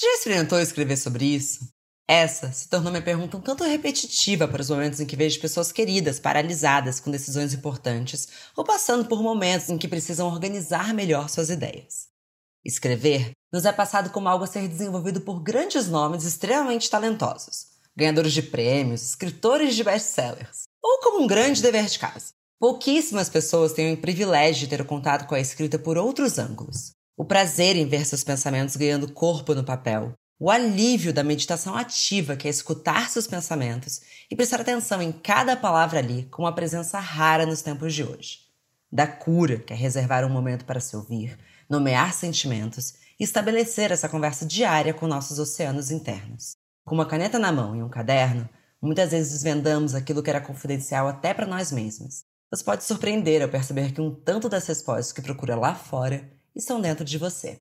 Você 0.00 0.06
já 0.06 0.14
experimentou 0.14 0.58
escrever 0.58 0.96
sobre 0.96 1.26
isso? 1.26 1.68
Essa 2.08 2.50
se 2.52 2.70
tornou 2.70 2.90
minha 2.90 3.04
pergunta 3.04 3.36
um 3.36 3.40
tanto 3.42 3.64
repetitiva 3.64 4.48
para 4.48 4.62
os 4.62 4.70
momentos 4.70 4.98
em 4.98 5.04
que 5.04 5.14
vejo 5.14 5.38
pessoas 5.38 5.70
queridas 5.72 6.18
paralisadas 6.18 6.98
com 6.98 7.10
decisões 7.10 7.52
importantes 7.52 8.26
ou 8.56 8.64
passando 8.64 9.04
por 9.04 9.22
momentos 9.22 9.68
em 9.68 9.76
que 9.76 9.86
precisam 9.86 10.26
organizar 10.26 10.94
melhor 10.94 11.28
suas 11.28 11.50
ideias. 11.50 12.08
Escrever 12.64 13.32
nos 13.52 13.66
é 13.66 13.72
passado 13.72 14.08
como 14.08 14.26
algo 14.26 14.44
a 14.44 14.46
ser 14.46 14.66
desenvolvido 14.66 15.20
por 15.20 15.42
grandes 15.42 15.86
nomes 15.86 16.24
extremamente 16.24 16.88
talentosos, 16.88 17.66
ganhadores 17.94 18.32
de 18.32 18.40
prêmios, 18.40 19.02
escritores 19.02 19.76
de 19.76 19.84
best-sellers, 19.84 20.62
ou 20.82 21.00
como 21.00 21.22
um 21.22 21.26
grande 21.26 21.60
dever 21.60 21.84
de 21.84 21.98
casa. 21.98 22.32
Pouquíssimas 22.58 23.28
pessoas 23.28 23.74
têm 23.74 23.92
o 23.92 24.00
privilégio 24.00 24.60
de 24.62 24.68
ter 24.68 24.80
o 24.80 24.86
contato 24.86 25.26
com 25.26 25.34
a 25.34 25.40
escrita 25.40 25.78
por 25.78 25.98
outros 25.98 26.38
ângulos. 26.38 26.92
O 27.20 27.24
prazer 27.26 27.76
em 27.76 27.86
ver 27.86 28.06
seus 28.06 28.24
pensamentos 28.24 28.76
ganhando 28.76 29.12
corpo 29.12 29.54
no 29.54 29.62
papel, 29.62 30.14
o 30.38 30.50
alívio 30.50 31.12
da 31.12 31.22
meditação 31.22 31.76
ativa, 31.76 32.34
que 32.34 32.48
é 32.48 32.50
escutar 32.50 33.10
seus 33.10 33.26
pensamentos 33.26 34.00
e 34.30 34.34
prestar 34.34 34.62
atenção 34.62 35.02
em 35.02 35.12
cada 35.12 35.54
palavra 35.54 35.98
ali, 35.98 36.22
com 36.30 36.44
uma 36.44 36.54
presença 36.54 36.98
rara 36.98 37.44
nos 37.44 37.60
tempos 37.60 37.92
de 37.92 38.02
hoje. 38.02 38.38
Da 38.90 39.06
cura, 39.06 39.58
que 39.58 39.70
é 39.70 39.76
reservar 39.76 40.24
um 40.24 40.30
momento 40.30 40.64
para 40.64 40.80
se 40.80 40.96
ouvir, 40.96 41.38
nomear 41.68 42.14
sentimentos 42.14 42.94
e 43.20 43.24
estabelecer 43.24 43.92
essa 43.92 44.08
conversa 44.08 44.46
diária 44.46 44.94
com 44.94 45.06
nossos 45.06 45.38
oceanos 45.38 45.90
internos. 45.90 46.56
Com 46.86 46.94
uma 46.94 47.04
caneta 47.04 47.38
na 47.38 47.52
mão 47.52 47.76
e 47.76 47.82
um 47.82 47.88
caderno, 47.90 48.48
muitas 48.80 49.10
vezes 49.10 49.34
desvendamos 49.34 49.94
aquilo 49.94 50.22
que 50.22 50.30
era 50.30 50.40
confidencial 50.40 51.06
até 51.06 51.34
para 51.34 51.46
nós 51.46 51.70
mesmos. 51.70 52.24
Você 52.50 52.64
pode 52.64 52.82
surpreender 52.82 53.42
ao 53.42 53.48
perceber 53.50 53.92
que 53.92 54.00
um 54.00 54.10
tanto 54.10 54.48
das 54.48 54.66
respostas 54.66 55.12
que 55.12 55.20
procura 55.20 55.54
lá 55.54 55.74
fora 55.74 56.39
estão 56.54 56.80
dentro 56.80 57.04
de 57.04 57.18
você. 57.18 57.58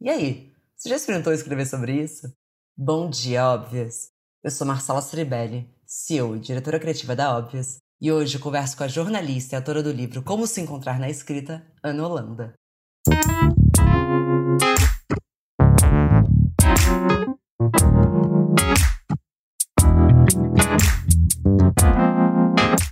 E 0.00 0.08
aí, 0.08 0.52
você 0.76 0.88
já 0.88 0.96
experimentou 0.96 1.32
escrever 1.32 1.66
sobre 1.66 2.02
isso? 2.02 2.32
Bom 2.76 3.08
dia, 3.08 3.46
óbvias! 3.46 4.10
Eu 4.42 4.50
sou 4.50 4.66
Marcela 4.66 4.98
Stribelli, 5.00 5.68
CEO 5.86 6.36
e 6.36 6.40
diretora 6.40 6.80
criativa 6.80 7.14
da 7.14 7.36
Óbvias, 7.36 7.78
e 8.00 8.10
hoje 8.10 8.38
converso 8.38 8.76
com 8.76 8.82
a 8.82 8.88
jornalista 8.88 9.54
e 9.54 9.56
autora 9.56 9.82
do 9.82 9.92
livro 9.92 10.22
Como 10.22 10.46
se 10.46 10.60
encontrar 10.60 10.98
na 10.98 11.08
escrita, 11.08 11.64
Ana 11.84 12.06
Holanda. 12.06 12.54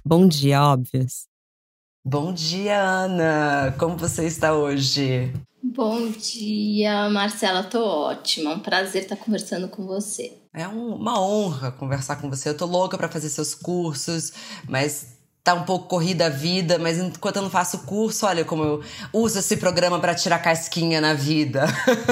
Bom 0.05 0.29
dia, 0.29 0.63
óbvias. 0.63 1.29
Bom 2.05 2.33
dia, 2.33 2.81
Ana! 2.81 3.75
Como 3.79 3.97
você 3.97 4.27
está 4.27 4.55
hoje? 4.55 5.33
Bom 5.73 6.11
dia, 6.11 7.09
Marcela. 7.11 7.63
Tô 7.63 7.81
ótima. 7.85 8.55
Um 8.55 8.59
prazer 8.59 9.05
estar 9.05 9.15
conversando 9.15 9.69
com 9.69 9.87
você. 9.87 10.33
É 10.53 10.67
uma 10.67 11.21
honra 11.21 11.71
conversar 11.71 12.17
com 12.17 12.29
você. 12.29 12.49
Eu 12.49 12.57
tô 12.57 12.67
louca 12.67 12.99
para 12.99 13.09
fazer 13.09 13.29
seus 13.29 13.55
cursos, 13.55 14.33
mas 14.69 15.20
tá 15.43 15.55
um 15.55 15.65
pouco 15.65 15.89
corrida 15.89 16.27
a 16.27 16.29
vida, 16.29 16.79
mas 16.79 16.99
enquanto 16.99 17.37
eu 17.37 17.43
não 17.43 17.51
faço 17.51 17.79
curso, 17.87 18.27
olha 18.27 18.45
como 18.45 18.63
eu 18.63 18.85
uso 19.13 19.39
esse 19.39 19.57
programa 19.57 19.99
para 19.99 20.15
tirar 20.15 20.39
casquinha 20.39 21.01
na 21.01 21.15
vida. 21.15 21.65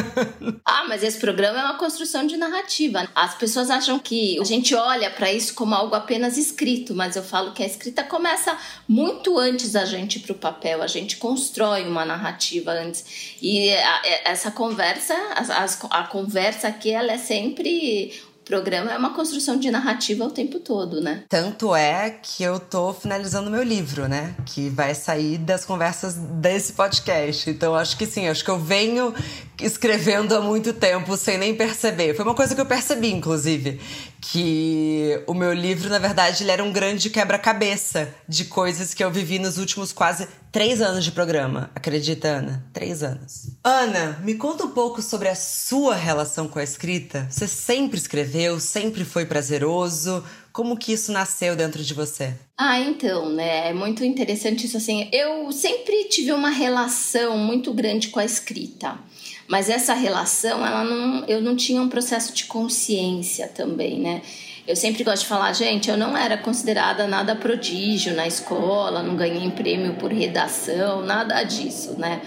ah, 0.65 0.85
mas 0.89 1.03
esse 1.03 1.19
programa 1.19 1.59
é 1.59 1.65
uma 1.65 1.77
construção 1.77 2.27
de 2.27 2.39
narrativa. 2.39 3.07
As 3.15 3.35
pessoas 3.35 3.69
acham 3.71 3.99
que 3.99 4.41
a 4.41 4.45
gente 4.45 4.75
olha 4.75 5.11
para 5.11 5.31
isso 5.31 5.53
como 5.55 5.75
algo 5.75 5.95
apenas 5.95 6.39
escrito, 6.39 6.95
mas 6.95 7.17
eu 7.17 7.23
falo 7.23 7.53
que 7.53 7.63
a 7.63 7.67
escrita 7.67 8.03
começa 8.03 8.57
muito 8.89 9.39
antes 9.39 9.73
da 9.73 9.85
gente 9.85 10.17
ir 10.17 10.21
pro 10.21 10.35
papel. 10.35 10.83
A 10.83 10.87
gente 10.87 11.19
constrói 11.19 11.87
uma 11.87 12.07
narrativa 12.07 12.73
antes. 12.73 13.37
E 13.43 13.75
a, 13.75 14.03
essa 14.25 14.51
conversa, 14.51 15.15
a, 15.35 16.01
a 16.01 16.05
conversa 16.05 16.69
aqui, 16.69 16.91
ela 16.91 17.13
é 17.13 17.19
sempre 17.19 18.13
programa 18.49 18.91
é 18.91 18.97
uma 18.97 19.13
construção 19.15 19.59
de 19.59 19.71
narrativa 19.71 20.25
o 20.25 20.31
tempo 20.31 20.59
todo, 20.59 21.01
né? 21.03 21.23
Tanto 21.29 21.77
é 21.77 22.11
que 22.11 22.43
eu 22.43 22.59
tô 22.59 22.95
finalizando 22.95 23.51
meu 23.51 23.63
livro, 23.63 24.09
né? 24.09 24.35
Que 24.47 24.71
vai 24.71 24.95
sair 24.95 25.37
das 25.37 25.67
conversas 25.67 26.15
desse 26.15 26.73
podcast. 26.73 27.51
Então 27.51 27.75
acho 27.75 27.97
que 27.97 28.07
sim, 28.07 28.27
acho 28.27 28.43
que 28.43 28.51
eu 28.51 28.59
venho 28.59 29.15
escrevendo 29.61 30.35
há 30.37 30.41
muito 30.41 30.73
tempo 30.73 31.17
sem 31.17 31.39
nem 31.39 31.55
perceber. 31.55 32.15
Foi 32.15 32.25
uma 32.25 32.35
coisa 32.35 32.55
que 32.55 32.61
eu 32.61 32.67
percebi, 32.67 33.13
inclusive, 33.13 33.81
que 34.21 35.23
o 35.27 35.35
meu 35.35 35.53
livro, 35.53 35.89
na 35.89 35.99
verdade, 35.99 36.43
ele 36.43 36.51
era 36.51 36.63
um 36.63 36.73
grande 36.73 37.11
quebra-cabeça 37.11 38.13
de 38.29 38.45
coisas 38.45 38.95
que 38.95 39.03
eu 39.03 39.11
vivi 39.11 39.39
nos 39.39 39.59
últimos 39.59 39.93
quase 39.93 40.29
três 40.51 40.81
anos 40.81 41.05
de 41.05 41.13
programa. 41.13 41.71
Acredita, 41.75 42.29
Ana? 42.29 42.65
Três 42.73 43.03
anos. 43.03 43.51
Ana, 43.63 44.19
me 44.25 44.35
conta 44.35 44.65
um 44.65 44.71
pouco 44.71 45.03
sobre 45.03 45.29
a 45.29 45.35
sua 45.35 45.95
relação 45.95 46.49
com 46.49 46.59
a 46.59 46.65
escrita. 46.65 47.27
Você 47.31 47.47
sempre 47.47 47.99
escreveu, 47.99 48.59
sempre 48.61 49.05
foi 49.05 49.27
prazeroso. 49.27 50.25
Como 50.53 50.77
que 50.77 50.93
isso 50.93 51.13
nasceu 51.13 51.55
dentro 51.55 51.85
de 51.85 51.95
você? 51.95 52.35
Ah, 52.57 52.81
então, 52.81 53.31
né? 53.31 53.69
É 53.69 53.73
muito 53.73 54.05
interessante 54.05 54.67
isso 54.67 54.77
assim. 54.77 55.09
Eu 55.13 55.53
sempre 55.53 56.05
tive 56.05 56.33
uma 56.33 56.51
relação 56.51 57.39
muito 57.39 57.73
grande 57.73 58.09
com 58.09 58.19
a 58.19 58.25
escrita. 58.25 58.99
Mas 59.49 59.71
essa 59.71 59.95
relação, 59.95 60.65
ela 60.65 60.85
não, 60.85 61.25
eu 61.27 61.41
não 61.41 61.57
tinha 61.57 61.81
um 61.81 61.89
processo 61.89 62.35
de 62.35 62.45
consciência 62.45 63.49
também, 63.49 63.99
né? 63.99 64.21
Eu 64.67 64.77
sempre 64.77 65.03
gosto 65.03 65.23
de 65.23 65.29
falar, 65.29 65.55
gente, 65.55 65.89
eu 65.89 65.97
não 65.97 66.15
era 66.15 66.37
considerada 66.37 67.07
nada 67.09 67.35
prodígio 67.35 68.15
na 68.15 68.27
escola, 68.27 69.03
não 69.03 69.17
ganhei 69.17 69.51
prêmio 69.51 69.95
por 69.95 70.13
redação, 70.13 71.01
nada 71.01 71.43
disso, 71.45 71.99
né? 71.99 72.21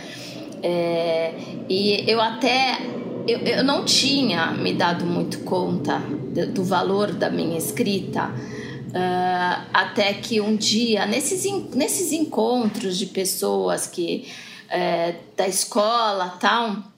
É, 0.64 1.34
e 1.70 2.04
eu 2.10 2.20
até 2.20 2.80
eu, 3.28 3.40
eu 3.40 3.64
não 3.64 3.86
tinha 3.86 4.48
me 4.52 4.74
dado 4.74 5.06
muito 5.06 5.40
conta 5.40 6.00
do, 6.00 6.48
do 6.48 6.64
valor 6.64 7.12
da 7.12 7.30
minha 7.30 7.58
escrita 7.58 8.30
uh, 8.30 9.68
até 9.74 10.14
que 10.14 10.42
um 10.42 10.56
dia 10.56 11.06
nesses, 11.06 11.46
nesses 11.74 12.12
encontros 12.12 12.98
de 12.98 13.06
pessoas 13.08 13.88
que 13.88 14.28
é, 14.70 15.16
da 15.36 15.48
escola 15.48 16.38
tal 16.40 16.91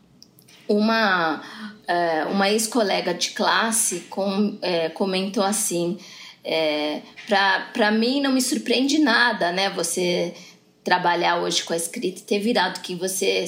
uma, 0.75 1.41
é, 1.87 2.25
uma 2.25 2.49
ex-colega 2.49 3.13
de 3.13 3.31
classe 3.31 4.01
com, 4.09 4.57
é, 4.61 4.89
comentou 4.89 5.43
assim: 5.43 5.97
é, 6.43 7.01
para 7.73 7.91
mim 7.91 8.21
não 8.21 8.31
me 8.31 8.41
surpreende 8.41 8.99
nada, 8.99 9.51
né? 9.51 9.69
Você 9.71 10.33
trabalhar 10.83 11.37
hoje 11.37 11.63
com 11.63 11.73
a 11.73 11.77
escrita 11.77 12.19
e 12.19 12.23
ter 12.23 12.39
virado 12.39 12.81
quem 12.81 12.97
você, 12.97 13.45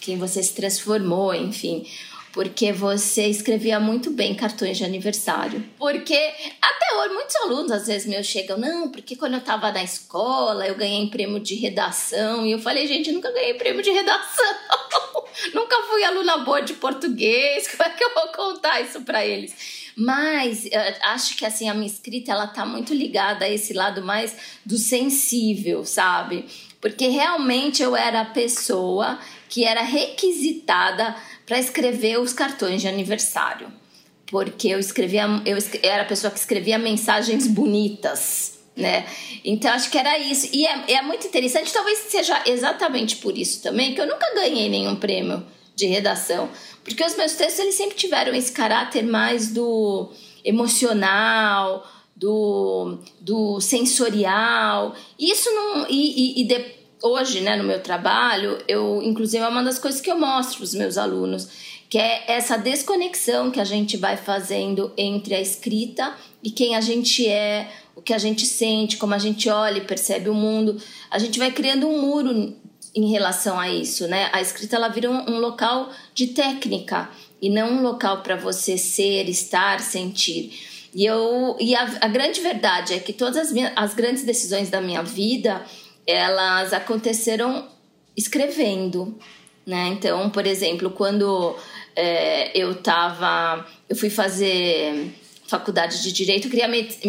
quem 0.00 0.18
você 0.18 0.42
se 0.42 0.54
transformou, 0.54 1.34
enfim 1.34 1.86
porque 2.32 2.72
você 2.72 3.26
escrevia 3.26 3.80
muito 3.80 4.10
bem 4.10 4.34
cartões 4.34 4.78
de 4.78 4.84
aniversário. 4.84 5.64
Porque 5.78 6.14
até 6.60 6.96
hoje 6.98 7.14
muitos 7.14 7.36
alunos 7.36 7.72
às 7.72 7.86
vezes 7.86 8.06
meus 8.06 8.26
chegam, 8.26 8.58
não, 8.58 8.88
porque 8.90 9.16
quando 9.16 9.34
eu 9.34 9.40
estava 9.40 9.72
na 9.72 9.82
escola 9.82 10.66
eu 10.66 10.74
ganhei 10.74 11.08
prêmio 11.08 11.40
de 11.40 11.54
redação 11.56 12.46
e 12.46 12.52
eu 12.52 12.58
falei, 12.58 12.86
gente, 12.86 13.10
nunca 13.12 13.32
ganhei 13.32 13.54
prêmio 13.54 13.82
de 13.82 13.90
redação. 13.90 14.54
Nunca 15.54 15.76
fui 15.88 16.04
aluna 16.04 16.38
boa 16.38 16.60
de 16.60 16.74
português. 16.74 17.68
Como 17.74 17.82
é 17.82 17.90
que 17.90 18.04
eu 18.04 18.14
vou 18.14 18.28
contar 18.28 18.80
isso 18.80 19.02
para 19.02 19.24
eles? 19.24 19.80
Mas 19.96 20.68
acho 21.02 21.36
que 21.36 21.44
assim 21.44 21.68
a 21.68 21.74
minha 21.74 21.86
escrita 21.86 22.32
ela 22.32 22.46
tá 22.46 22.64
muito 22.64 22.94
ligada 22.94 23.44
a 23.44 23.48
esse 23.48 23.72
lado 23.72 24.02
mais 24.02 24.34
do 24.64 24.78
sensível, 24.78 25.84
sabe? 25.84 26.46
Porque 26.80 27.08
realmente 27.08 27.82
eu 27.82 27.94
era 27.94 28.22
a 28.22 28.24
pessoa 28.24 29.18
que 29.48 29.64
era 29.64 29.82
requisitada 29.82 31.14
para 31.44 31.58
escrever 31.58 32.18
os 32.18 32.32
cartões 32.32 32.80
de 32.80 32.88
aniversário. 32.88 33.70
Porque 34.26 34.68
eu 34.68 34.78
escrevia, 34.78 35.24
eu 35.44 35.58
era 35.82 36.02
a 36.02 36.06
pessoa 36.06 36.30
que 36.30 36.38
escrevia 36.38 36.78
mensagens 36.78 37.48
bonitas, 37.48 38.59
né? 38.76 39.06
Então 39.44 39.70
acho 39.72 39.90
que 39.90 39.98
era 39.98 40.18
isso. 40.18 40.48
E 40.52 40.66
é, 40.66 40.92
é 40.94 41.02
muito 41.02 41.26
interessante, 41.26 41.72
talvez 41.72 41.98
seja 42.08 42.42
exatamente 42.46 43.16
por 43.16 43.36
isso 43.36 43.62
também 43.62 43.94
que 43.94 44.00
eu 44.00 44.06
nunca 44.06 44.34
ganhei 44.34 44.68
nenhum 44.68 44.96
prêmio 44.96 45.44
de 45.74 45.86
redação. 45.86 46.48
Porque 46.84 47.04
os 47.04 47.16
meus 47.16 47.32
textos 47.32 47.58
eles 47.60 47.74
sempre 47.74 47.96
tiveram 47.96 48.34
esse 48.34 48.52
caráter 48.52 49.04
mais 49.04 49.52
do 49.52 50.10
emocional, 50.44 51.86
do, 52.16 52.98
do 53.20 53.60
sensorial. 53.60 54.94
Isso 55.18 55.50
não. 55.50 55.86
E, 55.88 56.40
e, 56.40 56.42
e 56.42 56.44
de, 56.44 56.64
hoje, 57.02 57.40
né, 57.40 57.56
no 57.56 57.64
meu 57.64 57.80
trabalho, 57.82 58.58
eu, 58.68 59.02
inclusive, 59.02 59.42
é 59.42 59.48
uma 59.48 59.62
das 59.62 59.78
coisas 59.78 60.00
que 60.00 60.10
eu 60.10 60.18
mostro 60.18 60.58
para 60.58 60.64
os 60.64 60.74
meus 60.74 60.98
alunos, 60.98 61.48
que 61.88 61.98
é 61.98 62.24
essa 62.28 62.56
desconexão 62.56 63.50
que 63.50 63.60
a 63.60 63.64
gente 63.64 63.96
vai 63.96 64.16
fazendo 64.16 64.92
entre 64.96 65.34
a 65.34 65.40
escrita 65.40 66.14
e 66.42 66.50
quem 66.50 66.76
a 66.76 66.80
gente 66.80 67.26
é, 67.26 67.68
o 68.00 68.02
que 68.02 68.14
a 68.14 68.18
gente 68.18 68.46
sente, 68.46 68.96
como 68.96 69.14
a 69.14 69.18
gente 69.18 69.48
olha 69.50 69.78
e 69.78 69.84
percebe 69.84 70.30
o 70.30 70.34
mundo. 70.34 70.80
A 71.10 71.18
gente 71.18 71.38
vai 71.38 71.52
criando 71.52 71.86
um 71.86 72.00
muro 72.00 72.56
em 72.94 73.10
relação 73.10 73.60
a 73.60 73.68
isso, 73.68 74.08
né? 74.08 74.30
A 74.32 74.40
escrita 74.40 74.76
ela 74.76 74.88
vira 74.88 75.10
um, 75.10 75.30
um 75.30 75.38
local 75.38 75.90
de 76.14 76.28
técnica 76.28 77.10
e 77.40 77.50
não 77.50 77.72
um 77.72 77.82
local 77.82 78.22
para 78.22 78.36
você 78.36 78.78
ser, 78.78 79.28
estar, 79.28 79.80
sentir. 79.80 80.88
E 80.94 81.04
eu 81.04 81.56
e 81.60 81.74
a, 81.76 81.82
a 82.00 82.08
grande 82.08 82.40
verdade 82.40 82.94
é 82.94 82.98
que 82.98 83.12
todas 83.12 83.36
as, 83.36 83.52
minhas, 83.52 83.72
as 83.76 83.94
grandes 83.94 84.24
decisões 84.24 84.70
da 84.70 84.80
minha 84.80 85.02
vida 85.02 85.62
elas 86.06 86.72
aconteceram 86.72 87.68
escrevendo, 88.16 89.16
né? 89.64 89.88
Então, 89.88 90.30
por 90.30 90.46
exemplo, 90.46 90.90
quando 90.90 91.54
é, 91.94 92.58
eu 92.58 92.74
tava. 92.76 93.64
Eu 93.88 93.94
fui 93.94 94.08
fazer 94.08 95.12
faculdade 95.50 96.02
de 96.02 96.12
direito, 96.12 96.46
eu, 96.46 96.50
queria 96.50 96.68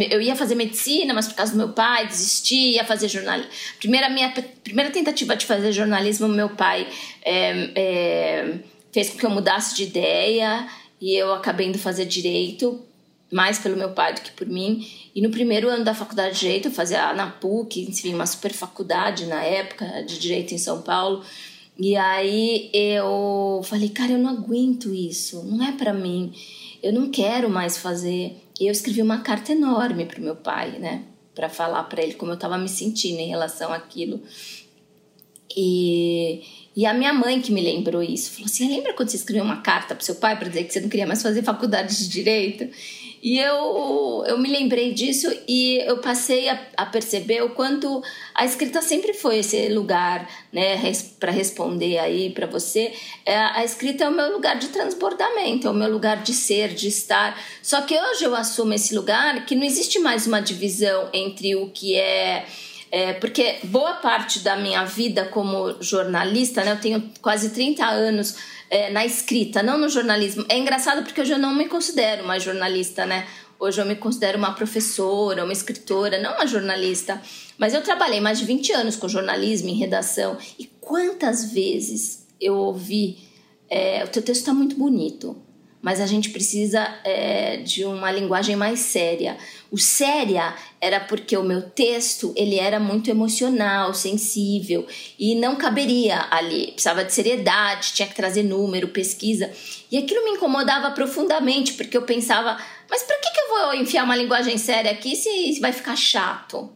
eu 0.10 0.22
ia 0.22 0.36
fazer 0.36 0.56
medicina, 0.56 1.14
mas 1.14 1.28
por 1.28 1.36
causa 1.36 1.52
do 1.52 1.58
meu 1.58 1.70
pai 1.70 2.08
desisti, 2.08 2.72
ia 2.72 2.84
fazer 2.84 3.08
jornalismo. 3.08 3.52
Primeira 3.80 4.10
minha 4.10 4.34
primeira 4.64 4.90
tentativa 4.90 5.36
de 5.36 5.46
fazer 5.46 5.72
jornalismo, 5.72 6.28
meu 6.28 6.50
pai 6.50 6.88
é, 7.24 7.70
é, 7.76 8.60
fez 8.92 9.12
com 9.12 9.18
que 9.18 9.26
eu 9.26 9.30
mudasse 9.30 9.76
de 9.76 9.84
ideia 9.84 10.68
e 11.00 11.16
eu 11.16 11.34
acabei 11.34 11.68
indo 11.68 11.78
fazer 11.78 12.06
direito 12.06 12.84
mais 13.32 13.58
pelo 13.58 13.78
meu 13.78 13.92
pai 13.92 14.14
do 14.14 14.22
que 14.22 14.32
por 14.32 14.46
mim. 14.46 14.86
E 15.16 15.22
no 15.22 15.30
primeiro 15.30 15.70
ano 15.70 15.86
da 15.86 15.94
faculdade 15.94 16.34
de 16.34 16.42
Direito, 16.42 16.68
eu 16.68 16.72
fazia 16.72 17.14
na 17.14 17.28
PUC, 17.28 17.82
enfim, 17.84 18.14
uma 18.14 18.26
super 18.26 18.52
faculdade 18.52 19.26
na 19.26 19.42
época 19.42 19.86
de 20.04 20.20
Direito 20.20 20.54
em 20.54 20.58
São 20.58 20.82
Paulo. 20.82 21.24
E 21.80 21.96
aí 21.96 22.70
eu 22.74 23.62
falei, 23.64 23.90
cara, 23.90 24.12
eu 24.12 24.18
não 24.18 24.30
aguento 24.30 24.94
isso, 24.94 25.44
não 25.46 25.66
é 25.66 25.72
para 25.72 25.94
mim, 25.94 26.34
eu 26.82 26.92
não 26.94 27.10
quero 27.10 27.50
mais 27.50 27.78
fazer. 27.78 28.36
E 28.60 28.68
eu 28.68 28.72
escrevi 28.72 29.02
uma 29.02 29.22
carta 29.22 29.52
enorme 29.52 30.06
pro 30.06 30.22
meu 30.22 30.36
pai, 30.36 30.78
né, 30.80 31.04
para 31.34 31.50
falar 31.50 31.84
para 31.86 32.02
ele 32.04 32.14
como 32.14 32.32
eu 32.32 32.38
tava 32.38 32.58
me 32.58 32.70
sentindo 32.70 33.20
em 33.20 33.30
relação 33.30 33.74
àquilo. 33.74 34.22
E, 35.56 36.44
e 36.76 36.86
a 36.86 36.94
minha 36.94 37.14
mãe 37.14 37.42
que 37.42 37.52
me 37.52 37.62
lembrou 37.62 38.02
isso, 38.02 38.32
falou 38.32 38.46
assim: 38.46 38.70
lembra 38.70 38.94
quando 38.94 39.10
você 39.10 39.18
escreveu 39.18 39.44
uma 39.44 39.62
carta 39.62 39.96
pro 39.96 40.06
seu 40.06 40.16
pai 40.16 40.38
para 40.38 40.48
dizer 40.48 40.64
que 40.64 40.74
você 40.74 40.80
não 40.80 40.90
queria 40.90 41.08
mais 41.08 41.22
fazer 41.22 41.44
faculdade 41.44 41.98
de 41.98 42.10
direito? 42.10 42.70
E 43.22 43.38
eu, 43.38 44.24
eu 44.26 44.38
me 44.40 44.50
lembrei 44.50 44.94
disso 44.94 45.32
e 45.48 45.78
eu 45.86 45.98
passei 46.00 46.50
a, 46.50 46.60
a 46.76 46.86
perceber 46.88 47.44
o 47.44 47.50
quanto 47.50 48.02
a 48.34 48.44
escrita 48.44 48.82
sempre 48.82 49.14
foi 49.14 49.38
esse 49.38 49.70
lugar, 49.70 50.28
né, 50.52 50.74
res, 50.76 51.04
para 51.20 51.32
responder 51.32 52.00
aí 52.00 52.32
para 52.32 52.48
você. 52.48 52.92
É, 53.24 53.38
a 53.38 53.64
escrita 53.64 54.06
é 54.06 54.10
o 54.10 54.14
meu 54.14 54.34
lugar 54.34 54.58
de 54.58 54.70
transbordamento, 54.70 55.68
é 55.68 55.70
o 55.70 55.74
meu 55.74 55.92
lugar 55.92 56.24
de 56.24 56.34
ser, 56.34 56.74
de 56.74 56.88
estar. 56.88 57.40
Só 57.62 57.82
que 57.82 57.96
hoje 57.96 58.24
eu 58.24 58.36
assumo 58.36 58.74
esse 58.74 58.96
lugar 58.96 59.46
que 59.46 59.56
não 59.56 59.64
existe 59.64 60.00
mais 60.00 60.26
uma 60.26 60.42
divisão 60.42 61.10
entre 61.14 61.56
o 61.56 61.70
que 61.70 61.96
é 61.96 62.46
é, 62.92 63.14
porque 63.14 63.60
boa 63.64 63.94
parte 63.94 64.40
da 64.40 64.58
minha 64.58 64.84
vida 64.84 65.24
como 65.24 65.82
jornalista, 65.82 66.62
né, 66.62 66.74
eu 66.74 66.82
tenho 66.82 67.10
quase 67.22 67.52
30 67.52 67.86
anos 67.86 68.36
é, 68.72 68.90
na 68.90 69.06
escrita, 69.06 69.62
não 69.62 69.78
no 69.78 69.90
jornalismo. 69.90 70.46
É 70.48 70.58
engraçado 70.58 71.04
porque 71.04 71.20
hoje 71.20 71.34
eu 71.34 71.38
não 71.38 71.54
me 71.54 71.68
considero 71.68 72.24
uma 72.24 72.40
jornalista, 72.40 73.06
né? 73.06 73.28
Hoje 73.60 73.82
eu 73.82 73.86
me 73.86 73.98
considero 73.98 74.38
uma 74.38 74.54
professora, 74.54 75.44
uma 75.44 75.52
escritora, 75.52 76.20
não 76.22 76.34
uma 76.36 76.48
jornalista. 76.48 77.22
Mas 77.58 77.74
eu 77.74 77.84
trabalhei 77.84 78.22
mais 78.22 78.40
de 78.40 78.46
20 78.46 78.72
anos 78.72 78.96
com 78.96 79.10
jornalismo, 79.10 79.68
em 79.68 79.76
redação. 79.76 80.38
E 80.58 80.66
quantas 80.80 81.52
vezes 81.52 82.26
eu 82.40 82.56
ouvi: 82.56 83.20
é, 83.70 84.06
o 84.06 84.08
teu 84.08 84.24
texto 84.24 84.40
está 84.40 84.54
muito 84.54 84.78
bonito, 84.78 85.36
mas 85.82 86.00
a 86.00 86.06
gente 86.06 86.30
precisa 86.30 86.88
é, 87.04 87.58
de 87.58 87.84
uma 87.84 88.12
linguagem 88.12 88.56
mais 88.56 88.80
séria. 88.80 89.38
O 89.72 89.78
séria 89.78 90.54
era 90.80 91.00
porque 91.00 91.36
o 91.36 91.44
meu 91.44 91.62
texto 91.62 92.34
ele 92.38 92.60
era 92.60 92.80
muito 92.80 93.10
emocional, 93.10 93.94
sensível 93.94 94.86
e 95.18 95.34
não 95.36 95.56
caberia 95.56 96.28
ali. 96.30 96.68
Precisava 96.74 97.04
de 97.04 97.12
seriedade, 97.12 97.94
tinha 97.94 98.08
que 98.08 98.16
trazer 98.16 98.44
número, 98.44 98.90
pesquisa. 98.90 99.52
E 99.92 99.98
aquilo 99.98 100.24
me 100.24 100.32
incomodava 100.32 100.92
profundamente 100.92 101.74
porque 101.74 101.98
eu 101.98 102.04
pensava, 102.04 102.58
mas 102.90 103.02
para 103.04 103.18
que, 103.18 103.32
que 103.32 103.40
eu 103.40 103.50
vou 103.50 103.74
enfiar 103.74 104.04
uma 104.04 104.16
linguagem 104.16 104.58
séria 104.58 104.92
aqui 104.92 105.16
se, 105.16 105.60
vai 105.60 105.72
ficar 105.72 105.96
chato, 105.96 106.70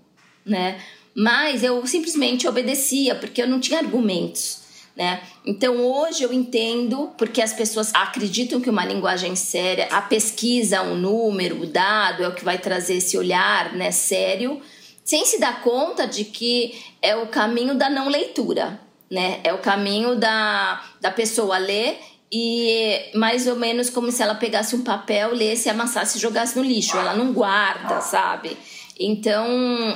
né? 0.43 0.81
Mas 1.15 1.63
eu 1.63 1.85
simplesmente 1.85 2.47
obedecia 2.47 3.15
porque 3.15 3.41
eu 3.41 3.47
não 3.47 3.59
tinha 3.59 3.79
argumentos 3.79 4.64
né? 4.95 5.21
Então 5.45 5.75
hoje 5.77 6.23
eu 6.23 6.31
entendo 6.31 7.11
porque 7.17 7.41
as 7.41 7.51
pessoas 7.51 7.93
acreditam 7.93 8.61
que 8.61 8.69
uma 8.69 8.85
linguagem 8.85 9.35
séria, 9.35 9.87
a 9.91 10.01
pesquisa, 10.01 10.81
um 10.81 10.95
número, 10.95 11.61
o 11.61 11.65
dado 11.65 12.23
é 12.23 12.27
o 12.27 12.33
que 12.33 12.45
vai 12.45 12.57
trazer 12.57 12.95
esse 12.95 13.17
olhar, 13.17 13.73
né, 13.73 13.91
sério, 13.91 14.61
sem 15.03 15.25
se 15.25 15.39
dar 15.39 15.61
conta 15.61 16.07
de 16.07 16.23
que 16.23 16.81
é 17.01 17.15
o 17.15 17.27
caminho 17.27 17.75
da 17.75 17.89
não 17.89 18.07
leitura, 18.07 18.79
né? 19.11 19.39
É 19.43 19.53
o 19.53 19.59
caminho 19.59 20.15
da, 20.15 20.83
da 20.99 21.11
pessoa 21.11 21.57
ler 21.59 21.99
e 22.31 23.11
mais 23.13 23.45
ou 23.47 23.55
menos 23.55 23.89
como 23.89 24.11
se 24.11 24.23
ela 24.23 24.33
pegasse 24.33 24.75
um 24.75 24.83
papel, 24.83 25.33
lesse, 25.33 25.69
amassasse 25.69 26.17
e 26.17 26.21
jogasse 26.21 26.57
no 26.57 26.63
lixo. 26.63 26.97
Ela 26.97 27.13
não 27.13 27.31
guarda, 27.31 28.01
sabe? 28.01 28.57
Então, 28.99 29.47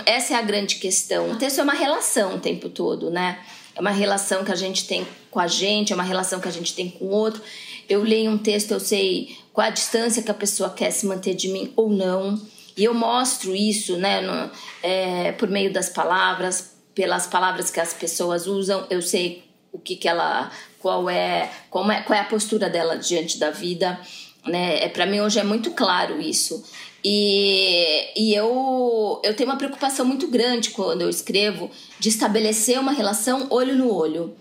essa 0.06 0.34
é 0.34 0.38
a 0.38 0.42
grande 0.42 0.76
questão. 0.76 1.32
O 1.32 1.36
texto 1.38 1.60
é 1.60 1.64
uma 1.64 1.74
relação 1.74 2.36
o 2.36 2.40
tempo 2.40 2.70
todo, 2.70 3.10
né? 3.10 3.40
É 3.80 3.82
uma 3.82 3.92
relação 3.92 4.44
que 4.44 4.52
a 4.52 4.56
gente 4.56 4.86
tem 4.86 5.08
com 5.32 5.40
a 5.40 5.48
gente, 5.48 5.94
é 5.94 5.96
uma 5.96 6.04
relação 6.04 6.42
que 6.42 6.50
a 6.50 6.52
gente 6.52 6.76
tem 6.76 6.90
com 6.90 7.06
o 7.06 7.12
outro. 7.12 7.42
Eu 7.88 8.04
leio 8.04 8.30
um 8.30 8.38
texto, 8.38 8.72
eu 8.72 8.80
sei 8.80 9.38
qual 9.54 9.68
a 9.68 9.70
distância 9.70 10.22
que 10.22 10.30
a 10.30 10.34
pessoa 10.34 10.70
quer 10.70 10.92
se 10.92 11.06
manter 11.06 11.34
de 11.34 11.48
mim 11.48 11.72
ou 11.78 11.90
não. 11.90 12.40
E 12.76 12.84
eu 12.84 12.94
mostro 12.94 13.56
isso 13.56 13.96
né, 13.96 14.20
no, 14.20 14.52
é, 14.84 15.32
por 15.32 15.48
meio 15.48 15.72
das 15.72 15.88
palavras, 15.88 16.74
pelas 16.94 17.26
palavras 17.26 17.72
que 17.72 17.80
as 17.80 17.94
pessoas 17.94 18.48
usam, 18.48 18.86
eu 18.90 19.02
sei 19.02 19.46
o 19.72 19.80
que, 19.80 19.96
que 19.96 20.10
ela. 20.10 20.52
qual 20.80 21.10
é, 21.10 21.50
como 21.70 21.90
é, 21.90 22.02
qual 22.02 22.20
é 22.20 22.22
a 22.22 22.26
postura 22.26 22.70
dela 22.70 22.98
diante 22.98 23.40
da 23.40 23.50
vida. 23.50 23.98
Né? 24.46 24.84
É, 24.84 24.90
para 24.90 25.06
mim 25.06 25.22
hoje 25.22 25.40
é 25.40 25.44
muito 25.44 25.72
claro 25.72 26.20
isso. 26.20 26.62
E, 27.04 28.12
e 28.16 28.36
eu, 28.36 29.22
eu 29.24 29.34
tenho 29.34 29.50
uma 29.50 29.58
preocupação 29.58 30.06
muito 30.06 30.28
grande 30.28 30.72
quando 30.72 31.02
eu 31.02 31.10
escrevo 31.10 31.72
de 32.00 32.10
estabelecer 32.10 32.80
uma 32.80 32.92
relação 32.92 33.48
olho 33.50 33.76
no 33.76 33.94
olho. 33.94 34.36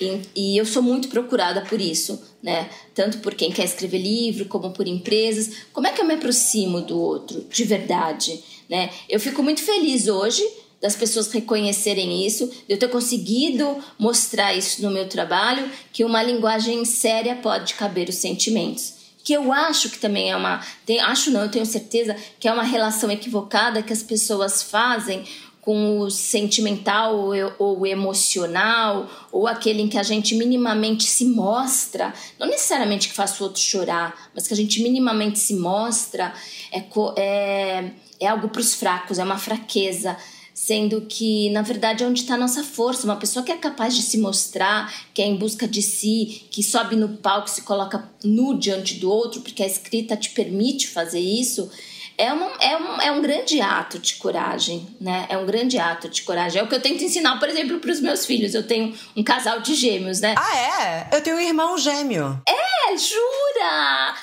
E, 0.00 0.20
e, 0.34 0.56
eu 0.56 0.64
sou 0.64 0.82
muito 0.82 1.08
procurada 1.08 1.60
por 1.62 1.80
isso, 1.80 2.22
né? 2.42 2.70
Tanto 2.94 3.18
por 3.18 3.34
quem 3.34 3.50
quer 3.50 3.64
escrever 3.64 3.98
livro, 3.98 4.46
como 4.46 4.70
por 4.70 4.86
empresas. 4.86 5.50
Como 5.72 5.86
é 5.86 5.92
que 5.92 6.00
eu 6.00 6.06
me 6.06 6.14
aproximo 6.14 6.80
do 6.80 6.98
outro, 6.98 7.44
de 7.50 7.64
verdade, 7.64 8.42
né? 8.70 8.90
Eu 9.08 9.18
fico 9.18 9.42
muito 9.42 9.60
feliz 9.60 10.06
hoje 10.06 10.42
das 10.80 10.94
pessoas 10.94 11.30
reconhecerem 11.32 12.24
isso, 12.24 12.46
de 12.46 12.74
eu 12.74 12.78
ter 12.78 12.88
conseguido 12.88 13.76
mostrar 13.98 14.54
isso 14.54 14.80
no 14.80 14.92
meu 14.92 15.08
trabalho, 15.08 15.68
que 15.92 16.04
uma 16.04 16.22
linguagem 16.22 16.84
séria 16.84 17.34
pode 17.34 17.74
caber 17.74 18.08
os 18.08 18.14
sentimentos 18.14 18.97
que 19.28 19.34
eu 19.34 19.52
acho 19.52 19.90
que 19.90 19.98
também 19.98 20.30
é 20.30 20.36
uma. 20.36 20.64
Tem, 20.86 20.98
acho 21.00 21.30
não, 21.30 21.42
eu 21.42 21.50
tenho 21.50 21.66
certeza 21.66 22.16
que 22.40 22.48
é 22.48 22.52
uma 22.52 22.62
relação 22.62 23.10
equivocada 23.10 23.82
que 23.82 23.92
as 23.92 24.02
pessoas 24.02 24.62
fazem 24.62 25.22
com 25.60 26.00
o 26.00 26.10
sentimental 26.10 27.30
ou, 27.58 27.86
emocional, 27.86 29.06
ou 29.30 29.46
aquele 29.46 29.82
em 29.82 29.88
que 29.88 29.98
a 29.98 30.02
gente 30.02 30.34
minimamente 30.34 31.04
se 31.04 31.26
mostra, 31.26 32.14
não 32.40 32.46
necessariamente 32.46 33.10
que 33.10 33.14
faça 33.14 33.42
o 33.42 33.46
outro 33.48 33.60
chorar, 33.60 34.30
mas 34.34 34.48
que 34.48 34.54
a 34.54 34.56
gente 34.56 34.82
minimamente 34.82 35.38
se 35.38 35.54
mostra, 35.56 36.32
é, 36.72 36.82
é, 37.18 37.90
é 38.18 38.26
algo 38.26 38.48
para 38.48 38.62
os 38.62 38.74
fracos, 38.74 39.18
é 39.18 39.24
uma 39.24 39.36
fraqueza 39.36 40.16
sendo 40.58 41.02
que 41.02 41.48
na 41.50 41.62
verdade 41.62 42.02
é 42.02 42.06
onde 42.06 42.22
está 42.22 42.34
a 42.34 42.36
nossa 42.36 42.64
força. 42.64 43.04
Uma 43.04 43.14
pessoa 43.14 43.44
que 43.44 43.52
é 43.52 43.56
capaz 43.56 43.94
de 43.94 44.02
se 44.02 44.18
mostrar, 44.18 44.92
que 45.14 45.22
é 45.22 45.24
em 45.24 45.36
busca 45.36 45.68
de 45.68 45.80
si, 45.80 46.46
que 46.50 46.64
sobe 46.64 46.96
no 46.96 47.10
palco, 47.10 47.48
se 47.48 47.62
coloca 47.62 48.10
nu 48.24 48.58
diante 48.58 48.94
do 48.94 49.08
outro, 49.08 49.40
porque 49.40 49.62
a 49.62 49.66
escrita 49.66 50.16
te 50.16 50.30
permite 50.30 50.88
fazer 50.88 51.20
isso. 51.20 51.70
É, 52.18 52.32
uma, 52.32 52.46
é, 52.60 52.76
um, 52.76 53.00
é 53.00 53.12
um 53.12 53.22
grande 53.22 53.60
ato 53.60 54.00
de 54.00 54.16
coragem, 54.16 54.84
né? 55.00 55.26
É 55.28 55.38
um 55.38 55.46
grande 55.46 55.78
ato 55.78 56.08
de 56.08 56.22
coragem. 56.22 56.60
É 56.60 56.64
o 56.64 56.66
que 56.66 56.74
eu 56.74 56.82
tento 56.82 57.04
ensinar, 57.04 57.38
por 57.38 57.48
exemplo, 57.48 57.78
para 57.78 57.92
os 57.92 58.00
meus 58.00 58.26
filhos. 58.26 58.52
Eu 58.52 58.66
tenho 58.66 58.92
um 59.16 59.22
casal 59.22 59.60
de 59.60 59.76
gêmeos, 59.76 60.20
né? 60.20 60.34
Ah, 60.36 60.58
é? 60.58 61.08
Eu 61.12 61.22
tenho 61.22 61.36
um 61.36 61.40
irmão 61.40 61.78
gêmeo. 61.78 62.42
É, 62.48 62.96
jura? 62.96 64.16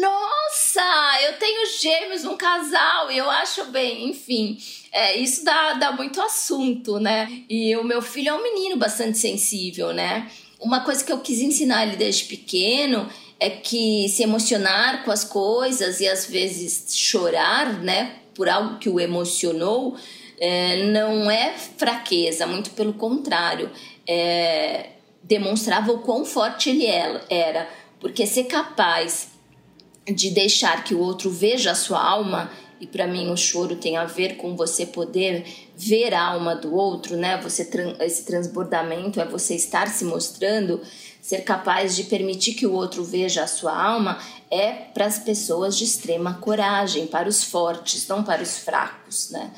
Nossa, 0.00 0.80
eu 1.24 1.34
tenho 1.34 1.66
gêmeos 1.80 2.24
num 2.24 2.36
casal 2.36 3.10
e 3.10 3.18
eu 3.18 3.28
acho 3.28 3.66
bem, 3.66 4.08
enfim. 4.08 4.58
É, 4.90 5.16
isso 5.16 5.44
dá, 5.44 5.74
dá 5.74 5.92
muito 5.92 6.20
assunto, 6.20 6.98
né? 6.98 7.44
E 7.48 7.76
o 7.76 7.84
meu 7.84 8.00
filho 8.00 8.30
é 8.30 8.32
um 8.32 8.42
menino 8.42 8.76
bastante 8.76 9.18
sensível, 9.18 9.92
né? 9.92 10.30
Uma 10.58 10.80
coisa 10.80 11.04
que 11.04 11.12
eu 11.12 11.18
quis 11.18 11.40
ensinar 11.40 11.86
ele 11.86 11.96
desde 11.96 12.24
pequeno 12.24 13.08
é 13.38 13.50
que 13.50 14.08
se 14.08 14.22
emocionar 14.22 15.04
com 15.04 15.10
as 15.10 15.24
coisas 15.24 16.00
e 16.00 16.08
às 16.08 16.26
vezes 16.26 16.96
chorar, 16.96 17.82
né, 17.82 18.18
por 18.34 18.48
algo 18.48 18.78
que 18.78 18.88
o 18.88 19.00
emocionou, 19.00 19.96
é, 20.38 20.84
não 20.84 21.28
é 21.28 21.52
fraqueza, 21.76 22.46
muito 22.46 22.70
pelo 22.70 22.92
contrário, 22.92 23.68
é, 24.06 24.90
demonstrava 25.24 25.90
o 25.90 25.98
quão 25.98 26.24
forte 26.24 26.70
ele 26.70 26.86
era, 26.86 27.68
porque 27.98 28.24
ser 28.24 28.44
capaz 28.44 29.31
de 30.06 30.30
deixar 30.30 30.84
que 30.84 30.94
o 30.94 31.00
outro 31.00 31.30
veja 31.30 31.72
a 31.72 31.74
sua 31.74 32.02
alma 32.02 32.50
e 32.80 32.86
para 32.86 33.06
mim 33.06 33.30
o 33.30 33.36
choro 33.36 33.76
tem 33.76 33.96
a 33.96 34.04
ver 34.04 34.36
com 34.36 34.56
você 34.56 34.84
poder 34.84 35.46
ver 35.76 36.12
a 36.12 36.20
alma 36.20 36.56
do 36.56 36.74
outro, 36.74 37.16
né? 37.16 37.40
Você 37.40 37.68
esse 38.00 38.24
transbordamento 38.24 39.20
é 39.20 39.24
você 39.24 39.54
estar 39.54 39.86
se 39.86 40.04
mostrando, 40.04 40.80
ser 41.20 41.42
capaz 41.42 41.94
de 41.94 42.02
permitir 42.04 42.54
que 42.54 42.66
o 42.66 42.72
outro 42.72 43.04
veja 43.04 43.44
a 43.44 43.46
sua 43.46 43.80
alma 43.80 44.18
é 44.50 44.72
para 44.72 45.06
as 45.06 45.20
pessoas 45.20 45.76
de 45.78 45.84
extrema 45.84 46.34
coragem, 46.34 47.06
para 47.06 47.28
os 47.28 47.44
fortes, 47.44 48.08
não 48.08 48.24
para 48.24 48.42
os 48.42 48.58
fracos, 48.58 49.30
né? 49.30 49.52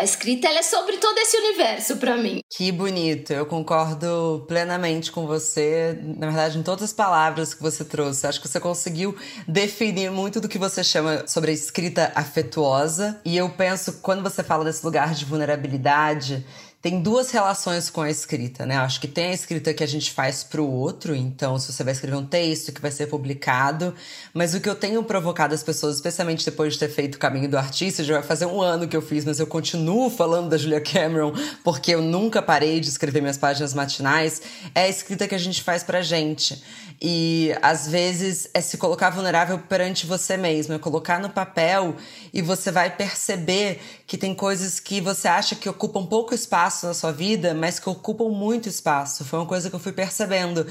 A 0.00 0.02
escrita 0.02 0.48
é 0.48 0.62
sobre 0.62 0.96
todo 0.96 1.18
esse 1.18 1.36
universo 1.36 1.98
para 1.98 2.16
mim. 2.16 2.40
Que 2.48 2.72
bonito, 2.72 3.34
eu 3.34 3.44
concordo 3.44 4.46
plenamente 4.48 5.12
com 5.12 5.26
você. 5.26 5.94
Na 6.02 6.28
verdade, 6.28 6.56
em 6.56 6.62
todas 6.62 6.84
as 6.84 6.92
palavras 6.94 7.52
que 7.52 7.60
você 7.60 7.84
trouxe, 7.84 8.26
acho 8.26 8.40
que 8.40 8.48
você 8.48 8.58
conseguiu 8.58 9.14
definir 9.46 10.10
muito 10.10 10.40
do 10.40 10.48
que 10.48 10.56
você 10.56 10.82
chama 10.82 11.26
sobre 11.26 11.50
a 11.50 11.52
escrita 11.54 12.12
afetuosa. 12.14 13.20
E 13.26 13.36
eu 13.36 13.50
penso, 13.50 13.98
quando 14.00 14.22
você 14.22 14.42
fala 14.42 14.64
desse 14.64 14.82
lugar 14.82 15.12
de 15.12 15.26
vulnerabilidade, 15.26 16.46
tem 16.82 17.02
duas 17.02 17.30
relações 17.30 17.90
com 17.90 18.00
a 18.00 18.08
escrita, 18.08 18.64
né? 18.64 18.78
Acho 18.78 19.00
que 19.02 19.06
tem 19.06 19.26
a 19.26 19.32
escrita 19.34 19.74
que 19.74 19.84
a 19.84 19.86
gente 19.86 20.10
faz 20.12 20.42
para 20.42 20.62
o 20.62 20.72
outro, 20.72 21.14
então 21.14 21.58
se 21.58 21.70
você 21.70 21.84
vai 21.84 21.92
escrever 21.92 22.16
um 22.16 22.24
texto 22.24 22.72
que 22.72 22.80
vai 22.80 22.90
ser 22.90 23.06
publicado, 23.06 23.94
mas 24.32 24.54
o 24.54 24.60
que 24.60 24.68
eu 24.68 24.74
tenho 24.74 25.02
provocado 25.04 25.54
as 25.54 25.62
pessoas, 25.62 25.96
especialmente 25.96 26.42
depois 26.42 26.72
de 26.72 26.78
ter 26.78 26.88
feito 26.88 27.16
o 27.16 27.18
caminho 27.18 27.50
do 27.50 27.58
artista, 27.58 28.02
já 28.02 28.14
vai 28.14 28.22
fazer 28.22 28.46
um 28.46 28.62
ano 28.62 28.88
que 28.88 28.96
eu 28.96 29.02
fiz, 29.02 29.26
mas 29.26 29.38
eu 29.38 29.46
continuo 29.46 30.08
falando 30.08 30.48
da 30.48 30.56
Julia 30.56 30.80
Cameron 30.80 31.34
porque 31.62 31.94
eu 31.94 32.00
nunca 32.00 32.40
parei 32.40 32.80
de 32.80 32.88
escrever 32.88 33.20
minhas 33.20 33.36
páginas 33.36 33.74
matinais, 33.74 34.40
é 34.74 34.84
a 34.84 34.88
escrita 34.88 35.28
que 35.28 35.34
a 35.34 35.38
gente 35.38 35.62
faz 35.62 35.82
pra 35.82 36.00
gente. 36.00 36.62
E 37.02 37.56
às 37.62 37.88
vezes 37.88 38.50
é 38.52 38.60
se 38.60 38.76
colocar 38.76 39.08
vulnerável 39.08 39.58
perante 39.58 40.04
você 40.04 40.36
mesmo, 40.36 40.74
é 40.74 40.78
colocar 40.78 41.18
no 41.18 41.30
papel 41.30 41.96
e 42.30 42.42
você 42.42 42.70
vai 42.70 42.94
perceber 42.94 43.80
que 44.06 44.18
tem 44.18 44.34
coisas 44.34 44.78
que 44.78 45.00
você 45.00 45.26
acha 45.26 45.56
que 45.56 45.66
ocupam 45.66 46.04
pouco 46.04 46.34
espaço 46.34 46.86
na 46.86 46.92
sua 46.92 47.10
vida, 47.10 47.54
mas 47.54 47.78
que 47.78 47.88
ocupam 47.88 48.28
muito 48.28 48.68
espaço. 48.68 49.24
Foi 49.24 49.38
uma 49.38 49.46
coisa 49.46 49.70
que 49.70 49.76
eu 49.76 49.80
fui 49.80 49.92
percebendo. 49.92 50.66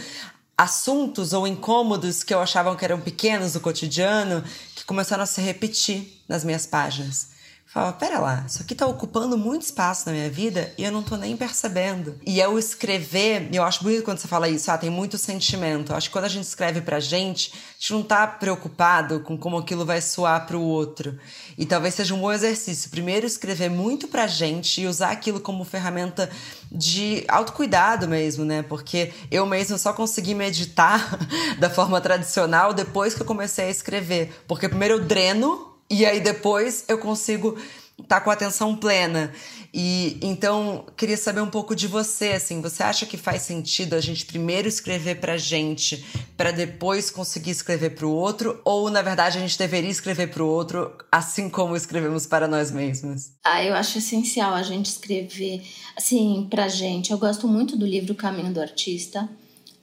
Assuntos 0.56 1.34
ou 1.34 1.48
incômodos 1.48 2.22
que 2.22 2.34
eu 2.34 2.40
achava 2.40 2.76
que 2.76 2.86
eram 2.86 3.02
pequenos 3.02 3.54
do 3.54 3.60
cotidiano 3.60 4.44
que 4.76 4.86
começaram 4.86 5.24
a 5.24 5.26
se 5.26 5.42
repetir 5.42 6.22
nas 6.28 6.44
minhas 6.44 6.68
páginas. 6.68 7.39
Fala, 7.72 7.94
pera 7.94 8.18
lá, 8.18 8.44
isso 8.48 8.64
aqui 8.64 8.74
tá 8.74 8.88
ocupando 8.88 9.38
muito 9.38 9.62
espaço 9.62 10.08
na 10.08 10.12
minha 10.12 10.28
vida 10.28 10.74
e 10.76 10.84
eu 10.84 10.92
não 10.92 11.04
tô 11.04 11.16
nem 11.16 11.38
percebendo. 11.38 12.16
E 12.26 12.40
eu 12.40 12.58
escrever, 12.58 13.48
eu 13.54 13.64
acho 13.64 13.84
bonito 13.84 14.02
quando 14.02 14.18
você 14.18 14.28
fala 14.28 14.50
isso, 14.50 14.72
ah, 14.72 14.78
tem 14.78 14.90
muito 14.90 15.20
sentimento. 15.20 15.92
Eu 15.92 15.96
acho 15.96 16.10
que 16.10 16.14
quando 16.14 16.26
a 16.26 16.30
gente 16.30 16.46
escreve 16.46 16.82
pra 16.82 17.00
gente, 17.00 17.54
a 17.54 17.80
gente 17.80 17.94
não 17.94 18.02
tá 18.02 18.26
preocupado 18.26 19.20
com 19.20 19.38
como 19.38 19.56
aquilo 19.56 19.86
vai 19.86 20.02
soar 20.02 20.48
pro 20.48 20.60
outro. 20.60 21.20
E 21.60 21.64
talvez 21.64 21.94
seja 21.94 22.16
um 22.16 22.22
bom 22.22 22.32
exercício. 22.32 22.90
Primeiro, 22.90 23.28
escrever 23.28 23.70
muito 23.70 24.08
pra 24.08 24.26
gente 24.26 24.82
e 24.82 24.88
usar 24.88 25.12
aquilo 25.12 25.40
como 25.40 25.64
ferramenta 25.64 26.28
de 26.72 27.24
autocuidado 27.28 28.08
mesmo, 28.08 28.44
né? 28.44 28.64
Porque 28.64 29.14
eu 29.30 29.46
mesmo 29.46 29.78
só 29.78 29.94
consegui 29.94 30.34
meditar 30.34 31.20
da 31.60 31.70
forma 31.70 32.02
tradicional 32.02 32.74
depois 32.74 33.14
que 33.14 33.22
eu 33.22 33.28
comecei 33.28 33.66
a 33.66 33.70
escrever. 33.70 34.34
Porque 34.48 34.68
primeiro 34.68 34.96
eu 34.96 35.06
dreno 35.06 35.69
e 35.90 36.06
aí 36.06 36.20
depois 36.20 36.86
eu 36.88 36.98
consigo 36.98 37.58
estar 38.02 38.20
tá 38.20 38.22
com 38.22 38.32
atenção 38.32 38.76
plena. 38.76 39.32
E 39.72 40.18
então 40.22 40.86
queria 40.98 41.18
saber 41.18 41.42
um 41.42 41.50
pouco 41.50 41.76
de 41.76 41.86
você, 41.86 42.30
assim, 42.30 42.60
você 42.60 42.82
acha 42.82 43.06
que 43.06 43.18
faz 43.18 43.44
sentido 43.44 43.94
a 43.94 44.02
gente 44.02 44.26
primeiro 44.26 44.68
escrever 44.68 45.20
pra 45.20 45.38
gente 45.38 46.04
para 46.36 46.52
depois 46.52 47.12
conseguir 47.12 47.52
escrever 47.52 47.92
para 47.92 48.08
o 48.08 48.12
outro 48.12 48.60
ou 48.66 48.90
na 48.90 49.04
verdade 49.04 49.38
a 49.38 49.42
gente 49.42 49.58
deveria 49.58 49.92
escrever 49.92 50.32
para 50.32 50.44
o 50.44 50.48
outro 50.48 50.92
assim 51.12 51.50
como 51.50 51.76
escrevemos 51.76 52.26
para 52.26 52.48
nós 52.48 52.72
mesmos? 52.72 53.34
Ah, 53.44 53.64
eu 53.64 53.76
acho 53.76 54.00
essencial 54.00 54.56
a 54.56 54.64
gente 54.64 54.88
escrever 54.88 55.62
assim 55.96 56.48
pra 56.50 56.68
gente. 56.68 57.12
Eu 57.12 57.20
gosto 57.20 57.48
muito 57.48 57.78
do 57.78 57.86
livro 57.86 58.16
Caminho 58.16 58.52
do 58.52 58.62
Artista. 58.62 59.30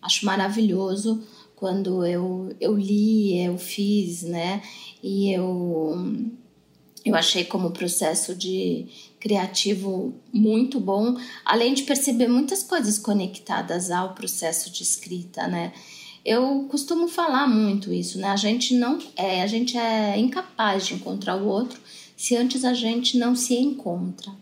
Acho 0.02 0.26
maravilhoso 0.26 1.22
quando 1.56 2.04
eu, 2.04 2.54
eu 2.60 2.76
li, 2.76 3.42
eu 3.42 3.56
fiz, 3.56 4.22
né? 4.22 4.62
E 5.02 5.32
eu, 5.32 5.94
eu 7.04 7.14
achei 7.14 7.44
como 7.44 7.70
processo 7.70 8.34
de 8.34 8.86
criativo 9.20 10.14
muito 10.32 10.78
bom, 10.80 11.16
além 11.44 11.74
de 11.74 11.82
perceber 11.82 12.28
muitas 12.28 12.62
coisas 12.62 12.98
conectadas 12.98 13.90
ao 13.90 14.14
processo 14.14 14.70
de 14.70 14.82
escrita, 14.82 15.46
né? 15.46 15.72
Eu 16.24 16.66
costumo 16.68 17.06
falar 17.06 17.46
muito 17.46 17.92
isso, 17.92 18.18
né? 18.18 18.28
A 18.28 18.36
gente 18.36 18.74
não 18.74 18.98
é, 19.16 19.42
a 19.42 19.46
gente 19.46 19.78
é 19.78 20.18
incapaz 20.18 20.86
de 20.86 20.94
encontrar 20.94 21.36
o 21.36 21.46
outro 21.46 21.80
se 22.16 22.34
antes 22.34 22.64
a 22.64 22.72
gente 22.72 23.16
não 23.16 23.36
se 23.36 23.54
encontra. 23.54 24.32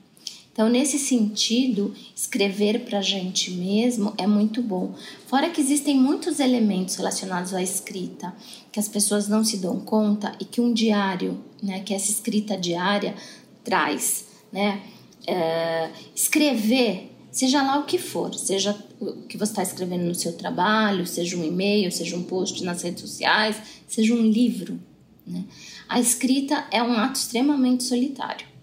Então, 0.55 0.69
nesse 0.69 1.01
sentido, 1.01 1.93
escrever 2.15 2.85
para 2.85 3.01
a 3.01 3.03
gente 3.03 3.51
mesmo 3.51 4.15
é 4.17 4.25
muito 4.25 4.63
bom. 4.63 4.95
Fora 5.27 5.51
que 5.51 5.61
existem 5.61 5.97
muitos 5.97 6.39
elementos 6.39 6.95
relacionados 6.95 7.53
à 7.53 7.61
escrita 7.61 8.33
que 8.71 8.79
as 8.79 8.87
pessoas 8.87 9.27
não 9.27 9.43
se 9.43 9.57
dão 9.57 9.81
conta 9.81 10.33
e 10.39 10.45
que 10.45 10.61
um 10.61 10.73
diário, 10.73 11.43
né, 11.61 11.81
que 11.81 11.93
essa 11.93 12.09
escrita 12.09 12.57
diária 12.57 13.17
traz, 13.65 14.27
né? 14.53 14.81
É, 15.27 15.91
escrever, 16.15 17.11
seja 17.33 17.61
lá 17.61 17.81
o 17.81 17.85
que 17.85 17.99
for, 17.99 18.33
seja 18.35 18.79
o 19.01 19.23
que 19.23 19.37
você 19.37 19.51
está 19.51 19.63
escrevendo 19.65 20.05
no 20.05 20.15
seu 20.15 20.35
trabalho, 20.35 21.05
seja 21.05 21.37
um 21.37 21.43
e-mail, 21.43 21.91
seja 21.91 22.15
um 22.15 22.23
post 22.23 22.63
nas 22.63 22.83
redes 22.83 23.01
sociais, 23.01 23.57
seja 23.89 24.15
um 24.15 24.23
livro. 24.23 24.79
Né? 25.27 25.43
A 25.89 25.99
escrita 25.99 26.65
é 26.71 26.81
um 26.81 26.93
ato 26.93 27.19
extremamente 27.19 27.83
solitário 27.83 28.54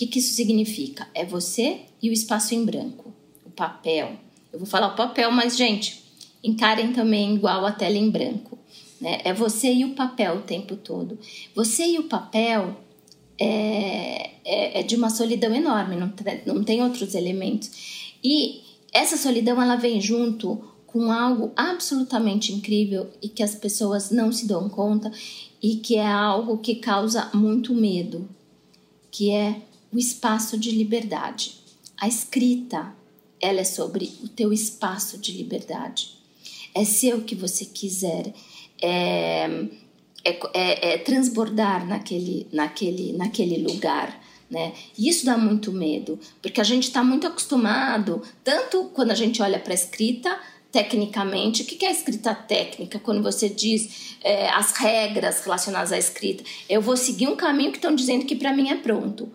que, 0.00 0.06
que 0.06 0.18
isso 0.18 0.34
significa? 0.34 1.06
É 1.14 1.26
você 1.26 1.80
e 2.02 2.08
o 2.08 2.12
espaço 2.12 2.54
em 2.54 2.64
branco, 2.64 3.12
o 3.44 3.50
papel. 3.50 4.12
Eu 4.50 4.58
vou 4.58 4.66
falar 4.66 4.88
o 4.88 4.96
papel, 4.96 5.30
mas, 5.30 5.58
gente, 5.58 6.02
encarem 6.42 6.94
também 6.94 7.34
igual 7.34 7.66
a 7.66 7.72
tela 7.72 7.98
em 7.98 8.08
branco. 8.08 8.58
Né? 8.98 9.20
É 9.24 9.34
você 9.34 9.70
e 9.70 9.84
o 9.84 9.94
papel 9.94 10.36
o 10.36 10.42
tempo 10.42 10.74
todo. 10.74 11.18
Você 11.54 11.86
e 11.86 11.98
o 11.98 12.04
papel 12.04 12.78
é, 13.38 14.30
é, 14.42 14.80
é 14.80 14.82
de 14.82 14.96
uma 14.96 15.10
solidão 15.10 15.54
enorme, 15.54 15.96
não, 15.96 16.10
não 16.46 16.64
tem 16.64 16.82
outros 16.82 17.14
elementos. 17.14 18.14
E 18.24 18.62
essa 18.92 19.18
solidão 19.18 19.60
ela 19.60 19.76
vem 19.76 20.00
junto 20.00 20.64
com 20.86 21.12
algo 21.12 21.52
absolutamente 21.54 22.54
incrível 22.54 23.10
e 23.20 23.28
que 23.28 23.42
as 23.42 23.54
pessoas 23.54 24.10
não 24.10 24.32
se 24.32 24.46
dão 24.46 24.66
conta 24.68 25.12
e 25.62 25.76
que 25.76 25.96
é 25.96 26.06
algo 26.06 26.56
que 26.56 26.76
causa 26.76 27.30
muito 27.34 27.74
medo, 27.74 28.26
que 29.10 29.30
é 29.30 29.62
o 29.92 29.98
espaço 29.98 30.58
de 30.58 30.70
liberdade. 30.70 31.54
A 32.00 32.08
escrita, 32.08 32.94
ela 33.40 33.60
é 33.60 33.64
sobre 33.64 34.12
o 34.22 34.28
teu 34.28 34.52
espaço 34.52 35.18
de 35.18 35.32
liberdade. 35.32 36.18
É 36.74 36.84
ser 36.84 37.14
o 37.14 37.22
que 37.22 37.34
você 37.34 37.64
quiser, 37.64 38.32
é, 38.80 39.44
é, 40.24 40.40
é, 40.54 40.92
é 40.94 40.98
transbordar 40.98 41.86
naquele, 41.86 42.46
naquele, 42.52 43.12
naquele 43.12 43.58
lugar. 43.62 44.20
Né? 44.50 44.72
E 44.98 45.08
isso 45.08 45.24
dá 45.24 45.38
muito 45.38 45.72
medo, 45.72 46.18
porque 46.42 46.60
a 46.60 46.64
gente 46.64 46.84
está 46.84 47.04
muito 47.04 47.26
acostumado, 47.26 48.22
tanto 48.42 48.84
quando 48.94 49.12
a 49.12 49.14
gente 49.14 49.40
olha 49.40 49.60
para 49.60 49.72
a 49.72 49.74
escrita, 49.74 50.38
tecnicamente. 50.72 51.62
O 51.62 51.66
que 51.66 51.84
é 51.84 51.90
escrita 51.90 52.34
técnica? 52.34 52.98
Quando 52.98 53.22
você 53.22 53.48
diz 53.48 54.16
é, 54.22 54.48
as 54.50 54.72
regras 54.72 55.44
relacionadas 55.44 55.92
à 55.92 55.98
escrita, 55.98 56.44
eu 56.68 56.80
vou 56.80 56.96
seguir 56.96 57.28
um 57.28 57.36
caminho 57.36 57.70
que 57.70 57.78
estão 57.78 57.94
dizendo 57.94 58.24
que 58.24 58.36
para 58.36 58.54
mim 58.54 58.70
é 58.70 58.76
pronto. 58.76 59.30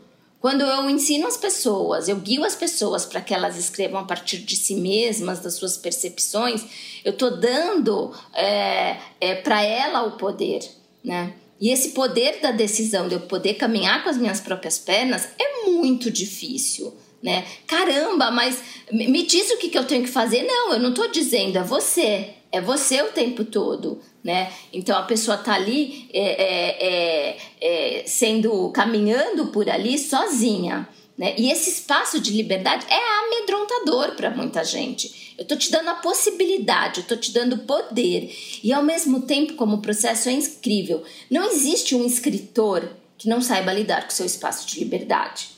Quando 0.46 0.62
eu 0.62 0.88
ensino 0.88 1.26
as 1.26 1.38
pessoas, 1.38 2.08
eu 2.08 2.18
guio 2.18 2.44
as 2.44 2.56
pessoas 2.56 3.04
para 3.04 3.20
que 3.20 3.34
elas 3.34 3.58
escrevam 3.58 4.00
a 4.00 4.04
partir 4.04 4.38
de 4.38 4.56
si 4.56 4.76
mesmas, 4.76 5.40
das 5.40 5.56
suas 5.56 5.76
percepções, 5.76 6.64
eu 7.04 7.14
estou 7.14 7.36
dando 7.36 8.14
é, 8.32 8.98
é, 9.20 9.34
para 9.34 9.64
ela 9.64 10.04
o 10.04 10.12
poder, 10.18 10.62
né? 11.04 11.34
E 11.60 11.72
esse 11.72 11.94
poder 11.94 12.42
da 12.42 12.52
decisão, 12.52 13.08
de 13.08 13.16
eu 13.16 13.22
poder 13.22 13.56
caminhar 13.56 14.04
com 14.04 14.10
as 14.12 14.20
minhas 14.20 14.40
próprias 14.40 14.78
pernas, 14.78 15.28
é 15.40 15.66
muito 15.66 16.12
difícil, 16.12 16.96
né? 17.24 17.44
Caramba, 17.66 18.30
mas 18.30 18.62
me 18.92 19.26
diz 19.26 19.50
o 19.50 19.58
que, 19.58 19.70
que 19.70 19.78
eu 19.80 19.88
tenho 19.88 20.04
que 20.04 20.12
fazer. 20.12 20.44
Não, 20.44 20.74
eu 20.74 20.80
não 20.80 20.90
estou 20.90 21.08
dizendo, 21.08 21.58
é 21.58 21.64
você. 21.64 22.35
É 22.56 22.62
você 22.62 23.02
o 23.02 23.12
tempo 23.12 23.44
todo, 23.44 24.00
né? 24.24 24.50
Então 24.72 24.98
a 24.98 25.02
pessoa 25.02 25.36
tá 25.36 25.56
ali 25.56 26.10
é, 26.14 26.22
é, 26.22 26.88
é, 26.88 27.38
é, 28.00 28.08
sendo 28.08 28.70
caminhando 28.70 29.48
por 29.48 29.70
ali 29.70 30.00
sozinha, 30.00 30.88
né? 31.18 31.36
E 31.38 31.52
esse 31.52 31.70
espaço 31.70 32.18
de 32.18 32.32
liberdade 32.32 32.86
é 32.90 33.26
amedrontador 33.26 34.16
para 34.16 34.30
muita 34.30 34.64
gente. 34.64 35.36
Eu 35.38 35.44
tô 35.44 35.58
te 35.58 35.70
dando 35.70 35.90
a 35.90 35.96
possibilidade, 35.96 37.02
eu 37.02 37.06
tô 37.06 37.18
te 37.18 37.34
dando 37.34 37.58
poder 37.58 38.34
e 38.64 38.72
ao 38.72 38.82
mesmo 38.82 39.24
tempo 39.24 39.56
como 39.56 39.76
o 39.76 39.82
processo 39.82 40.30
é 40.30 40.32
incrível. 40.32 41.04
Não 41.30 41.52
existe 41.52 41.94
um 41.94 42.06
escritor 42.06 42.90
que 43.18 43.28
não 43.28 43.42
saiba 43.42 43.74
lidar 43.74 44.06
com 44.06 44.12
seu 44.12 44.26
espaço 44.26 44.66
de 44.66 44.80
liberdade. 44.80 45.50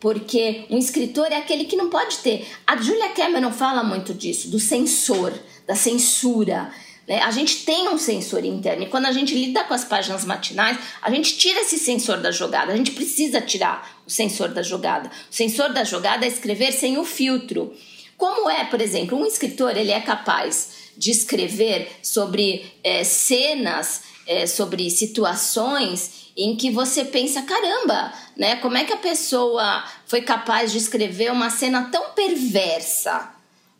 Porque 0.00 0.64
um 0.70 0.78
escritor 0.78 1.26
é 1.32 1.36
aquele 1.36 1.64
que 1.64 1.76
não 1.76 1.90
pode 1.90 2.18
ter. 2.18 2.46
A 2.66 2.76
Julia 2.76 3.10
Cameron 3.10 3.52
fala 3.52 3.82
muito 3.82 4.14
disso, 4.14 4.48
do 4.48 4.60
censor, 4.60 5.32
da 5.66 5.74
censura, 5.74 6.70
né? 7.06 7.20
A 7.22 7.30
gente 7.30 7.64
tem 7.64 7.88
um 7.88 7.98
sensor 7.98 8.44
interno 8.44 8.84
e 8.84 8.88
quando 8.88 9.06
a 9.06 9.12
gente 9.12 9.34
lida 9.34 9.64
com 9.64 9.74
as 9.74 9.84
páginas 9.84 10.24
matinais, 10.24 10.78
a 11.00 11.10
gente 11.10 11.36
tira 11.36 11.60
esse 11.60 11.78
sensor 11.78 12.18
da 12.18 12.30
jogada. 12.30 12.72
A 12.72 12.76
gente 12.76 12.90
precisa 12.92 13.40
tirar 13.40 14.00
o 14.06 14.10
sensor 14.10 14.48
da 14.48 14.62
jogada. 14.62 15.10
O 15.30 15.34
sensor 15.34 15.72
da 15.72 15.84
jogada 15.84 16.24
é 16.24 16.28
escrever 16.28 16.72
sem 16.72 16.98
o 16.98 17.04
filtro. 17.04 17.74
Como 18.16 18.48
é, 18.48 18.64
por 18.64 18.80
exemplo, 18.80 19.18
um 19.18 19.26
escritor 19.26 19.76
ele 19.76 19.92
é 19.92 20.00
capaz 20.00 20.86
de 20.96 21.10
escrever 21.10 21.90
sobre 22.02 22.64
é, 22.82 23.04
cenas 23.04 24.02
é, 24.26 24.46
sobre 24.46 24.90
situações 24.90 26.32
em 26.36 26.56
que 26.56 26.70
você 26.70 27.04
pensa, 27.04 27.42
caramba, 27.42 28.12
né? 28.36 28.56
Como 28.56 28.76
é 28.76 28.84
que 28.84 28.92
a 28.92 28.98
pessoa 28.98 29.84
foi 30.06 30.20
capaz 30.20 30.72
de 30.72 30.78
escrever 30.78 31.30
uma 31.30 31.48
cena 31.48 31.88
tão 31.90 32.10
perversa? 32.10 33.35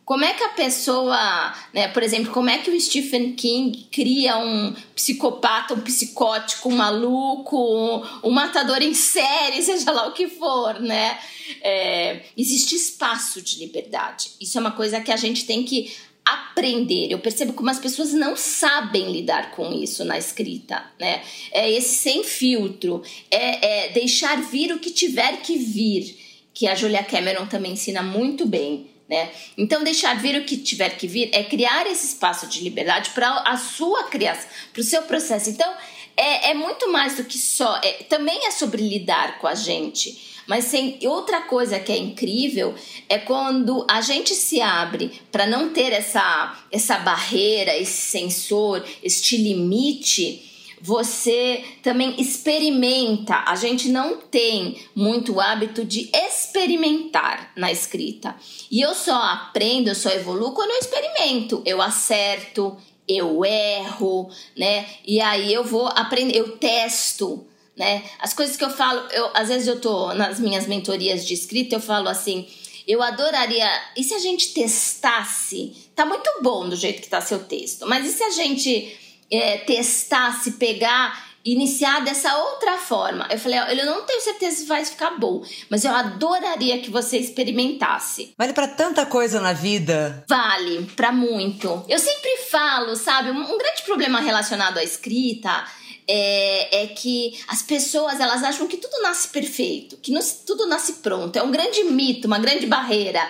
Como 0.07 0.25
é 0.25 0.35
que 0.35 0.45
a 0.45 0.51
pessoa, 0.51 1.53
né, 1.75 1.89
por 1.89 2.01
exemplo, 2.01 2.33
como 2.33 2.49
é 2.49 2.59
que 2.59 2.71
o 2.71 2.81
Stephen 2.81 3.33
King 3.33 3.89
cria 3.91 4.39
um 4.39 4.73
psicopata, 4.95 5.75
um 5.75 5.81
psicótico, 5.81 6.69
um 6.69 6.77
maluco, 6.77 7.57
um, 7.59 8.29
um 8.29 8.31
matador 8.31 8.81
em 8.83 8.95
série, 8.95 9.61
seja 9.67 9.91
lá 9.91 10.07
o 10.07 10.13
que 10.13 10.29
for, 10.29 10.81
né? 10.81 11.19
É, 11.61 12.23
existe 12.37 12.77
espaço 12.77 13.43
de 13.43 13.59
liberdade. 13.59 14.31
Isso 14.41 14.57
é 14.57 14.61
uma 14.61 14.71
coisa 14.71 15.01
que 15.01 15.11
a 15.11 15.17
gente 15.17 15.45
tem 15.45 15.65
que 15.65 15.93
aprender. 16.25 17.11
Eu 17.11 17.19
percebo 17.19 17.53
como 17.53 17.71
as 17.71 17.81
pessoas 17.81 18.13
não 18.13 18.37
sabem 18.37 19.11
lidar 19.11 19.51
com 19.51 19.73
isso 19.73 20.05
na 20.05 20.17
escrita, 20.17 20.85
né? 21.01 21.21
É 21.51 21.69
esse 21.69 21.97
sem 21.97 22.23
filtro, 22.23 23.03
é, 23.29 23.87
é 23.87 23.89
deixar 23.89 24.41
vir 24.41 24.73
o 24.73 24.79
que 24.79 24.93
tiver 24.93 25.43
que 25.43 25.59
vir, 25.59 26.17
que 26.55 26.69
a 26.69 26.77
Julia 26.77 27.03
Cameron 27.03 27.47
também 27.47 27.73
ensina 27.73 28.05
muito 28.05 28.47
bem 28.47 28.95
né? 29.09 29.31
Então, 29.57 29.85
deixar 29.85 30.21
vir 30.21 30.41
o 30.41 30.45
que 30.45 30.57
tiver 30.57 30.91
que 30.91 31.07
vir 31.07 31.31
é 31.33 31.45
criar 31.45 31.87
esse 31.87 32.07
espaço 32.07 32.47
de 32.47 32.63
liberdade 32.63 33.11
para 33.11 33.29
a 33.41 33.57
sua 33.57 34.05
criação, 34.05 34.49
para 34.73 34.81
o 34.81 34.85
seu 34.85 35.03
processo. 35.03 35.51
Então, 35.51 35.73
é, 36.17 36.51
é 36.51 36.55
muito 36.55 36.91
mais 36.91 37.17
do 37.17 37.25
que 37.25 37.39
só. 37.39 37.81
É, 37.83 38.05
também 38.05 38.47
é 38.47 38.51
sobre 38.51 38.83
lidar 38.83 39.39
com 39.39 39.47
a 39.47 39.55
gente. 39.55 40.35
Mas 40.47 40.71
tem 40.71 40.99
outra 41.03 41.43
coisa 41.43 41.79
que 41.81 41.91
é 41.91 41.99
incrível 41.99 42.75
é 43.09 43.19
quando 43.19 43.85
a 43.91 44.01
gente 44.01 44.33
se 44.33 44.61
abre 44.61 45.21
para 45.33 45.45
não 45.45 45.71
ter 45.71 45.93
essa, 45.93 46.57
essa 46.71 46.99
barreira, 46.99 47.77
esse 47.77 48.11
sensor, 48.11 48.85
este 49.03 49.37
limite 49.37 50.46
você 50.81 51.65
também 51.83 52.21
experimenta. 52.21 53.45
A 53.47 53.57
gente 53.57 53.89
não 53.89 54.19
tem 54.19 54.81
muito 54.95 55.41
hábito 55.41 55.85
de 55.85 56.11
experimentar 56.15 57.53
na 57.57 57.73
escrita. 57.73 58.37
E 58.71 58.81
eu 58.81 58.95
só 58.95 59.15
aprendo, 59.15 59.89
eu 59.89 59.95
só 59.95 60.11
evoluo 60.11 60.53
quando 60.53 60.71
eu 60.71 60.79
experimento. 60.79 61.63
Eu 61.65 61.81
acerto, 61.81 62.77
eu 63.09 63.45
erro, 63.45 64.31
né? 64.57 64.87
E 65.07 65.21
aí 65.21 65.53
eu 65.53 65.65
vou 65.65 65.87
aprender, 65.87 66.37
eu 66.37 66.57
testo, 66.59 67.47
né? 67.77 68.03
As 68.19 68.35
coisas 68.35 68.57
que 68.57 68.65
eu 68.65 68.71
falo, 68.71 69.01
eu 69.13 69.31
às 69.35 69.49
vezes 69.49 69.69
eu 69.69 69.81
tô 69.81 70.13
nas 70.15 70.41
minhas 70.41 70.67
mentorias 70.67 71.27
de 71.27 71.35
escrita, 71.35 71.77
eu 71.77 71.81
falo 71.81 72.09
assim, 72.09 72.47
eu 72.87 73.03
adoraria. 73.03 73.69
E 73.97 74.03
se 74.03 74.15
a 74.15 74.19
gente 74.19 74.53
testasse? 74.53 75.91
Tá 75.95 76.05
muito 76.05 76.31
bom 76.43 76.69
do 76.69 76.77
jeito 76.77 77.03
que 77.03 77.09
tá 77.09 77.21
seu 77.21 77.45
texto, 77.45 77.87
mas 77.87 78.07
e 78.07 78.13
se 78.13 78.23
a 78.23 78.31
gente 78.31 79.06
é, 79.31 79.59
testar, 79.59 80.41
se 80.41 80.53
pegar, 80.53 81.27
iniciar 81.45 82.01
dessa 82.05 82.37
outra 82.37 82.77
forma. 82.77 83.27
Eu 83.31 83.39
falei, 83.39 83.59
eu 83.59 83.87
não 83.87 84.03
tenho 84.03 84.21
certeza 84.21 84.57
se 84.57 84.67
vai 84.67 84.85
ficar 84.85 85.13
bom, 85.13 85.45
mas 85.71 85.85
eu 85.85 85.93
adoraria 85.93 86.79
que 86.79 86.91
você 86.91 87.19
experimentasse. 87.19 88.35
Vale 88.37 88.53
para 88.53 88.69
tanta 88.69 89.07
coisa 89.07 89.41
na 89.41 89.53
vida? 89.53 90.25
Vale, 90.29 90.83
para 90.97 91.13
muito. 91.13 91.85
Eu 91.89 91.99
sempre 91.99 92.37
falo, 92.51 92.97
sabe, 92.97 93.31
um 93.31 93.59
grande 93.59 93.83
problema 93.85 94.21
relacionado 94.21 94.79
à 94.79 94.85
escrita 94.85 95.65
é, 96.09 96.83
é, 96.83 96.87
que 96.89 97.39
as 97.49 97.63
pessoas 97.63 98.21
elas 98.21 98.43
acham 98.43 98.67
que 98.67 98.77
tudo 98.77 99.03
nasce 99.03 99.29
perfeito, 99.29 99.97
que 99.97 100.13
tudo 100.47 100.67
nasce 100.67 100.95
pronto. 100.95 101.37
É 101.37 101.43
um 101.43 101.51
grande 101.51 101.85
mito, 101.85 102.27
uma 102.27 102.39
grande 102.39 102.67
barreira. 102.67 103.21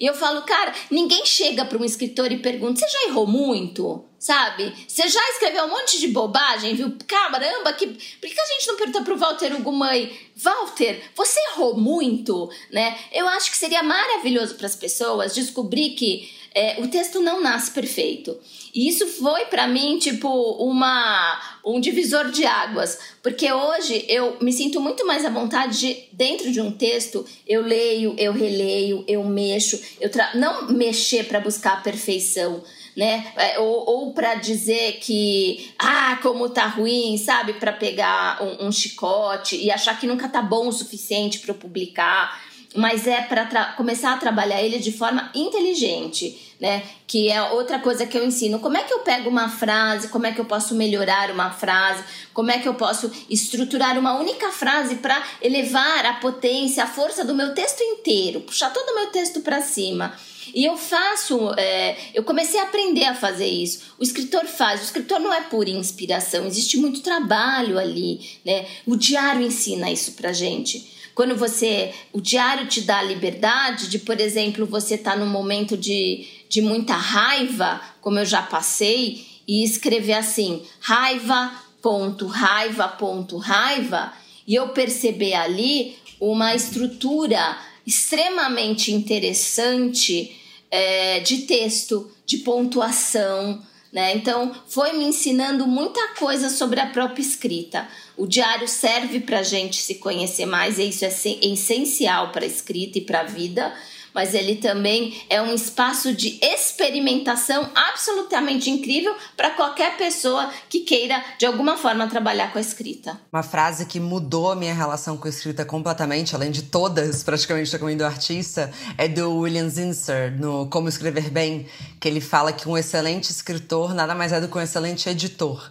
E 0.00 0.06
eu 0.06 0.14
falo, 0.14 0.40
cara, 0.42 0.74
ninguém 0.90 1.26
chega 1.26 1.62
para 1.62 1.76
um 1.76 1.84
escritor 1.84 2.32
e 2.32 2.38
pergunta: 2.38 2.80
você 2.80 2.88
já 2.88 3.08
errou 3.08 3.26
muito? 3.26 4.02
Sabe? 4.18 4.74
Você 4.88 5.06
já 5.08 5.20
escreveu 5.30 5.64
um 5.64 5.70
monte 5.70 5.98
de 5.98 6.08
bobagem, 6.08 6.74
viu? 6.74 6.94
Caramba, 7.06 7.72
que... 7.72 7.86
por 7.86 8.28
que 8.28 8.40
a 8.40 8.46
gente 8.46 8.66
não 8.66 8.76
pergunta 8.76 9.02
pro 9.02 9.16
Walter 9.16 9.54
Ugumãe? 9.54 10.18
Walter, 10.36 11.02
você 11.14 11.38
errou 11.52 11.76
muito, 11.76 12.50
né? 12.70 12.98
Eu 13.12 13.28
acho 13.28 13.50
que 13.50 13.56
seria 13.56 13.82
maravilhoso 13.82 14.54
para 14.56 14.66
as 14.66 14.76
pessoas 14.76 15.34
descobrir 15.34 15.90
que 15.90 16.30
é, 16.54 16.80
o 16.80 16.88
texto 16.88 17.20
não 17.20 17.40
nasce 17.40 17.70
perfeito. 17.70 18.36
E 18.74 18.88
isso 18.88 19.06
foi 19.06 19.46
para 19.46 19.66
mim 19.66 19.98
tipo 19.98 20.28
uma 20.28 21.40
um 21.64 21.78
divisor 21.78 22.30
de 22.30 22.44
águas, 22.46 22.98
porque 23.22 23.52
hoje 23.52 24.04
eu 24.08 24.38
me 24.40 24.52
sinto 24.52 24.80
muito 24.80 25.06
mais 25.06 25.24
à 25.24 25.30
vontade 25.30 25.78
de 25.78 26.04
dentro 26.12 26.50
de 26.50 26.60
um 26.60 26.72
texto, 26.72 27.24
eu 27.46 27.62
leio, 27.62 28.14
eu 28.16 28.32
releio, 28.32 29.04
eu 29.06 29.22
mexo, 29.24 29.78
eu 30.00 30.10
não 30.34 30.68
mexer 30.68 31.24
para 31.26 31.38
buscar 31.38 31.74
a 31.74 31.80
perfeição, 31.80 32.62
né? 32.96 33.32
É, 33.36 33.58
ou, 33.58 33.84
ou 33.88 34.14
para 34.14 34.36
dizer 34.36 34.98
que, 35.00 35.70
ah, 35.78 36.18
como 36.22 36.48
tá 36.48 36.66
ruim, 36.66 37.16
sabe? 37.18 37.54
Para 37.54 37.72
pegar 37.72 38.42
um, 38.42 38.68
um, 38.68 38.72
chicote 38.72 39.56
e 39.56 39.70
achar 39.70 39.98
que 39.98 40.06
nunca 40.06 40.28
tá 40.28 40.42
bom 40.42 40.68
o 40.68 40.72
suficiente 40.72 41.40
para 41.40 41.54
publicar 41.54 42.49
mas 42.74 43.06
é 43.06 43.20
para 43.22 43.72
começar 43.76 44.12
a 44.12 44.16
trabalhar 44.16 44.62
ele 44.62 44.78
de 44.78 44.92
forma 44.92 45.30
inteligente, 45.34 46.54
né? 46.60 46.82
Que 47.06 47.28
é 47.28 47.42
outra 47.50 47.80
coisa 47.80 48.06
que 48.06 48.16
eu 48.16 48.24
ensino. 48.24 48.60
Como 48.60 48.76
é 48.76 48.84
que 48.84 48.92
eu 48.92 49.00
pego 49.00 49.28
uma 49.28 49.48
frase? 49.48 50.08
Como 50.08 50.26
é 50.26 50.32
que 50.32 50.40
eu 50.40 50.44
posso 50.44 50.74
melhorar 50.74 51.30
uma 51.30 51.50
frase? 51.50 52.04
Como 52.32 52.50
é 52.50 52.58
que 52.58 52.68
eu 52.68 52.74
posso 52.74 53.10
estruturar 53.28 53.98
uma 53.98 54.16
única 54.16 54.52
frase 54.52 54.96
para 54.96 55.20
elevar 55.42 56.06
a 56.06 56.14
potência, 56.14 56.84
a 56.84 56.86
força 56.86 57.24
do 57.24 57.34
meu 57.34 57.54
texto 57.54 57.80
inteiro, 57.80 58.40
puxar 58.42 58.70
todo 58.72 58.88
o 58.90 58.94
meu 58.94 59.06
texto 59.08 59.40
para 59.40 59.60
cima? 59.60 60.14
E 60.54 60.64
eu 60.64 60.76
faço, 60.76 61.52
é, 61.56 61.96
eu 62.14 62.22
comecei 62.24 62.58
a 62.60 62.64
aprender 62.64 63.04
a 63.04 63.14
fazer 63.14 63.46
isso. 63.46 63.94
O 63.98 64.02
escritor 64.02 64.46
faz, 64.46 64.80
o 64.80 64.84
escritor 64.84 65.20
não 65.20 65.32
é 65.32 65.42
pura 65.42 65.70
inspiração, 65.70 66.46
existe 66.46 66.76
muito 66.76 67.00
trabalho 67.00 67.78
ali, 67.78 68.20
né? 68.44 68.66
O 68.86 68.96
diário 68.96 69.42
ensina 69.42 69.90
isso 69.90 70.12
pra 70.12 70.32
gente. 70.32 70.99
Quando 71.20 71.36
você. 71.36 71.92
O 72.14 72.18
diário 72.18 72.66
te 72.66 72.80
dá 72.80 73.00
a 73.00 73.02
liberdade 73.02 73.90
de, 73.90 73.98
por 73.98 74.18
exemplo, 74.18 74.64
você 74.64 74.94
estar 74.94 75.10
tá 75.10 75.16
num 75.18 75.26
momento 75.26 75.76
de, 75.76 76.26
de 76.48 76.62
muita 76.62 76.94
raiva, 76.94 77.78
como 78.00 78.18
eu 78.18 78.24
já 78.24 78.40
passei, 78.40 79.26
e 79.46 79.62
escrever 79.62 80.14
assim: 80.14 80.62
raiva, 80.80 81.52
ponto, 81.82 82.26
raiva, 82.26 82.88
ponto, 82.88 83.36
raiva, 83.36 84.14
e 84.46 84.54
eu 84.54 84.70
perceber 84.70 85.34
ali 85.34 85.94
uma 86.18 86.54
estrutura 86.54 87.54
extremamente 87.86 88.90
interessante 88.90 90.34
é, 90.70 91.20
de 91.20 91.42
texto, 91.42 92.10
de 92.24 92.38
pontuação, 92.38 93.62
né? 93.92 94.14
Então, 94.14 94.54
foi 94.68 94.94
me 94.94 95.04
ensinando 95.04 95.66
muita 95.66 96.14
coisa 96.14 96.48
sobre 96.48 96.80
a 96.80 96.86
própria 96.86 97.20
escrita. 97.20 97.86
O 98.20 98.26
diário 98.26 98.68
serve 98.68 99.18
para 99.18 99.38
a 99.38 99.42
gente 99.42 99.80
se 99.80 99.94
conhecer 99.94 100.44
mais, 100.44 100.78
e 100.78 100.90
isso 100.90 101.06
é 101.06 101.08
essencial 101.40 102.30
para 102.30 102.44
a 102.44 102.46
escrita 102.46 102.98
e 102.98 103.00
para 103.00 103.20
a 103.20 103.24
vida, 103.24 103.72
mas 104.12 104.34
ele 104.34 104.56
também 104.56 105.22
é 105.30 105.40
um 105.40 105.54
espaço 105.54 106.12
de 106.12 106.38
experimentação 106.42 107.70
absolutamente 107.74 108.68
incrível 108.68 109.14
para 109.34 109.52
qualquer 109.52 109.96
pessoa 109.96 110.50
que 110.68 110.80
queira 110.80 111.24
de 111.38 111.46
alguma 111.46 111.78
forma 111.78 112.06
trabalhar 112.08 112.52
com 112.52 112.58
a 112.58 112.60
escrita. 112.60 113.18
Uma 113.32 113.42
frase 113.42 113.86
que 113.86 113.98
mudou 113.98 114.52
a 114.52 114.56
minha 114.56 114.74
relação 114.74 115.16
com 115.16 115.26
a 115.26 115.30
escrita 115.30 115.64
completamente, 115.64 116.34
além 116.34 116.50
de 116.50 116.64
todas, 116.64 117.22
praticamente, 117.22 117.70
também 117.70 117.96
do 117.96 118.04
artista, 118.04 118.70
é 118.98 119.08
do 119.08 119.38
William 119.38 119.70
Zinsser, 119.70 120.38
no 120.38 120.68
Como 120.68 120.90
Escrever 120.90 121.30
Bem, 121.30 121.66
que 121.98 122.06
ele 122.06 122.20
fala 122.20 122.52
que 122.52 122.68
um 122.68 122.76
excelente 122.76 123.30
escritor 123.30 123.94
nada 123.94 124.14
mais 124.14 124.30
é 124.30 124.38
do 124.42 124.46
que 124.46 124.58
um 124.58 124.60
excelente 124.60 125.08
editor. 125.08 125.70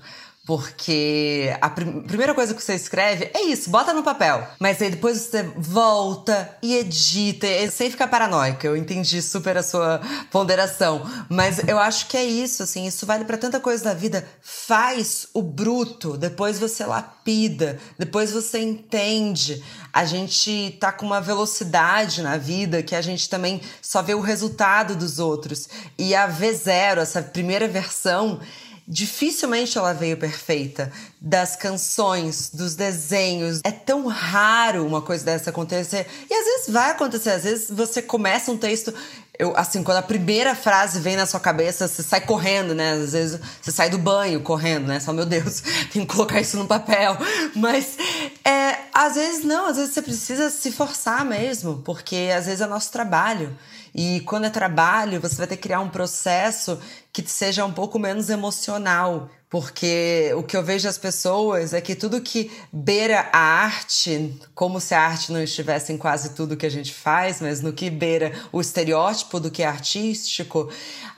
Porque 0.50 1.56
a 1.62 1.70
prim 1.70 2.02
primeira 2.02 2.34
coisa 2.34 2.56
que 2.56 2.64
você 2.64 2.74
escreve 2.74 3.30
é 3.36 3.44
isso, 3.44 3.70
bota 3.70 3.94
no 3.94 4.02
papel. 4.02 4.48
Mas 4.58 4.82
aí 4.82 4.90
depois 4.90 5.20
você 5.20 5.44
volta 5.56 6.58
e 6.64 6.76
edita, 6.76 7.46
sem 7.70 7.92
ficar 7.92 8.08
paranoica. 8.08 8.66
Eu 8.66 8.76
entendi 8.76 9.22
super 9.22 9.56
a 9.58 9.62
sua 9.62 10.02
ponderação. 10.32 11.08
Mas 11.30 11.60
eu 11.68 11.78
acho 11.78 12.08
que 12.08 12.18
é 12.18 12.24
isso, 12.24 12.64
assim, 12.64 12.88
isso 12.88 13.06
vale 13.06 13.26
para 13.26 13.38
tanta 13.38 13.60
coisa 13.60 13.84
da 13.84 13.94
vida. 13.94 14.28
Faz 14.42 15.28
o 15.36 15.44
bruto, 15.44 16.18
depois 16.18 16.58
você 16.58 16.84
lapida, 16.84 17.78
depois 18.00 18.32
você 18.32 18.58
entende. 18.58 19.64
A 19.94 20.04
gente 20.04 20.76
tá 20.80 20.92
com 20.92 21.06
uma 21.06 21.22
velocidade 21.22 22.24
na 22.24 22.38
vida 22.38 22.82
que 22.82 22.96
a 22.96 23.02
gente 23.04 23.30
também 23.30 23.62
só 23.84 24.02
vê 24.02 24.16
o 24.16 24.20
resultado 24.20 24.96
dos 24.96 25.20
outros. 25.20 25.70
E 25.96 26.16
a 26.16 26.28
V0, 26.28 26.98
essa 26.98 27.22
primeira 27.22 27.68
versão, 27.68 28.40
dificilmente 28.90 29.78
ela 29.78 29.94
veio 29.94 30.18
perfeita. 30.18 30.92
Das 31.22 31.56
canções, 31.56 32.50
dos 32.52 32.74
desenhos. 32.74 33.60
É 33.64 33.72
tão 33.72 34.08
raro 34.08 34.86
uma 34.86 35.02
coisa 35.02 35.24
dessa 35.24 35.52
acontecer. 35.52 36.08
E 36.28 36.34
às 36.34 36.46
vezes 36.46 36.70
vai 36.70 36.90
acontecer, 36.90 37.30
às 37.30 37.44
vezes 37.44 37.70
você 37.70 38.02
começa 38.02 38.52
um 38.52 38.58
texto. 38.58 38.92
Eu, 39.38 39.56
assim, 39.56 39.84
quando 39.84 39.98
a 39.98 40.02
primeira 40.02 40.56
frase 40.56 41.00
vem 41.00 41.16
na 41.16 41.26
sua 41.26 41.40
cabeça, 41.40 41.88
você 41.88 42.02
sai 42.02 42.22
correndo, 42.22 42.74
né? 42.74 42.94
Às 42.94 43.12
vezes 43.12 43.40
você 43.62 43.72
sai 43.72 43.90
do 43.90 43.98
banho 43.98 44.42
correndo, 44.42 44.88
né? 44.88 45.00
Só, 45.00 45.14
meu 45.14 45.26
Deus, 45.26 45.62
tem 45.94 46.06
que 46.06 46.08
colocar 46.08 46.42
isso 46.42 46.58
no 46.58 46.66
papel. 46.66 47.16
Mas, 47.56 47.96
é, 48.44 48.76
às 48.94 49.16
vezes 49.16 49.44
não, 49.46 49.68
às 49.68 49.78
vezes 49.78 49.94
você 49.94 50.02
precisa 50.02 50.50
se 50.50 50.72
forçar 50.72 51.24
mesmo, 51.24 51.82
porque 51.86 52.32
às 52.36 52.48
vezes 52.48 52.62
é 52.62 52.68
nosso 52.68 52.92
trabalho. 52.92 53.56
E 53.94 54.22
quando 54.22 54.46
é 54.46 54.50
trabalho, 54.50 55.20
você 55.20 55.36
vai 55.36 55.48
ter 55.48 55.56
que 55.58 55.64
criar 55.64 55.80
um 55.80 55.90
processo 55.90 56.80
que 57.12 57.28
seja 57.28 57.66
um 57.66 57.72
pouco 57.72 57.98
menos 58.00 58.30
emocional, 58.30 59.30
Porque 59.50 60.32
o 60.38 60.44
que 60.44 60.56
eu 60.56 60.64
vejo 60.64 60.88
as 60.88 60.98
pessoas 60.98 61.74
é 61.74 61.82
que 61.82 61.96
tudo 61.96 62.22
que 62.22 62.52
beira 62.72 63.28
a 63.34 63.40
arte, 63.40 64.40
como 64.54 64.80
se 64.80 64.94
a 64.94 65.02
arte 65.02 65.32
não 65.32 65.42
estivesse 65.42 65.92
em 65.92 65.98
quase 65.98 66.36
tudo 66.36 66.56
que 66.56 66.68
a 66.68 66.70
gente 66.70 66.94
faz, 66.94 67.42
mas 67.42 67.60
no 67.60 67.74
que 67.74 67.90
beira 67.90 68.32
o 68.52 68.62
estereótipo 68.62 69.40
do 69.40 69.50
que 69.50 69.64
é 69.64 69.66
artístico, 69.66 70.70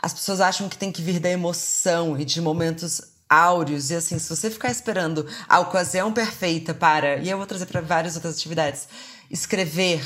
as 0.01 0.13
pessoas 0.13 0.39
acham 0.39 0.69
que 0.69 0.77
tem 0.77 0.93
que 0.93 1.01
vir 1.01 1.19
da 1.19 1.29
emoção 1.29 2.17
e 2.17 2.23
de 2.23 2.39
momentos 2.39 3.01
áureos. 3.29 3.91
E 3.91 3.95
assim, 3.95 4.17
se 4.17 4.29
você 4.29 4.49
ficar 4.49 4.71
esperando 4.71 5.27
a 5.49 5.60
ocasião 5.60 6.13
perfeita 6.13 6.73
para. 6.73 7.17
E 7.17 7.29
eu 7.29 7.38
vou 7.38 7.45
trazer 7.45 7.65
para 7.65 7.81
várias 7.81 8.15
outras 8.15 8.36
atividades. 8.38 8.88
Escrever 9.29 10.01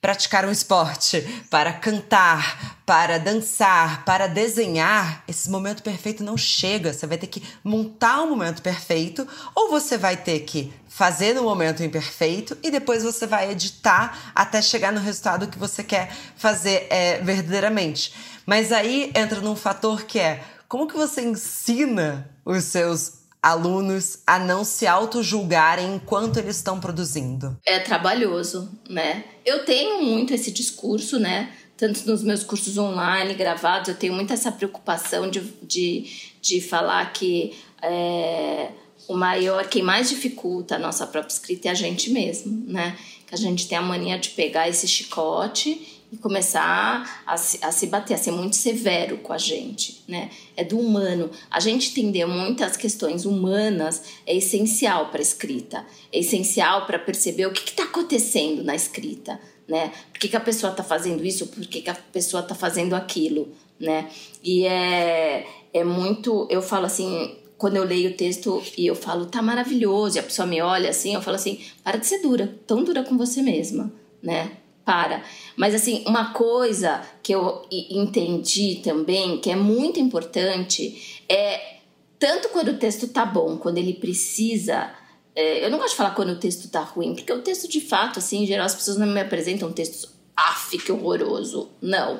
praticar 0.00 0.46
um 0.46 0.50
esporte, 0.50 1.20
para 1.50 1.72
cantar, 1.74 2.78
para 2.86 3.18
dançar, 3.18 4.04
para 4.04 4.26
desenhar, 4.26 5.22
esse 5.28 5.50
momento 5.50 5.82
perfeito 5.82 6.24
não 6.24 6.36
chega. 6.36 6.92
Você 6.92 7.06
vai 7.06 7.18
ter 7.18 7.26
que 7.26 7.42
montar 7.62 8.22
um 8.22 8.30
momento 8.30 8.62
perfeito 8.62 9.28
ou 9.54 9.70
você 9.70 9.98
vai 9.98 10.16
ter 10.16 10.40
que 10.40 10.72
fazer 10.88 11.34
no 11.34 11.42
momento 11.42 11.82
imperfeito 11.82 12.56
e 12.62 12.70
depois 12.70 13.02
você 13.02 13.26
vai 13.26 13.50
editar 13.50 14.32
até 14.34 14.62
chegar 14.62 14.90
no 14.90 15.00
resultado 15.00 15.48
que 15.48 15.58
você 15.58 15.84
quer 15.84 16.10
fazer 16.34 16.86
é, 16.90 17.20
verdadeiramente. 17.20 18.14
Mas 18.46 18.72
aí 18.72 19.12
entra 19.14 19.40
num 19.40 19.54
fator 19.54 20.04
que 20.04 20.18
é 20.18 20.42
como 20.66 20.86
que 20.86 20.96
você 20.96 21.22
ensina 21.22 22.28
os 22.44 22.64
seus 22.64 23.19
alunos 23.42 24.18
a 24.26 24.38
não 24.38 24.64
se 24.64 24.86
auto-julgarem 24.86 25.94
enquanto 25.94 26.38
eles 26.38 26.56
estão 26.56 26.78
produzindo? 26.78 27.56
É 27.66 27.78
trabalhoso, 27.78 28.70
né? 28.88 29.24
Eu 29.44 29.64
tenho 29.64 30.02
muito 30.02 30.34
esse 30.34 30.50
discurso, 30.50 31.18
né? 31.18 31.52
Tanto 31.76 32.06
nos 32.06 32.22
meus 32.22 32.44
cursos 32.44 32.76
online, 32.76 33.32
gravados, 33.34 33.88
eu 33.88 33.94
tenho 33.94 34.12
muito 34.12 34.32
essa 34.32 34.52
preocupação 34.52 35.30
de, 35.30 35.40
de, 35.62 36.32
de 36.40 36.60
falar 36.60 37.10
que 37.12 37.56
é, 37.82 38.68
o 39.08 39.16
maior, 39.16 39.66
quem 39.66 39.82
mais 39.82 40.10
dificulta 40.10 40.76
a 40.76 40.78
nossa 40.78 41.06
própria 41.06 41.32
escrita 41.32 41.68
é 41.68 41.70
a 41.70 41.74
gente 41.74 42.10
mesmo, 42.10 42.64
né? 42.66 42.98
Que 43.26 43.34
a 43.34 43.38
gente 43.38 43.66
tem 43.66 43.78
a 43.78 43.82
mania 43.82 44.18
de 44.18 44.30
pegar 44.30 44.68
esse 44.68 44.86
chicote 44.86 45.99
e 46.12 46.16
começar 46.16 47.22
a 47.26 47.36
se, 47.36 47.58
a 47.62 47.70
se 47.70 47.86
bater, 47.86 48.14
a 48.14 48.18
ser 48.18 48.32
muito 48.32 48.56
severo 48.56 49.18
com 49.18 49.32
a 49.32 49.38
gente, 49.38 50.02
né? 50.08 50.30
É 50.56 50.64
do 50.64 50.78
humano. 50.78 51.30
A 51.50 51.60
gente 51.60 51.90
entender 51.90 52.26
muitas 52.26 52.76
questões 52.76 53.24
humanas 53.24 54.02
é 54.26 54.36
essencial 54.36 55.10
para 55.10 55.20
a 55.20 55.22
escrita, 55.22 55.86
é 56.12 56.18
essencial 56.18 56.86
para 56.86 56.98
perceber 56.98 57.46
o 57.46 57.52
que 57.52 57.70
está 57.70 57.84
acontecendo 57.84 58.64
na 58.64 58.74
escrita, 58.74 59.40
né? 59.68 59.92
Por 60.12 60.18
que, 60.18 60.28
que 60.28 60.36
a 60.36 60.40
pessoa 60.40 60.72
está 60.72 60.82
fazendo 60.82 61.24
isso, 61.24 61.46
por 61.46 61.64
que, 61.66 61.80
que 61.80 61.90
a 61.90 61.94
pessoa 61.94 62.42
está 62.42 62.54
fazendo 62.54 62.94
aquilo, 62.94 63.52
né? 63.78 64.10
E 64.42 64.66
é, 64.66 65.46
é 65.72 65.84
muito, 65.84 66.48
eu 66.50 66.60
falo 66.60 66.86
assim, 66.86 67.36
quando 67.56 67.76
eu 67.76 67.84
leio 67.84 68.10
o 68.10 68.14
texto 68.14 68.62
e 68.76 68.86
eu 68.86 68.96
falo, 68.96 69.26
tá 69.26 69.40
maravilhoso, 69.40 70.16
e 70.16 70.18
a 70.18 70.22
pessoa 70.22 70.46
me 70.46 70.60
olha 70.60 70.90
assim, 70.90 71.14
eu 71.14 71.22
falo 71.22 71.36
assim, 71.36 71.60
para 71.84 71.98
de 71.98 72.06
ser 72.06 72.18
dura, 72.20 72.58
tão 72.66 72.82
dura 72.82 73.04
com 73.04 73.16
você 73.16 73.42
mesma, 73.42 73.92
né? 74.22 74.56
Para. 74.90 75.22
Mas 75.56 75.72
assim, 75.72 76.02
uma 76.04 76.32
coisa 76.32 77.00
que 77.22 77.32
eu 77.32 77.64
entendi 77.70 78.80
também, 78.82 79.38
que 79.38 79.48
é 79.48 79.54
muito 79.54 80.00
importante, 80.00 81.22
é 81.28 81.76
tanto 82.18 82.48
quando 82.48 82.72
o 82.72 82.76
texto 82.76 83.06
tá 83.06 83.24
bom, 83.24 83.56
quando 83.56 83.78
ele 83.78 83.94
precisa. 83.94 84.92
É, 85.36 85.64
eu 85.64 85.70
não 85.70 85.78
gosto 85.78 85.92
de 85.92 85.96
falar 85.96 86.10
quando 86.10 86.30
o 86.30 86.40
texto 86.40 86.68
tá 86.68 86.80
ruim, 86.80 87.14
porque 87.14 87.32
o 87.32 87.40
texto 87.40 87.68
de 87.68 87.80
fato, 87.80 88.18
assim, 88.18 88.42
em 88.42 88.46
geral, 88.46 88.66
as 88.66 88.74
pessoas 88.74 88.96
não 88.96 89.06
me 89.06 89.20
apresentam 89.20 89.70
textos 89.70 90.10
af, 90.36 90.76
que 90.76 90.90
horroroso. 90.90 91.70
Não. 91.80 92.18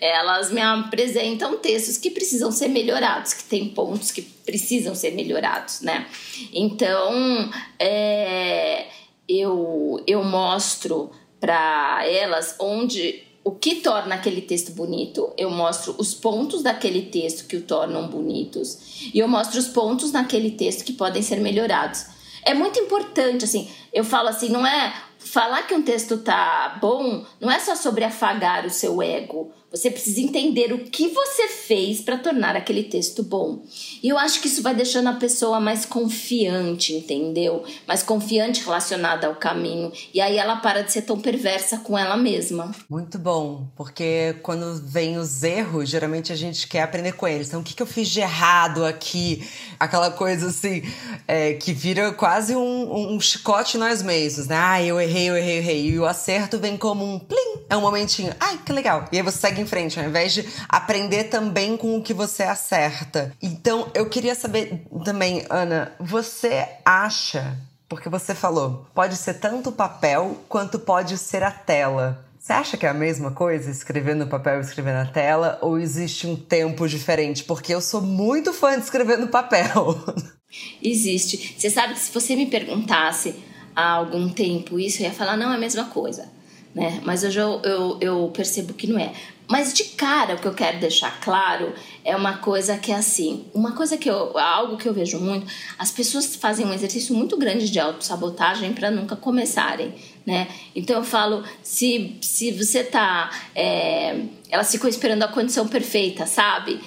Elas 0.00 0.52
me 0.52 0.60
apresentam 0.60 1.56
textos 1.56 1.96
que 1.98 2.08
precisam 2.08 2.52
ser 2.52 2.68
melhorados, 2.68 3.32
que 3.32 3.44
tem 3.44 3.68
pontos 3.70 4.12
que 4.12 4.22
precisam 4.22 4.94
ser 4.94 5.10
melhorados, 5.10 5.80
né? 5.80 6.06
Então, 6.52 7.50
é, 7.80 8.86
eu, 9.28 10.00
eu 10.06 10.22
mostro 10.22 11.10
para 11.42 12.06
elas 12.06 12.54
onde 12.60 13.24
o 13.42 13.50
que 13.50 13.80
torna 13.80 14.14
aquele 14.14 14.40
texto 14.40 14.70
bonito, 14.70 15.32
eu 15.36 15.50
mostro 15.50 15.92
os 15.98 16.14
pontos 16.14 16.62
daquele 16.62 17.02
texto 17.02 17.48
que 17.48 17.56
o 17.56 17.62
tornam 17.62 18.06
bonitos 18.06 19.10
e 19.12 19.18
eu 19.18 19.26
mostro 19.26 19.58
os 19.58 19.66
pontos 19.66 20.12
naquele 20.12 20.52
texto 20.52 20.84
que 20.84 20.92
podem 20.92 21.20
ser 21.20 21.40
melhorados. 21.40 22.06
É 22.44 22.54
muito 22.54 22.78
importante, 22.78 23.44
assim, 23.44 23.68
eu 23.92 24.04
falo 24.04 24.28
assim, 24.28 24.50
não 24.50 24.64
é 24.64 24.94
falar 25.18 25.66
que 25.66 25.74
um 25.74 25.82
texto 25.82 26.18
tá 26.18 26.78
bom, 26.80 27.24
não 27.40 27.50
é 27.50 27.58
só 27.58 27.74
sobre 27.74 28.04
afagar 28.04 28.64
o 28.64 28.70
seu 28.70 29.02
ego, 29.02 29.50
você 29.72 29.90
precisa 29.90 30.20
entender 30.20 30.72
o 30.72 30.84
que 30.84 31.08
você 31.08 31.48
fez 31.48 32.00
para 32.02 32.18
tornar 32.18 32.54
aquele 32.54 32.84
texto 32.84 33.22
bom. 33.22 33.62
E 34.02 34.08
eu 34.08 34.18
acho 34.18 34.40
que 34.40 34.46
isso 34.46 34.62
vai 34.62 34.74
deixando 34.74 35.08
a 35.08 35.14
pessoa 35.14 35.58
mais 35.58 35.86
confiante, 35.86 36.92
entendeu? 36.92 37.64
Mais 37.88 38.02
confiante 38.02 38.62
relacionada 38.62 39.26
ao 39.26 39.36
caminho. 39.36 39.90
E 40.12 40.20
aí 40.20 40.36
ela 40.36 40.56
para 40.56 40.82
de 40.82 40.92
ser 40.92 41.02
tão 41.02 41.18
perversa 41.18 41.78
com 41.78 41.98
ela 41.98 42.16
mesma. 42.16 42.70
Muito 42.88 43.18
bom, 43.18 43.66
porque 43.74 44.36
quando 44.42 44.74
vem 44.84 45.16
os 45.16 45.42
erros, 45.42 45.88
geralmente 45.88 46.32
a 46.32 46.36
gente 46.36 46.68
quer 46.68 46.82
aprender 46.82 47.12
com 47.12 47.26
eles. 47.26 47.48
Então, 47.48 47.60
o 47.60 47.64
que, 47.64 47.80
eu 47.80 47.86
fiz 47.86 48.08
de 48.08 48.20
errado 48.20 48.84
aqui? 48.84 49.48
Aquela 49.80 50.10
coisa 50.10 50.48
assim, 50.48 50.82
é, 51.26 51.54
que 51.54 51.72
vira 51.72 52.12
quase 52.12 52.54
um, 52.54 53.14
um 53.14 53.20
chicote 53.20 53.78
nós 53.78 54.02
mesmos, 54.02 54.46
né? 54.46 54.56
Ah, 54.56 54.82
eu 54.82 55.00
errei, 55.00 55.30
eu 55.30 55.36
errei, 55.36 55.54
eu 55.54 55.58
errei. 55.58 55.86
E 55.86 55.98
o 55.98 56.04
acerto 56.04 56.58
vem 56.58 56.76
como 56.76 57.04
um 57.04 57.18
plim, 57.18 57.62
é 57.70 57.76
um 57.76 57.80
momentinho. 57.80 58.34
Ai, 58.38 58.58
que 58.64 58.72
legal. 58.72 59.06
E 59.10 59.16
aí 59.16 59.22
você 59.22 59.38
segue 59.38 59.61
em 59.62 59.66
frente, 59.66 59.98
ao 59.98 60.06
invés 60.06 60.32
de 60.32 60.46
aprender 60.68 61.24
também 61.24 61.76
com 61.76 61.96
o 61.96 62.02
que 62.02 62.12
você 62.12 62.42
acerta. 62.42 63.32
Então, 63.40 63.88
eu 63.94 64.08
queria 64.08 64.34
saber 64.34 64.84
também, 65.04 65.44
Ana, 65.48 65.92
você 65.98 66.66
acha, 66.84 67.56
porque 67.88 68.08
você 68.08 68.34
falou, 68.34 68.86
pode 68.94 69.16
ser 69.16 69.34
tanto 69.34 69.70
o 69.70 69.72
papel 69.72 70.38
quanto 70.48 70.78
pode 70.78 71.16
ser 71.16 71.42
a 71.42 71.50
tela. 71.50 72.24
Você 72.38 72.52
acha 72.52 72.76
que 72.76 72.84
é 72.84 72.88
a 72.88 72.94
mesma 72.94 73.30
coisa, 73.30 73.70
escrever 73.70 74.16
no 74.16 74.26
papel 74.26 74.58
e 74.58 74.62
escrever 74.62 74.92
na 74.92 75.06
tela, 75.06 75.58
ou 75.62 75.78
existe 75.78 76.26
um 76.26 76.34
tempo 76.34 76.88
diferente? 76.88 77.44
Porque 77.44 77.72
eu 77.72 77.80
sou 77.80 78.02
muito 78.02 78.52
fã 78.52 78.76
de 78.76 78.82
escrever 78.82 79.16
no 79.16 79.28
papel. 79.28 79.96
Existe. 80.82 81.54
Você 81.56 81.70
sabe 81.70 81.94
que 81.94 82.00
se 82.00 82.12
você 82.12 82.34
me 82.34 82.46
perguntasse 82.46 83.36
há 83.74 83.92
algum 83.92 84.28
tempo 84.28 84.78
isso, 84.78 85.00
eu 85.02 85.06
ia 85.06 85.12
falar, 85.12 85.36
não, 85.36 85.52
é 85.52 85.54
a 85.54 85.58
mesma 85.58 85.84
coisa. 85.84 86.28
Né? 86.74 87.00
Mas 87.04 87.22
hoje 87.22 87.38
eu, 87.38 87.60
eu, 87.62 87.98
eu 88.00 88.30
percebo 88.34 88.74
que 88.74 88.86
não 88.86 88.98
é. 88.98 89.12
Mas 89.52 89.74
de 89.74 89.84
cara, 89.84 90.34
o 90.34 90.38
que 90.38 90.48
eu 90.48 90.54
quero 90.54 90.80
deixar 90.80 91.20
claro 91.20 91.74
é 92.02 92.16
uma 92.16 92.38
coisa 92.38 92.78
que 92.78 92.90
é 92.90 92.94
assim, 92.94 93.44
uma 93.52 93.72
coisa 93.72 93.98
que 93.98 94.08
eu, 94.08 94.38
algo 94.38 94.78
que 94.78 94.88
eu 94.88 94.94
vejo 94.94 95.20
muito, 95.20 95.46
as 95.78 95.90
pessoas 95.90 96.34
fazem 96.34 96.64
um 96.64 96.72
exercício 96.72 97.14
muito 97.14 97.36
grande 97.36 97.70
de 97.70 97.78
autossabotagem 97.78 98.72
para 98.72 98.90
nunca 98.90 99.14
começarem, 99.14 99.92
né? 100.24 100.48
Então 100.74 100.96
eu 100.96 101.04
falo, 101.04 101.44
se, 101.62 102.16
se 102.22 102.50
você 102.50 102.82
tá, 102.82 103.28
é, 103.54 104.22
elas 104.48 104.72
ficam 104.72 104.88
esperando 104.88 105.22
a 105.22 105.28
condição 105.28 105.68
perfeita, 105.68 106.24
sabe? 106.24 106.80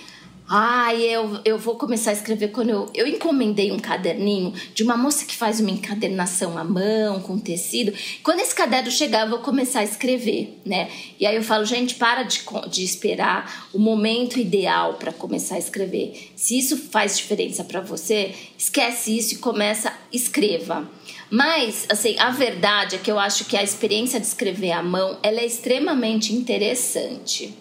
Ai, 0.47 1.01
eu, 1.01 1.39
eu 1.43 1.57
vou 1.57 1.75
começar 1.75 2.11
a 2.11 2.13
escrever 2.13 2.49
quando 2.49 2.69
eu, 2.69 2.91
eu 2.93 3.07
encomendei 3.07 3.71
um 3.71 3.79
caderninho 3.79 4.53
de 4.75 4.83
uma 4.83 4.95
moça 4.95 5.25
que 5.25 5.35
faz 5.35 5.59
uma 5.59 5.71
encadernação 5.71 6.55
à 6.55 6.63
mão, 6.63 7.19
com 7.19 7.39
tecido. 7.39 7.91
Quando 8.21 8.41
esse 8.41 8.53
caderno 8.53 8.91
chegar, 8.91 9.25
eu 9.25 9.29
vou 9.31 9.39
começar 9.39 9.79
a 9.79 9.83
escrever, 9.83 10.59
né? 10.63 10.87
E 11.19 11.25
aí 11.25 11.35
eu 11.35 11.41
falo, 11.41 11.65
gente, 11.65 11.95
para 11.95 12.21
de, 12.21 12.43
de 12.69 12.83
esperar 12.83 13.69
o 13.73 13.79
momento 13.79 14.39
ideal 14.39 14.93
para 14.93 15.11
começar 15.11 15.55
a 15.55 15.59
escrever. 15.59 16.31
Se 16.35 16.59
isso 16.59 16.77
faz 16.77 17.17
diferença 17.17 17.63
para 17.63 17.81
você, 17.81 18.35
esquece 18.55 19.17
isso 19.17 19.33
e 19.33 19.37
começa, 19.37 19.91
escreva. 20.13 20.87
Mas, 21.27 21.87
assim, 21.89 22.15
a 22.19 22.29
verdade 22.29 22.97
é 22.97 22.99
que 22.99 23.11
eu 23.11 23.17
acho 23.17 23.45
que 23.45 23.57
a 23.57 23.63
experiência 23.63 24.19
de 24.19 24.27
escrever 24.27 24.73
à 24.73 24.83
mão, 24.83 25.17
ela 25.23 25.39
é 25.39 25.45
extremamente 25.45 26.33
interessante, 26.35 27.51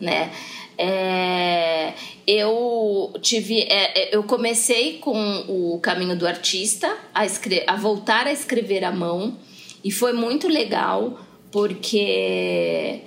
né? 0.00 0.32
É, 0.82 1.92
eu 2.26 3.12
tive 3.20 3.60
é, 3.64 4.12
é, 4.12 4.16
eu 4.16 4.22
comecei 4.22 4.96
com 4.96 5.44
o 5.46 5.78
caminho 5.78 6.16
do 6.16 6.26
artista 6.26 6.96
a, 7.12 7.26
escrever, 7.26 7.64
a 7.66 7.76
voltar 7.76 8.26
a 8.26 8.32
escrever 8.32 8.82
à 8.82 8.90
mão 8.90 9.36
e 9.84 9.90
foi 9.90 10.14
muito 10.14 10.48
legal 10.48 11.20
porque 11.52 13.02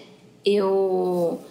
eu 0.46 1.42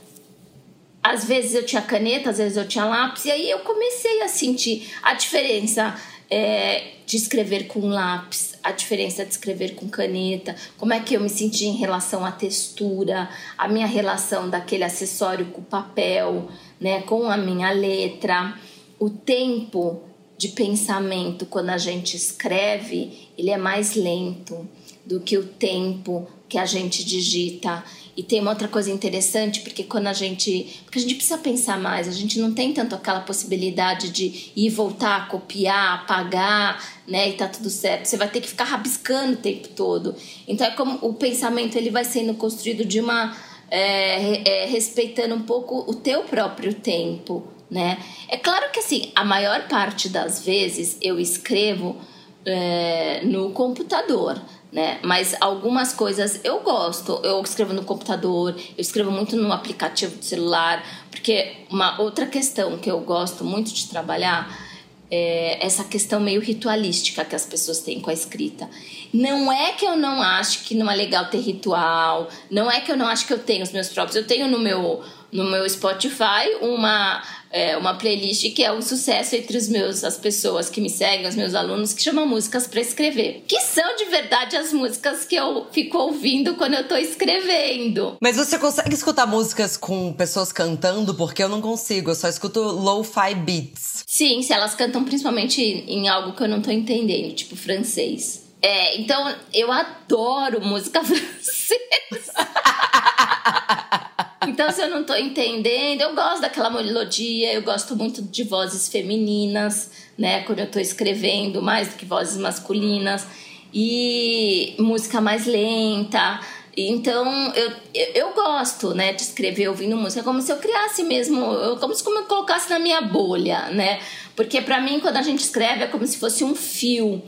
às 1.02 1.24
vezes 1.24 1.56
eu 1.56 1.66
tinha 1.66 1.82
caneta 1.82 2.30
às 2.30 2.38
vezes 2.38 2.56
eu 2.56 2.68
tinha 2.68 2.84
lápis 2.84 3.24
e 3.24 3.32
aí 3.32 3.50
eu 3.50 3.58
comecei 3.58 4.22
a 4.22 4.28
sentir 4.28 4.92
a 5.02 5.14
diferença 5.14 6.00
é, 6.30 6.84
de 7.12 7.18
escrever 7.18 7.66
com 7.66 7.88
lápis, 7.88 8.54
a 8.62 8.72
diferença 8.72 9.22
de 9.22 9.32
escrever 9.32 9.74
com 9.74 9.86
caneta, 9.86 10.56
como 10.78 10.94
é 10.94 11.00
que 11.00 11.14
eu 11.14 11.20
me 11.20 11.28
senti 11.28 11.66
em 11.66 11.76
relação 11.76 12.24
à 12.24 12.32
textura, 12.32 13.28
a 13.58 13.68
minha 13.68 13.86
relação 13.86 14.48
daquele 14.48 14.82
acessório 14.82 15.44
com 15.50 15.60
o 15.60 15.64
papel, 15.64 16.48
né, 16.80 17.02
com 17.02 17.28
a 17.28 17.36
minha 17.36 17.70
letra, 17.70 18.58
o 18.98 19.10
tempo 19.10 20.00
de 20.38 20.48
pensamento 20.48 21.44
quando 21.44 21.68
a 21.68 21.76
gente 21.76 22.16
escreve, 22.16 23.28
ele 23.36 23.50
é 23.50 23.58
mais 23.58 23.94
lento 23.94 24.66
do 25.04 25.20
que 25.20 25.36
o 25.36 25.44
tempo 25.44 26.26
que 26.48 26.56
a 26.56 26.64
gente 26.64 27.04
digita. 27.04 27.84
E 28.14 28.22
tem 28.22 28.40
uma 28.40 28.50
outra 28.50 28.68
coisa 28.68 28.90
interessante, 28.90 29.60
porque 29.60 29.84
quando 29.84 30.06
a 30.06 30.12
gente. 30.12 30.80
Porque 30.84 30.98
a 30.98 31.02
gente 31.02 31.14
precisa 31.14 31.38
pensar 31.38 31.78
mais, 31.78 32.06
a 32.06 32.12
gente 32.12 32.38
não 32.38 32.52
tem 32.52 32.72
tanto 32.72 32.94
aquela 32.94 33.20
possibilidade 33.20 34.10
de 34.10 34.52
ir 34.54 34.68
voltar, 34.68 35.28
copiar, 35.28 36.00
apagar, 36.00 36.82
né? 37.08 37.30
E 37.30 37.32
tá 37.32 37.48
tudo 37.48 37.70
certo. 37.70 38.06
Você 38.06 38.18
vai 38.18 38.28
ter 38.28 38.42
que 38.42 38.48
ficar 38.48 38.64
rabiscando 38.64 39.34
o 39.34 39.36
tempo 39.36 39.68
todo. 39.68 40.14
Então 40.46 40.66
é 40.66 40.72
como 40.72 40.98
o 41.00 41.14
pensamento 41.14 41.76
ele 41.76 41.90
vai 41.90 42.04
sendo 42.04 42.34
construído 42.34 42.84
de 42.84 43.00
uma. 43.00 43.34
É, 43.74 44.64
é, 44.64 44.66
respeitando 44.66 45.34
um 45.34 45.40
pouco 45.40 45.90
o 45.90 45.94
teu 45.94 46.24
próprio 46.24 46.74
tempo, 46.74 47.42
né? 47.70 47.96
É 48.28 48.36
claro 48.36 48.70
que 48.70 48.80
assim, 48.80 49.10
a 49.14 49.24
maior 49.24 49.66
parte 49.66 50.10
das 50.10 50.44
vezes 50.44 50.98
eu 51.00 51.18
escrevo 51.18 51.96
é, 52.44 53.22
no 53.24 53.50
computador 53.52 54.38
né? 54.72 54.98
Mas 55.02 55.36
algumas 55.40 55.92
coisas 55.92 56.40
eu 56.42 56.60
gosto. 56.60 57.20
Eu 57.22 57.40
escrevo 57.42 57.74
no 57.74 57.84
computador, 57.84 58.54
eu 58.56 58.80
escrevo 58.80 59.10
muito 59.10 59.36
no 59.36 59.52
aplicativo 59.52 60.16
do 60.16 60.24
celular, 60.24 60.82
porque 61.10 61.52
uma 61.70 62.00
outra 62.00 62.26
questão 62.26 62.78
que 62.78 62.90
eu 62.90 63.00
gosto 63.00 63.44
muito 63.44 63.72
de 63.72 63.88
trabalhar 63.88 64.72
é 65.14 65.58
essa 65.64 65.84
questão 65.84 66.18
meio 66.18 66.40
ritualística 66.40 67.22
que 67.22 67.36
as 67.36 67.44
pessoas 67.44 67.80
têm 67.80 68.00
com 68.00 68.08
a 68.08 68.14
escrita. 68.14 68.68
Não 69.12 69.52
é 69.52 69.72
que 69.72 69.84
eu 69.84 69.94
não 69.94 70.22
acho 70.22 70.64
que 70.64 70.74
não 70.74 70.90
é 70.90 70.96
legal 70.96 71.26
ter 71.26 71.40
ritual, 71.40 72.30
não 72.50 72.70
é 72.70 72.80
que 72.80 72.90
eu 72.90 72.96
não 72.96 73.06
acho 73.06 73.26
que 73.26 73.32
eu 73.34 73.38
tenho 73.38 73.62
os 73.62 73.72
meus 73.72 73.88
próprios. 73.90 74.16
Eu 74.16 74.26
tenho 74.26 74.48
no 74.48 74.58
meu 74.58 75.04
no 75.30 75.44
meu 75.44 75.68
Spotify 75.68 76.56
uma 76.60 77.22
é, 77.52 77.76
uma 77.76 77.94
playlist 77.94 78.52
que 78.54 78.64
é 78.64 78.72
um 78.72 78.80
sucesso 78.80 79.36
entre 79.36 79.56
os 79.56 79.68
meus 79.68 80.02
as 80.02 80.16
pessoas 80.16 80.70
que 80.70 80.80
me 80.80 80.88
seguem, 80.88 81.26
os 81.26 81.34
meus 81.34 81.54
alunos, 81.54 81.92
que 81.92 82.02
chama 82.02 82.24
músicas 82.24 82.66
para 82.66 82.80
escrever, 82.80 83.44
que 83.46 83.60
são 83.60 83.96
de 83.96 84.06
verdade 84.06 84.56
as 84.56 84.72
músicas 84.72 85.24
que 85.24 85.36
eu 85.36 85.66
fico 85.70 85.98
ouvindo 85.98 86.54
quando 86.54 86.74
eu 86.74 86.88
tô 86.88 86.96
escrevendo. 86.96 88.16
Mas 88.20 88.36
você 88.36 88.58
consegue 88.58 88.94
escutar 88.94 89.26
músicas 89.26 89.76
com 89.76 90.12
pessoas 90.12 90.52
cantando? 90.52 91.14
Porque 91.14 91.42
eu 91.42 91.48
não 91.48 91.60
consigo, 91.60 92.10
eu 92.10 92.14
só 92.14 92.28
escuto 92.28 92.60
lo-fi 92.60 93.34
beats. 93.34 94.04
Sim, 94.06 94.42
se 94.42 94.52
elas 94.52 94.74
cantam 94.74 95.04
principalmente 95.04 95.60
em 95.60 96.08
algo 96.08 96.32
que 96.34 96.42
eu 96.42 96.48
não 96.48 96.62
tô 96.62 96.70
entendendo, 96.70 97.34
tipo 97.34 97.56
francês. 97.56 98.42
É, 98.60 98.96
então 99.00 99.34
eu 99.52 99.72
adoro 99.72 100.60
música 100.60 101.02
francesa. 101.04 102.32
Então, 104.46 104.70
se 104.72 104.82
eu 104.82 104.90
não 104.90 105.04
tô 105.04 105.14
entendendo, 105.14 106.00
eu 106.00 106.14
gosto 106.14 106.40
daquela 106.40 106.70
melodia, 106.70 107.52
eu 107.52 107.62
gosto 107.62 107.94
muito 107.94 108.22
de 108.22 108.42
vozes 108.42 108.88
femininas, 108.88 109.90
né? 110.18 110.42
Quando 110.42 110.58
eu 110.58 110.70
tô 110.70 110.78
escrevendo, 110.78 111.62
mais 111.62 111.88
do 111.88 111.96
que 111.96 112.04
vozes 112.04 112.36
masculinas. 112.38 113.26
E 113.72 114.74
música 114.78 115.20
mais 115.20 115.46
lenta. 115.46 116.40
Então, 116.76 117.52
eu, 117.54 117.72
eu 118.14 118.32
gosto, 118.32 118.94
né, 118.94 119.12
de 119.12 119.22
escrever 119.22 119.68
ouvindo 119.68 119.96
música, 119.96 120.22
como 120.22 120.40
se 120.40 120.50
eu 120.50 120.56
criasse 120.56 121.02
mesmo, 121.04 121.76
como 121.78 121.94
se 121.94 122.04
eu 122.04 122.24
colocasse 122.24 122.70
na 122.70 122.78
minha 122.78 123.00
bolha, 123.02 123.68
né? 123.70 124.00
Porque 124.34 124.60
para 124.62 124.80
mim, 124.80 124.98
quando 125.00 125.18
a 125.18 125.22
gente 125.22 125.40
escreve, 125.40 125.84
é 125.84 125.86
como 125.86 126.06
se 126.06 126.18
fosse 126.18 126.42
um 126.42 126.54
fio, 126.54 127.22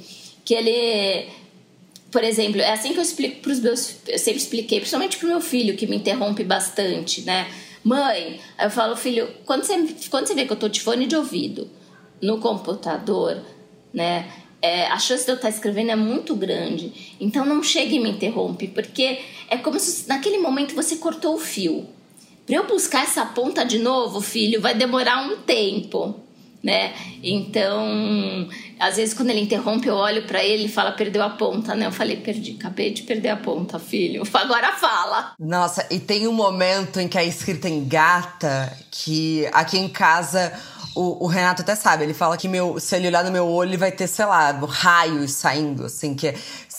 que 0.44 0.54
ele 0.54 1.28
por 2.14 2.22
exemplo, 2.22 2.60
é 2.60 2.70
assim 2.70 2.92
que 2.92 3.00
eu 3.00 3.02
explico 3.02 3.40
para 3.40 3.50
os 3.50 3.58
meus. 3.58 3.96
Eu 4.06 4.20
sempre 4.20 4.40
expliquei, 4.40 4.78
principalmente 4.78 5.16
para 5.16 5.26
o 5.26 5.30
meu 5.30 5.40
filho, 5.40 5.76
que 5.76 5.84
me 5.84 5.96
interrompe 5.96 6.44
bastante, 6.44 7.22
né? 7.22 7.50
Mãe, 7.82 8.38
eu 8.62 8.70
falo, 8.70 8.94
filho, 8.94 9.28
quando 9.44 9.64
você, 9.64 9.74
quando 10.08 10.28
você 10.28 10.32
vê 10.32 10.46
que 10.46 10.52
eu 10.52 10.56
tô 10.56 10.68
de 10.68 10.80
fone 10.80 11.08
de 11.08 11.16
ouvido 11.16 11.68
no 12.22 12.38
computador, 12.38 13.42
né? 13.92 14.30
É, 14.62 14.86
a 14.86 14.98
chance 15.00 15.24
de 15.24 15.32
eu 15.32 15.34
estar 15.34 15.48
escrevendo 15.48 15.90
é 15.90 15.96
muito 15.96 16.36
grande. 16.36 17.16
Então 17.20 17.44
não 17.44 17.64
chegue 17.64 17.96
e 17.96 17.98
me 17.98 18.10
interrompe, 18.10 18.68
porque 18.68 19.18
é 19.50 19.56
como 19.56 19.80
se 19.80 20.08
naquele 20.08 20.38
momento 20.38 20.72
você 20.72 20.94
cortou 20.94 21.34
o 21.34 21.40
fio. 21.40 21.84
Para 22.46 22.54
eu 22.54 22.66
buscar 22.68 23.02
essa 23.02 23.26
ponta 23.26 23.64
de 23.64 23.80
novo, 23.80 24.20
filho, 24.20 24.60
vai 24.60 24.72
demorar 24.72 25.26
um 25.26 25.38
tempo 25.38 26.14
né? 26.64 26.94
Então, 27.22 28.48
às 28.80 28.96
vezes 28.96 29.12
quando 29.12 29.28
ele 29.28 29.40
interrompe, 29.40 29.86
eu 29.86 29.94
olho 29.94 30.22
para 30.22 30.42
ele 30.42 30.64
e 30.64 30.68
fala 30.68 30.92
perdeu 30.92 31.22
a 31.22 31.30
ponta, 31.30 31.74
né? 31.74 31.86
Eu 31.86 31.92
falei, 31.92 32.16
perdi, 32.16 32.56
acabei 32.58 32.90
de 32.90 33.02
perder 33.02 33.28
a 33.28 33.36
ponta, 33.36 33.78
filho. 33.78 34.22
Agora 34.32 34.72
fala. 34.72 35.34
Nossa, 35.38 35.86
e 35.90 36.00
tem 36.00 36.26
um 36.26 36.32
momento 36.32 36.98
em 36.98 37.06
que 37.06 37.18
a 37.18 37.24
escrita 37.24 37.68
engata 37.68 38.74
que 38.90 39.46
aqui 39.52 39.78
em 39.78 39.88
casa 39.88 40.52
o, 40.94 41.24
o, 41.24 41.26
Renato 41.26 41.62
até 41.62 41.74
sabe, 41.74 42.04
ele 42.04 42.14
fala 42.14 42.36
que 42.36 42.46
meu, 42.46 42.78
se 42.78 42.94
ele 42.94 43.08
olhar 43.08 43.24
no 43.24 43.30
meu 43.30 43.46
olho, 43.46 43.70
ele 43.70 43.76
vai 43.76 43.90
ter, 43.90 44.06
sei 44.06 44.24
lá, 44.24 44.52
raios 44.52 45.32
saindo, 45.32 45.86
assim, 45.86 46.14
que 46.14 46.32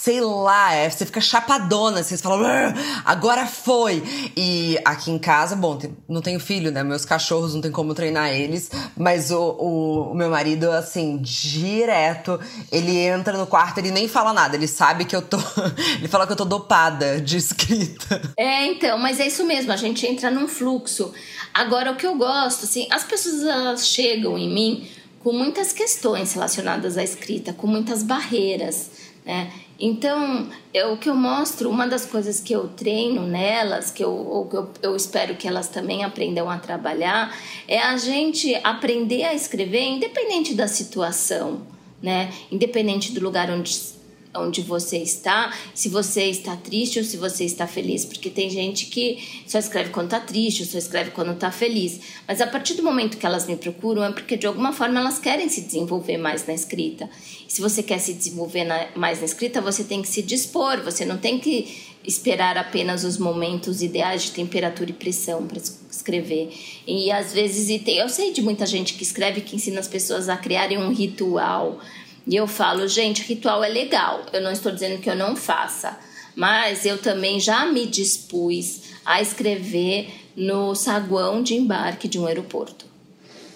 sei 0.05 0.21
lá, 0.21 0.71
é, 0.71 0.87
você 0.87 1.03
fica 1.03 1.19
chapadona, 1.19 2.01
assim, 2.01 2.15
você 2.15 2.21
fala, 2.21 2.75
agora 3.03 3.47
foi. 3.47 4.03
E 4.37 4.77
aqui 4.85 5.09
em 5.09 5.17
casa, 5.17 5.55
bom, 5.55 5.79
não 6.07 6.21
tenho 6.21 6.39
filho, 6.39 6.71
né? 6.71 6.83
Meus 6.83 7.03
cachorros 7.05 7.55
não 7.55 7.61
tem 7.61 7.71
como 7.71 7.95
treinar 7.95 8.29
eles, 8.29 8.69
mas 8.95 9.31
o, 9.31 9.39
o, 9.39 10.11
o, 10.11 10.13
meu 10.13 10.29
marido, 10.29 10.69
assim, 10.69 11.17
direto, 11.17 12.39
ele 12.71 12.95
entra 12.95 13.35
no 13.35 13.47
quarto, 13.47 13.79
ele 13.79 13.89
nem 13.89 14.07
fala 14.07 14.31
nada, 14.31 14.55
ele 14.55 14.67
sabe 14.67 15.05
que 15.05 15.15
eu 15.15 15.23
tô. 15.23 15.37
ele 15.97 16.07
fala 16.07 16.27
que 16.27 16.33
eu 16.33 16.37
tô 16.37 16.45
dopada 16.45 17.19
de 17.19 17.37
escrita. 17.37 18.21
É, 18.37 18.67
então, 18.67 18.99
mas 18.99 19.19
é 19.19 19.25
isso 19.25 19.43
mesmo, 19.43 19.71
a 19.71 19.75
gente 19.75 20.05
entra 20.05 20.29
num 20.29 20.47
fluxo. 20.47 21.11
Agora, 21.51 21.91
o 21.91 21.95
que 21.95 22.05
eu 22.05 22.15
gosto, 22.15 22.65
assim, 22.65 22.87
as 22.91 23.03
pessoas 23.03 23.87
chegam 23.87 24.37
em 24.37 24.53
mim 24.53 24.87
com 25.23 25.33
muitas 25.33 25.73
questões 25.73 26.31
relacionadas 26.33 26.95
à 26.95 27.03
escrita, 27.03 27.53
com 27.53 27.65
muitas 27.65 28.03
barreiras, 28.03 28.91
né? 29.25 29.51
Então, 29.79 30.47
eu, 30.73 30.93
o 30.93 30.97
que 30.97 31.09
eu 31.09 31.15
mostro, 31.15 31.69
uma 31.69 31.85
das 31.85 32.05
coisas 32.05 32.39
que 32.39 32.53
eu 32.53 32.67
treino 32.69 33.27
nelas, 33.27 33.91
que 33.91 34.03
eu, 34.03 34.11
ou 34.11 34.45
que 34.47 34.55
eu, 34.55 34.69
eu 34.81 34.95
espero 34.95 35.35
que 35.35 35.47
elas 35.47 35.67
também 35.67 36.03
aprendam 36.03 36.49
a 36.49 36.57
trabalhar, 36.57 37.35
é 37.67 37.79
a 37.79 37.97
gente 37.97 38.55
aprender 38.63 39.23
a 39.23 39.33
escrever 39.33 39.83
independente 39.83 40.53
da 40.53 40.67
situação, 40.67 41.61
né? 42.01 42.31
Independente 42.51 43.11
do 43.11 43.21
lugar 43.21 43.49
onde 43.49 43.94
onde 44.37 44.61
você 44.61 44.97
está, 44.97 45.53
se 45.73 45.89
você 45.89 46.25
está 46.25 46.55
triste 46.55 46.99
ou 46.99 47.05
se 47.05 47.17
você 47.17 47.45
está 47.45 47.67
feliz, 47.67 48.05
porque 48.05 48.29
tem 48.29 48.49
gente 48.49 48.87
que 48.87 49.43
só 49.47 49.59
escreve 49.59 49.89
quando 49.89 50.07
está 50.07 50.19
triste, 50.19 50.63
ou 50.63 50.67
só 50.67 50.77
escreve 50.77 51.11
quando 51.11 51.31
está 51.31 51.51
feliz. 51.51 51.99
Mas 52.27 52.41
a 52.41 52.47
partir 52.47 52.73
do 52.75 52.83
momento 52.83 53.17
que 53.17 53.25
elas 53.25 53.47
me 53.47 53.55
procuram 53.55 54.03
é 54.03 54.11
porque 54.11 54.37
de 54.37 54.47
alguma 54.47 54.71
forma 54.71 54.99
elas 54.99 55.19
querem 55.19 55.49
se 55.49 55.61
desenvolver 55.61 56.17
mais 56.17 56.45
na 56.45 56.53
escrita. 56.53 57.09
E 57.47 57.51
se 57.51 57.61
você 57.61 57.81
quer 57.81 57.99
se 57.99 58.13
desenvolver 58.13 58.63
na, 58.63 58.87
mais 58.95 59.19
na 59.19 59.25
escrita, 59.25 59.61
você 59.61 59.83
tem 59.83 60.01
que 60.01 60.07
se 60.07 60.21
dispor, 60.21 60.81
você 60.81 61.05
não 61.05 61.17
tem 61.17 61.39
que 61.39 61.95
esperar 62.07 62.57
apenas 62.57 63.03
os 63.03 63.17
momentos 63.17 63.81
ideais 63.81 64.23
de 64.23 64.31
temperatura 64.31 64.89
e 64.89 64.93
pressão 64.93 65.45
para 65.47 65.59
escrever. 65.89 66.53
E 66.85 67.11
às 67.11 67.33
vezes, 67.33 67.69
e 67.69 67.79
tem, 67.79 67.97
eu 67.97 68.09
sei 68.09 68.31
de 68.31 68.41
muita 68.41 68.65
gente 68.65 68.93
que 68.93 69.03
escreve 69.03 69.41
que 69.41 69.55
ensina 69.55 69.79
as 69.79 69.87
pessoas 69.87 70.29
a 70.29 70.37
criarem 70.37 70.77
um 70.77 70.93
ritual 70.93 71.79
e 72.27 72.35
eu 72.35 72.47
falo, 72.47 72.87
gente, 72.87 73.21
ritual 73.21 73.63
é 73.63 73.69
legal. 73.69 74.25
Eu 74.33 74.41
não 74.41 74.51
estou 74.51 74.71
dizendo 74.71 74.99
que 75.01 75.09
eu 75.09 75.15
não 75.15 75.35
faça, 75.35 75.97
mas 76.35 76.85
eu 76.85 76.97
também 76.97 77.39
já 77.39 77.65
me 77.65 77.85
dispus 77.85 78.81
a 79.05 79.21
escrever 79.21 80.09
no 80.35 80.73
saguão 80.75 81.41
de 81.43 81.55
embarque 81.55 82.07
de 82.07 82.19
um 82.19 82.25
aeroporto, 82.25 82.85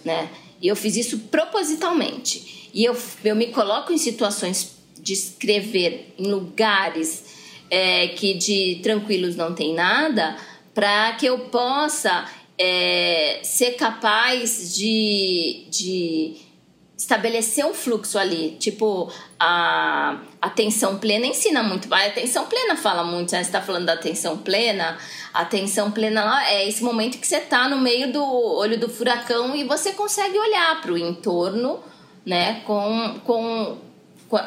né? 0.06 0.30
E 0.62 0.68
eu 0.68 0.76
fiz 0.76 0.96
isso 0.96 1.18
propositalmente. 1.32 2.70
E 2.74 2.84
eu, 2.84 2.96
eu 3.24 3.36
me 3.36 3.48
coloco 3.48 3.92
em 3.92 3.98
situações 3.98 4.78
de 4.98 5.14
escrever 5.14 6.14
em 6.18 6.28
lugares 6.28 7.24
é, 7.72 8.10
que 8.10 8.34
de 8.34 8.80
tranquilos 8.84 9.36
não 9.36 9.54
tem 9.54 9.74
nada, 9.74 10.38
para 10.74 11.14
que 11.14 11.26
eu 11.26 11.40
possa 11.46 12.30
é, 12.58 13.40
ser 13.44 13.72
capaz 13.72 14.76
de, 14.76 15.66
de 15.70 16.36
estabelecer 17.00 17.66
um 17.66 17.74
fluxo 17.74 18.20
ali. 18.20 18.58
Tipo, 18.60 19.10
a 19.40 20.20
atenção 20.42 20.98
plena 20.98 21.26
ensina 21.26 21.64
muito. 21.64 21.92
A 21.94 22.06
atenção 22.06 22.46
plena 22.46 22.76
fala 22.76 23.06
muito, 23.06 23.32
né? 23.32 23.42
Você 23.42 23.48
está 23.48 23.62
falando 23.62 23.86
da 23.86 23.94
atenção 23.94 24.38
plena. 24.38 24.98
A 25.34 25.42
atenção 25.42 25.92
plena 25.92 26.26
lá 26.26 26.52
é 26.52 26.68
esse 26.68 26.84
momento 26.84 27.18
que 27.18 27.26
você 27.26 27.38
está 27.38 27.70
no 27.70 27.78
meio 27.78 28.12
do 28.12 28.22
olho 28.22 28.78
do 28.78 28.90
furacão 28.90 29.56
e 29.56 29.64
você 29.64 29.94
consegue 29.94 30.38
olhar 30.38 30.82
para 30.82 30.92
o 30.92 30.98
entorno, 30.98 31.80
né? 32.26 32.60
Com, 32.66 33.22
com, 33.24 33.78
com, 34.28 34.38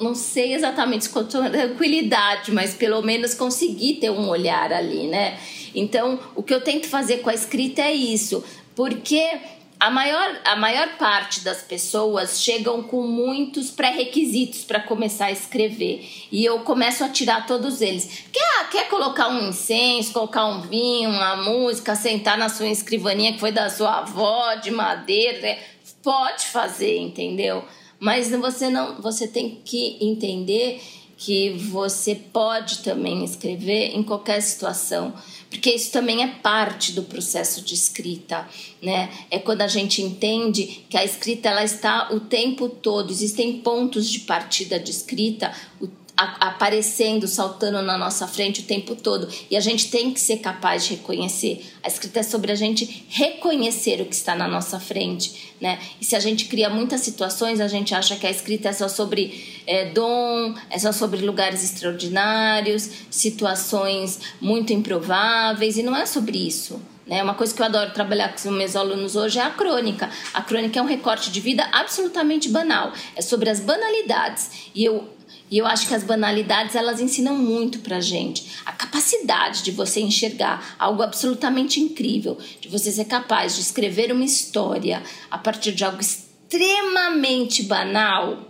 não 0.00 0.16
sei 0.16 0.54
exatamente 0.54 1.08
com 1.10 1.22
tranquilidade, 1.22 2.50
mas 2.50 2.74
pelo 2.74 3.02
menos 3.02 3.34
conseguir 3.34 3.94
ter 4.00 4.10
um 4.10 4.28
olhar 4.28 4.72
ali, 4.72 5.06
né? 5.06 5.38
Então, 5.72 6.18
o 6.34 6.42
que 6.42 6.52
eu 6.52 6.60
tento 6.60 6.88
fazer 6.88 7.18
com 7.18 7.30
a 7.30 7.34
escrita 7.34 7.82
é 7.82 7.92
isso, 7.92 8.42
porque 8.74 9.38
a 9.80 9.90
maior, 9.90 10.40
a 10.44 10.56
maior 10.56 10.96
parte 10.96 11.40
das 11.40 11.62
pessoas 11.62 12.42
chegam 12.42 12.82
com 12.82 13.06
muitos 13.06 13.70
pré-requisitos 13.70 14.64
para 14.64 14.80
começar 14.80 15.26
a 15.26 15.32
escrever. 15.32 16.08
E 16.32 16.44
eu 16.44 16.60
começo 16.60 17.04
a 17.04 17.08
tirar 17.08 17.46
todos 17.46 17.80
eles. 17.80 18.24
Quer, 18.32 18.70
quer 18.70 18.88
colocar 18.88 19.28
um 19.28 19.48
incenso, 19.48 20.12
colocar 20.12 20.46
um 20.46 20.62
vinho, 20.62 21.10
uma 21.10 21.36
música, 21.36 21.94
sentar 21.94 22.36
na 22.36 22.48
sua 22.48 22.68
escrivaninha 22.68 23.32
que 23.32 23.40
foi 23.40 23.52
da 23.52 23.70
sua 23.70 23.98
avó, 23.98 24.54
de 24.56 24.70
madeira? 24.70 25.40
Né? 25.40 25.58
pode 26.02 26.46
fazer, 26.46 26.96
entendeu? 26.98 27.64
Mas 28.00 28.30
você 28.30 28.70
não, 28.70 29.00
você 29.00 29.26
tem 29.26 29.60
que 29.64 29.98
entender 30.00 30.80
que 31.18 31.50
você 31.50 32.14
pode 32.14 32.78
também 32.78 33.24
escrever 33.24 33.96
em 33.96 34.04
qualquer 34.04 34.40
situação, 34.40 35.12
porque 35.50 35.68
isso 35.68 35.90
também 35.90 36.22
é 36.22 36.28
parte 36.28 36.92
do 36.92 37.02
processo 37.02 37.60
de 37.60 37.74
escrita, 37.74 38.48
né? 38.80 39.10
É 39.28 39.38
quando 39.40 39.62
a 39.62 39.66
gente 39.66 40.00
entende 40.00 40.84
que 40.88 40.96
a 40.96 41.04
escrita 41.04 41.48
ela 41.48 41.64
está 41.64 42.10
o 42.12 42.20
tempo 42.20 42.68
todo, 42.68 43.10
existem 43.10 43.58
pontos 43.58 44.08
de 44.08 44.20
partida 44.20 44.78
de 44.78 44.92
escrita 44.92 45.52
o 45.80 45.88
aparecendo, 46.18 47.28
saltando 47.28 47.80
na 47.80 47.96
nossa 47.96 48.26
frente 48.26 48.60
o 48.60 48.64
tempo 48.64 48.96
todo. 48.96 49.28
E 49.48 49.56
a 49.56 49.60
gente 49.60 49.88
tem 49.88 50.12
que 50.12 50.20
ser 50.20 50.38
capaz 50.38 50.84
de 50.84 50.96
reconhecer. 50.96 51.64
A 51.82 51.86
escrita 51.86 52.20
é 52.20 52.22
sobre 52.24 52.50
a 52.50 52.56
gente 52.56 53.06
reconhecer 53.08 54.00
o 54.00 54.06
que 54.06 54.14
está 54.14 54.34
na 54.34 54.48
nossa 54.48 54.80
frente, 54.80 55.54
né? 55.60 55.78
E 56.00 56.04
se 56.04 56.16
a 56.16 56.20
gente 56.20 56.46
cria 56.46 56.68
muitas 56.68 57.02
situações, 57.02 57.60
a 57.60 57.68
gente 57.68 57.94
acha 57.94 58.16
que 58.16 58.26
a 58.26 58.30
escrita 58.30 58.70
é 58.70 58.72
só 58.72 58.88
sobre 58.88 59.62
é, 59.64 59.90
dom, 59.90 60.54
é 60.68 60.78
só 60.78 60.90
sobre 60.90 61.24
lugares 61.24 61.62
extraordinários, 61.62 62.90
situações 63.10 64.18
muito 64.40 64.72
improváveis, 64.72 65.76
e 65.76 65.84
não 65.84 65.96
é 65.96 66.04
sobre 66.04 66.36
isso. 66.36 66.82
Né? 67.06 67.22
Uma 67.22 67.34
coisa 67.34 67.54
que 67.54 67.62
eu 67.62 67.66
adoro 67.66 67.92
trabalhar 67.92 68.28
com 68.28 68.36
os 68.36 68.56
meus 68.56 68.74
alunos 68.74 69.14
hoje 69.14 69.38
é 69.38 69.42
a 69.42 69.50
crônica. 69.50 70.10
A 70.34 70.42
crônica 70.42 70.78
é 70.78 70.82
um 70.82 70.86
recorte 70.86 71.30
de 71.30 71.40
vida 71.40 71.66
absolutamente 71.72 72.48
banal. 72.48 72.92
É 73.16 73.22
sobre 73.22 73.48
as 73.48 73.60
banalidades. 73.60 74.68
E 74.74 74.84
eu 74.84 75.08
e 75.50 75.58
eu 75.58 75.66
acho 75.66 75.86
que 75.86 75.94
as 75.94 76.02
banalidades 76.02 76.74
elas 76.74 77.00
ensinam 77.00 77.34
muito 77.34 77.80
pra 77.80 78.00
gente. 78.00 78.58
A 78.64 78.72
capacidade 78.72 79.62
de 79.62 79.70
você 79.70 80.00
enxergar 80.00 80.76
algo 80.78 81.02
absolutamente 81.02 81.80
incrível, 81.80 82.38
de 82.60 82.68
você 82.68 82.90
ser 82.92 83.06
capaz 83.06 83.54
de 83.54 83.62
escrever 83.62 84.12
uma 84.12 84.24
história 84.24 85.02
a 85.30 85.38
partir 85.38 85.72
de 85.72 85.84
algo 85.84 86.00
extremamente 86.00 87.62
banal, 87.62 88.48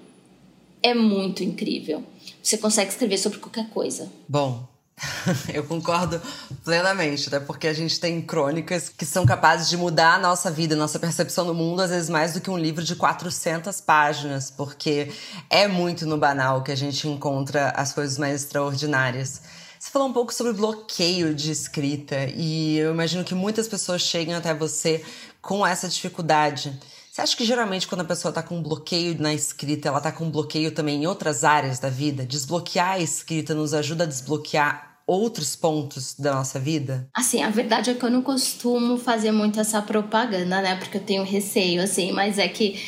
é 0.83 0.95
muito 0.95 1.43
incrível. 1.43 2.05
Você 2.43 2.57
consegue 2.57 2.91
escrever 2.91 3.19
sobre 3.19 3.39
qualquer 3.39 3.69
coisa. 3.69 4.11
Bom, 4.29 4.67
Eu 5.53 5.65
concordo 5.65 6.21
plenamente, 6.65 7.29
até 7.29 7.41
porque 7.41 7.67
a 7.67 7.73
gente 7.73 7.99
tem 7.99 8.21
crônicas 8.21 8.89
que 8.89 9.07
são 9.07 9.25
capazes 9.25 9.69
de 9.69 9.77
mudar 9.77 10.15
a 10.15 10.19
nossa 10.19 10.51
vida, 10.51 10.75
nossa 10.75 10.99
percepção 10.99 11.47
do 11.47 11.55
mundo, 11.55 11.81
às 11.83 11.91
vezes 11.91 12.11
mais 12.11 12.33
do 12.33 12.41
que 12.41 12.51
um 12.51 12.59
livro 12.59 12.83
de 12.83 12.95
400 12.95 13.81
páginas, 13.81 14.51
porque 14.51 15.13
é 15.49 15.69
muito 15.69 16.07
no 16.07 16.19
banal 16.19 16.63
que 16.63 16.73
a 16.73 16.77
gente 16.77 17.09
encontra 17.09 17.71
as 17.71 17.93
coisas 17.93 18.19
mais 18.19 18.43
extraordinárias. 18.43 19.43
Você 19.79 19.91
falou 19.91 20.09
um 20.09 20.13
pouco 20.13 20.35
sobre 20.35 20.53
bloqueio 20.53 21.33
de 21.33 21.53
escrita 21.53 22.27
e 22.35 22.79
eu 22.79 22.93
imagino 22.93 23.23
que 23.23 23.35
muitas 23.35 23.69
pessoas 23.69 24.03
chegam 24.03 24.37
até 24.37 24.53
você 24.53 25.05
com 25.41 25.65
essa 25.65 25.89
dificuldade. 25.89 26.77
Você 27.13 27.23
acha 27.23 27.37
que 27.37 27.45
geralmente 27.45 27.87
quando 27.87 28.01
a 28.01 28.05
pessoa 28.05 28.31
está 28.31 28.43
com 28.43 28.57
um 28.57 28.63
bloqueio 28.63 29.21
na 29.21 29.33
escrita, 29.33 29.89
ela 29.89 29.99
está 29.99 30.11
com 30.11 30.25
um 30.25 30.31
bloqueio 30.31 30.73
também 30.73 31.03
em 31.03 31.07
outras 31.07 31.45
áreas 31.45 31.79
da 31.79 31.89
vida? 31.89 32.27
Desbloquear 32.27 32.93
a 32.93 32.99
escrita 32.99 33.55
nos 33.55 33.73
ajuda 33.73 34.03
a 34.03 34.07
desbloquear 34.07 34.88
outros 35.09 35.57
pontos 35.57 36.15
da 36.19 36.35
nossa 36.35 36.61
vida? 36.61 37.09
Assim, 37.15 37.43
a 37.43 37.49
verdade 37.49 37.89
é 37.89 37.95
que 37.95 38.05
eu 38.05 38.11
não 38.11 38.21
costumo 38.21 38.99
fazer 38.99 39.33
muito 39.33 39.59
essa 39.59 39.81
propaganda, 39.81 40.61
né? 40.61 40.77
Porque 40.77 40.99
eu 40.99 41.03
tenho 41.03 41.25
receio, 41.25 41.83
assim, 41.83 42.13
mas 42.13 42.39
é 42.39 42.47
que 42.47 42.79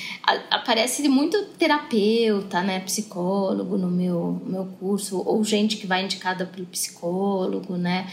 aparece 0.51 1.09
muito 1.09 1.43
terapeuta, 1.59 2.63
né? 2.63 2.81
Psicólogo 2.81 3.79
no 3.79 3.91
meu, 3.91 4.39
meu 4.45 4.67
curso, 4.79 5.23
ou 5.27 5.43
gente 5.43 5.79
que 5.79 5.87
vai 5.87 6.05
indicada 6.05 6.45
pelo 6.45 6.67
psicólogo, 6.67 7.79
né? 7.79 8.07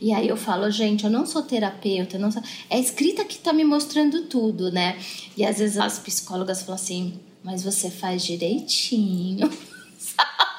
E 0.00 0.12
aí 0.12 0.26
eu 0.26 0.36
falo, 0.36 0.68
gente, 0.68 1.04
eu 1.04 1.10
não 1.10 1.24
sou 1.24 1.42
terapeuta, 1.42 2.18
não 2.18 2.32
sou... 2.32 2.42
é 2.68 2.74
a 2.74 2.80
escrita 2.80 3.24
que 3.24 3.38
tá 3.38 3.52
me 3.52 3.62
mostrando 3.62 4.22
tudo, 4.22 4.72
né? 4.72 4.98
E 5.36 5.46
às 5.46 5.60
vezes 5.60 5.78
as 5.78 6.00
psicólogas 6.00 6.62
falam 6.62 6.74
assim, 6.74 7.20
mas 7.44 7.62
você 7.62 7.88
faz 7.88 8.24
direitinho. 8.24 9.48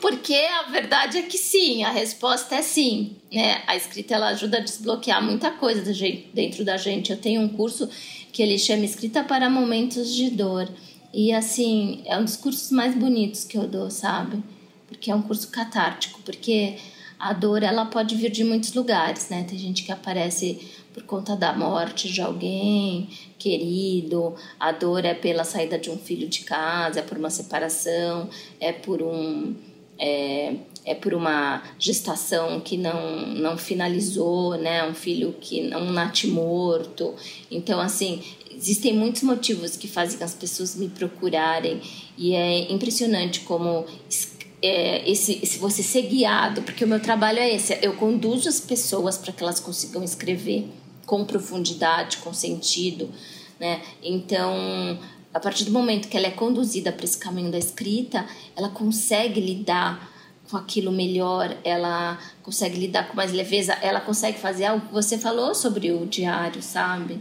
Porque 0.00 0.34
a 0.34 0.70
verdade 0.70 1.18
é 1.18 1.22
que 1.22 1.36
sim, 1.36 1.82
a 1.82 1.90
resposta 1.90 2.54
é 2.54 2.62
sim. 2.62 3.16
Né? 3.32 3.62
A 3.66 3.76
escrita 3.76 4.14
ela 4.14 4.28
ajuda 4.28 4.58
a 4.58 4.60
desbloquear 4.60 5.22
muita 5.22 5.50
coisa 5.50 5.92
dentro 6.32 6.64
da 6.64 6.76
gente. 6.76 7.10
Eu 7.10 7.18
tenho 7.18 7.40
um 7.42 7.48
curso 7.48 7.88
que 8.32 8.42
ele 8.42 8.58
chama 8.58 8.84
Escrita 8.84 9.22
para 9.22 9.50
Momentos 9.50 10.14
de 10.14 10.30
Dor. 10.30 10.68
E 11.12 11.32
assim, 11.32 12.02
é 12.06 12.16
um 12.16 12.24
dos 12.24 12.36
cursos 12.36 12.70
mais 12.70 12.94
bonitos 12.94 13.44
que 13.44 13.58
eu 13.58 13.66
dou, 13.66 13.90
sabe? 13.90 14.42
Porque 14.86 15.10
é 15.10 15.14
um 15.14 15.22
curso 15.22 15.48
catártico, 15.48 16.20
porque 16.22 16.76
a 17.18 17.32
dor 17.32 17.62
ela 17.62 17.84
pode 17.84 18.14
vir 18.14 18.30
de 18.30 18.44
muitos 18.44 18.72
lugares, 18.72 19.28
né? 19.28 19.44
Tem 19.44 19.58
gente 19.58 19.82
que 19.82 19.92
aparece 19.92 20.68
por 20.92 21.02
conta 21.04 21.36
da 21.36 21.52
morte 21.52 22.12
de 22.12 22.20
alguém 22.20 23.08
querido, 23.38 24.34
a 24.58 24.72
dor 24.72 25.04
é 25.04 25.14
pela 25.14 25.44
saída 25.44 25.78
de 25.78 25.90
um 25.90 25.96
filho 25.96 26.28
de 26.28 26.40
casa, 26.40 27.00
é 27.00 27.02
por 27.02 27.16
uma 27.16 27.30
separação, 27.30 28.28
é 28.60 28.72
por 28.72 29.02
um 29.02 29.54
é, 29.98 30.54
é 30.84 30.94
por 30.94 31.12
uma 31.12 31.62
gestação 31.78 32.58
que 32.60 32.78
não, 32.78 33.26
não 33.26 33.58
finalizou, 33.58 34.56
né? 34.56 34.82
Um 34.88 34.94
filho 34.94 35.34
que 35.38 35.60
um 35.76 35.92
natimorto. 35.92 37.14
Então, 37.50 37.78
assim, 37.78 38.22
existem 38.50 38.94
muitos 38.94 39.22
motivos 39.22 39.76
que 39.76 39.86
fazem 39.86 40.22
as 40.22 40.34
pessoas 40.34 40.74
me 40.74 40.88
procurarem 40.88 41.82
e 42.16 42.34
é 42.34 42.72
impressionante 42.72 43.40
como 43.40 43.84
é, 44.62 45.10
esse, 45.10 45.38
esse 45.42 45.58
você 45.58 45.82
ser 45.82 46.02
guiado, 46.02 46.62
porque 46.62 46.84
o 46.84 46.88
meu 46.88 47.00
trabalho 47.00 47.38
é 47.38 47.54
esse, 47.54 47.78
eu 47.82 47.94
conduzo 47.94 48.48
as 48.48 48.60
pessoas 48.60 49.16
para 49.16 49.32
que 49.32 49.42
elas 49.42 49.60
consigam 49.60 50.02
escrever 50.02 50.66
com 51.10 51.24
profundidade, 51.24 52.18
com 52.18 52.32
sentido, 52.32 53.10
né? 53.58 53.82
Então, 54.00 54.96
a 55.34 55.40
partir 55.40 55.64
do 55.64 55.72
momento 55.72 56.06
que 56.06 56.16
ela 56.16 56.28
é 56.28 56.30
conduzida 56.30 56.92
para 56.92 57.04
esse 57.04 57.18
caminho 57.18 57.50
da 57.50 57.58
escrita, 57.58 58.24
ela 58.54 58.68
consegue 58.68 59.40
lidar 59.40 60.08
com 60.48 60.56
aquilo 60.56 60.92
melhor, 60.92 61.56
ela 61.64 62.16
consegue 62.44 62.78
lidar 62.78 63.08
com 63.08 63.16
mais 63.16 63.32
leveza, 63.32 63.72
ela 63.82 64.00
consegue 64.00 64.38
fazer 64.38 64.66
algo 64.66 64.86
que 64.86 64.92
você 64.92 65.18
falou 65.18 65.52
sobre 65.52 65.90
o 65.90 66.06
diário, 66.06 66.62
sabe? 66.62 67.20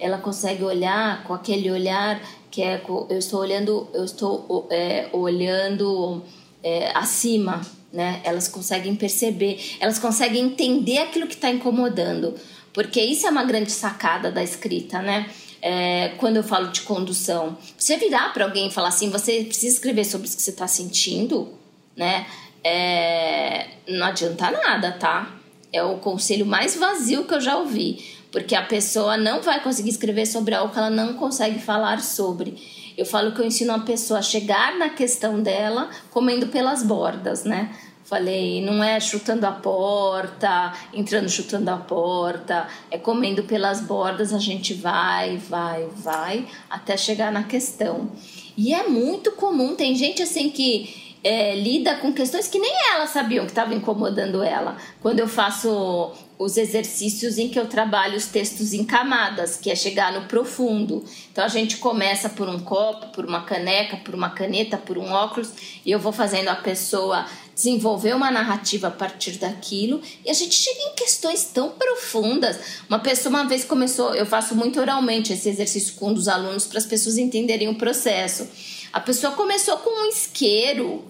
Ela 0.00 0.16
consegue 0.16 0.64
olhar 0.64 1.22
com 1.24 1.34
aquele 1.34 1.70
olhar 1.70 2.22
que 2.50 2.62
é 2.62 2.82
eu 3.10 3.18
estou 3.18 3.40
olhando, 3.40 3.88
eu 3.92 4.06
estou 4.06 4.66
é, 4.70 5.10
olhando 5.12 6.22
é, 6.62 6.96
acima, 6.96 7.60
né? 7.92 8.22
Elas 8.24 8.48
conseguem 8.48 8.96
perceber, 8.96 9.76
elas 9.80 9.98
conseguem 9.98 10.46
entender 10.46 10.96
aquilo 10.96 11.26
que 11.26 11.34
está 11.34 11.50
incomodando, 11.50 12.34
porque 12.78 13.00
isso 13.00 13.26
é 13.26 13.30
uma 13.30 13.42
grande 13.42 13.72
sacada 13.72 14.30
da 14.30 14.40
escrita, 14.40 15.02
né? 15.02 15.28
é, 15.60 16.10
quando 16.18 16.36
eu 16.36 16.42
falo 16.42 16.68
de 16.68 16.82
condução. 16.82 17.56
Você 17.76 17.96
virar 17.96 18.32
para 18.32 18.44
alguém 18.44 18.68
e 18.68 18.70
falar 18.70 18.88
assim, 18.88 19.10
você 19.10 19.44
precisa 19.44 19.74
escrever 19.74 20.04
sobre 20.04 20.26
o 20.26 20.30
que 20.30 20.40
você 20.40 20.50
está 20.50 20.66
sentindo, 20.66 21.52
né? 21.96 22.26
É, 22.62 23.68
não 23.88 24.06
adianta 24.06 24.50
nada, 24.50 24.92
tá? 24.92 25.34
É 25.72 25.82
o 25.82 25.96
conselho 25.98 26.46
mais 26.46 26.76
vazio 26.76 27.24
que 27.24 27.34
eu 27.34 27.40
já 27.40 27.56
ouvi, 27.56 28.04
porque 28.30 28.54
a 28.54 28.62
pessoa 28.62 29.16
não 29.16 29.42
vai 29.42 29.62
conseguir 29.62 29.90
escrever 29.90 30.26
sobre 30.26 30.54
algo 30.54 30.72
que 30.72 30.78
ela 30.78 30.90
não 30.90 31.14
consegue 31.14 31.58
falar 31.58 32.00
sobre. 32.00 32.56
Eu 32.96 33.06
falo 33.06 33.32
que 33.32 33.40
eu 33.40 33.46
ensino 33.46 33.72
a 33.72 33.80
pessoa 33.80 34.20
a 34.20 34.22
chegar 34.22 34.76
na 34.76 34.88
questão 34.90 35.40
dela 35.40 35.88
comendo 36.10 36.48
pelas 36.48 36.82
bordas, 36.82 37.44
né? 37.44 37.74
Falei, 38.08 38.62
não 38.62 38.82
é 38.82 38.98
chutando 38.98 39.44
a 39.44 39.52
porta, 39.52 40.72
entrando 40.94 41.28
chutando 41.28 41.68
a 41.68 41.76
porta, 41.76 42.66
é 42.90 42.96
comendo 42.96 43.42
pelas 43.42 43.82
bordas, 43.82 44.32
a 44.32 44.38
gente 44.38 44.72
vai, 44.72 45.36
vai, 45.36 45.86
vai, 45.94 46.46
até 46.70 46.96
chegar 46.96 47.30
na 47.30 47.42
questão. 47.42 48.10
E 48.56 48.72
é 48.72 48.88
muito 48.88 49.32
comum, 49.32 49.74
tem 49.74 49.94
gente 49.94 50.22
assim 50.22 50.48
que 50.48 51.18
é, 51.22 51.54
lida 51.54 51.96
com 51.96 52.10
questões 52.10 52.48
que 52.48 52.58
nem 52.58 52.72
ela 52.94 53.06
sabiam 53.06 53.44
que 53.44 53.50
estavam 53.50 53.76
incomodando 53.76 54.42
ela. 54.42 54.78
Quando 55.02 55.18
eu 55.20 55.28
faço 55.28 56.14
os 56.38 56.56
exercícios 56.56 57.36
em 57.36 57.48
que 57.48 57.58
eu 57.58 57.66
trabalho 57.66 58.16
os 58.16 58.26
textos 58.26 58.72
em 58.72 58.84
camadas, 58.84 59.56
que 59.56 59.70
é 59.70 59.74
chegar 59.74 60.12
no 60.12 60.26
profundo. 60.26 61.04
Então 61.32 61.44
a 61.44 61.48
gente 61.48 61.78
começa 61.78 62.28
por 62.28 62.48
um 62.48 62.60
copo, 62.60 63.08
por 63.08 63.26
uma 63.26 63.42
caneca, 63.42 63.96
por 63.98 64.14
uma 64.14 64.30
caneta, 64.30 64.78
por 64.78 64.96
um 64.96 65.10
óculos, 65.10 65.52
e 65.84 65.90
eu 65.90 65.98
vou 65.98 66.12
fazendo 66.12 66.48
a 66.48 66.54
pessoa 66.54 67.26
desenvolver 67.58 68.14
uma 68.14 68.30
narrativa 68.30 68.86
a 68.86 68.90
partir 68.90 69.32
daquilo, 69.32 70.00
e 70.24 70.30
a 70.30 70.32
gente 70.32 70.54
chega 70.54 70.80
em 70.80 70.94
questões 70.94 71.42
tão 71.52 71.70
profundas. 71.70 72.56
Uma 72.88 73.00
pessoa 73.00 73.30
uma 73.30 73.48
vez 73.48 73.64
começou, 73.64 74.14
eu 74.14 74.24
faço 74.24 74.54
muito 74.54 74.78
oralmente 74.78 75.32
esse 75.32 75.48
exercício 75.48 75.94
com 75.94 76.10
um 76.10 76.14
dos 76.14 76.28
alunos 76.28 76.66
para 76.66 76.78
as 76.78 76.86
pessoas 76.86 77.18
entenderem 77.18 77.68
o 77.68 77.74
processo. 77.74 78.48
A 78.92 79.00
pessoa 79.00 79.32
começou 79.32 79.76
com 79.78 79.90
um 79.90 80.08
isqueiro 80.08 81.04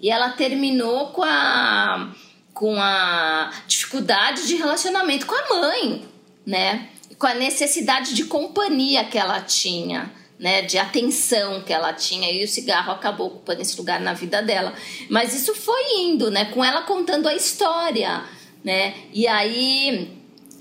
e 0.00 0.08
ela 0.08 0.30
terminou 0.30 1.08
com 1.08 1.22
a 1.22 2.10
com 2.54 2.74
a 2.78 3.52
dificuldade 3.66 4.46
de 4.46 4.56
relacionamento 4.56 5.24
com 5.24 5.34
a 5.34 5.60
mãe, 5.60 6.08
né? 6.44 6.88
Com 7.18 7.26
a 7.26 7.34
necessidade 7.34 8.12
de 8.14 8.24
companhia 8.24 9.04
que 9.04 9.16
ela 9.16 9.40
tinha, 9.40 10.10
né? 10.40 10.62
De 10.62 10.78
atenção 10.78 11.62
que 11.62 11.72
ela 11.72 11.92
tinha 11.92 12.32
e 12.32 12.42
o 12.42 12.48
cigarro 12.48 12.92
acabou 12.92 13.26
ocupando 13.26 13.60
esse 13.60 13.76
lugar 13.76 14.00
na 14.00 14.14
vida 14.14 14.42
dela. 14.42 14.72
Mas 15.10 15.34
isso 15.34 15.54
foi 15.54 15.98
indo, 15.98 16.30
né? 16.30 16.46
Com 16.46 16.64
ela 16.64 16.82
contando 16.82 17.28
a 17.28 17.34
história, 17.34 18.24
né? 18.64 18.94
E 19.12 19.28
aí 19.28 20.16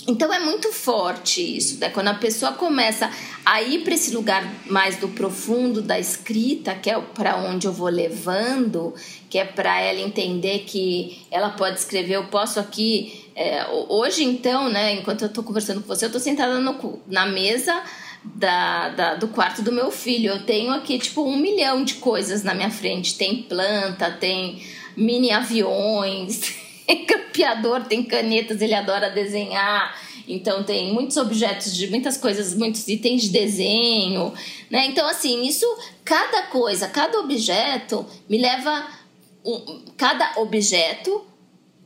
Então 0.08 0.34
é 0.34 0.40
muito 0.40 0.72
forte 0.74 1.40
isso, 1.58 1.80
né? 1.80 1.90
Quando 1.90 2.08
a 2.10 2.14
pessoa 2.14 2.54
começa 2.54 3.10
a 3.46 3.62
ir 3.62 3.84
para 3.84 3.94
esse 3.94 4.12
lugar 4.12 4.44
mais 4.66 4.98
do 4.98 5.08
profundo 5.10 5.82
da 5.82 6.00
escrita, 6.00 6.76
que 6.76 6.90
é 6.90 7.00
para 7.00 7.38
onde 7.38 7.68
eu 7.68 7.72
vou 7.72 7.90
levando, 7.90 8.94
que 9.30 9.38
é 9.38 9.46
para 9.46 9.80
ela 9.80 10.00
entender 10.00 10.60
que 10.60 11.26
ela 11.32 11.52
pode 11.52 11.80
escrever, 11.80 12.16
eu 12.16 12.26
posso 12.26 12.60
aqui. 12.60 13.26
É, 13.36 13.66
hoje, 13.88 14.24
então, 14.26 14.68
né? 14.68 14.94
Enquanto 14.96 15.22
eu 15.22 15.28
estou 15.28 15.44
conversando 15.44 15.82
com 15.82 15.88
você, 15.88 16.04
eu 16.06 16.08
estou 16.08 16.20
sentada 16.20 16.60
no, 16.60 17.02
na 17.08 17.26
mesa 17.26 17.82
da, 18.24 18.90
da, 18.90 19.16
do 19.16 19.28
quarto 19.30 19.62
do 19.62 19.72
meu 19.72 19.92
filho. 19.92 20.32
Eu 20.32 20.46
tenho 20.46 20.72
aqui, 20.72 20.98
tipo, 21.00 21.24
um 21.24 21.38
milhão 21.38 21.84
de 21.84 21.96
coisas 21.96 22.44
na 22.44 22.54
minha 22.54 22.70
frente. 22.70 23.16
Tem 23.16 23.44
planta, 23.44 24.12
tem 24.12 24.62
mini 24.96 25.32
aviões. 25.32 26.42
tem 26.86 27.06
campeador, 27.06 27.86
tem 27.86 28.04
canetas, 28.04 28.62
ele 28.62 28.74
adora 28.74 29.10
desenhar. 29.10 29.96
Então 30.28 30.64
tem 30.64 30.94
muitos 30.94 31.18
objetos 31.18 31.76
de 31.76 31.88
muitas 31.88 32.16
coisas, 32.16 32.54
muitos 32.54 32.88
itens 32.88 33.24
de 33.24 33.30
desenho, 33.30 34.32
né? 34.70 34.86
Então 34.86 35.08
assim, 35.08 35.44
isso 35.48 35.66
cada 36.06 36.44
coisa, 36.44 36.88
cada 36.88 37.20
objeto 37.20 38.06
me 38.30 38.38
leva 38.38 38.88
um, 39.44 39.82
cada 39.98 40.40
objeto 40.40 41.26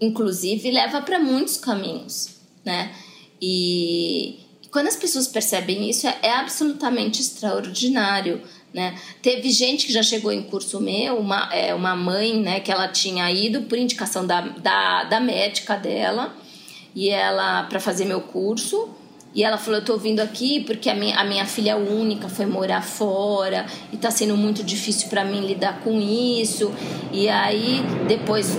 inclusive 0.01 0.69
leva 0.71 1.01
para 1.01 1.19
muitos 1.19 1.55
caminhos, 1.57 2.35
né? 2.65 2.93
E 3.41 4.39
quando 4.73 4.87
as 4.87 4.95
pessoas 4.95 5.27
percebem 5.27 5.87
isso 5.87 6.07
é, 6.07 6.31
absolutamente 6.31 7.21
extraordinário. 7.21 8.41
Né? 8.73 8.95
Teve 9.21 9.51
gente 9.51 9.85
que 9.85 9.93
já 9.93 10.01
chegou 10.01 10.31
em 10.31 10.41
curso 10.41 10.81
meu, 10.81 11.19
uma, 11.19 11.47
é, 11.53 11.75
uma 11.75 11.95
mãe 11.95 12.41
né, 12.41 12.59
que 12.59 12.71
ela 12.71 12.87
tinha 12.87 13.31
ido 13.31 13.61
por 13.61 13.77
indicação 13.77 14.25
da, 14.25 14.41
da, 14.41 15.03
da 15.03 15.19
médica 15.19 15.77
dela 15.77 16.35
e 16.95 17.07
ela 17.07 17.63
para 17.63 17.79
fazer 17.79 18.05
meu 18.05 18.19
curso 18.19 18.89
e 19.35 19.43
ela 19.43 19.57
falou: 19.57 19.79
Eu 19.79 19.85
tô 19.85 19.97
vindo 19.97 20.19
aqui 20.19 20.61
porque 20.61 20.89
a 20.89 20.95
minha, 20.95 21.17
a 21.17 21.23
minha 21.23 21.45
filha 21.45 21.75
única 21.75 22.29
foi 22.29 22.45
morar 22.45 22.81
fora 22.81 23.65
e 23.91 23.97
tá 23.97 24.11
sendo 24.11 24.37
muito 24.37 24.63
difícil 24.63 25.09
para 25.09 25.25
mim 25.25 25.45
lidar 25.45 25.81
com 25.81 25.99
isso. 25.99 26.71
E 27.11 27.27
aí, 27.29 27.81
depois 28.07 28.55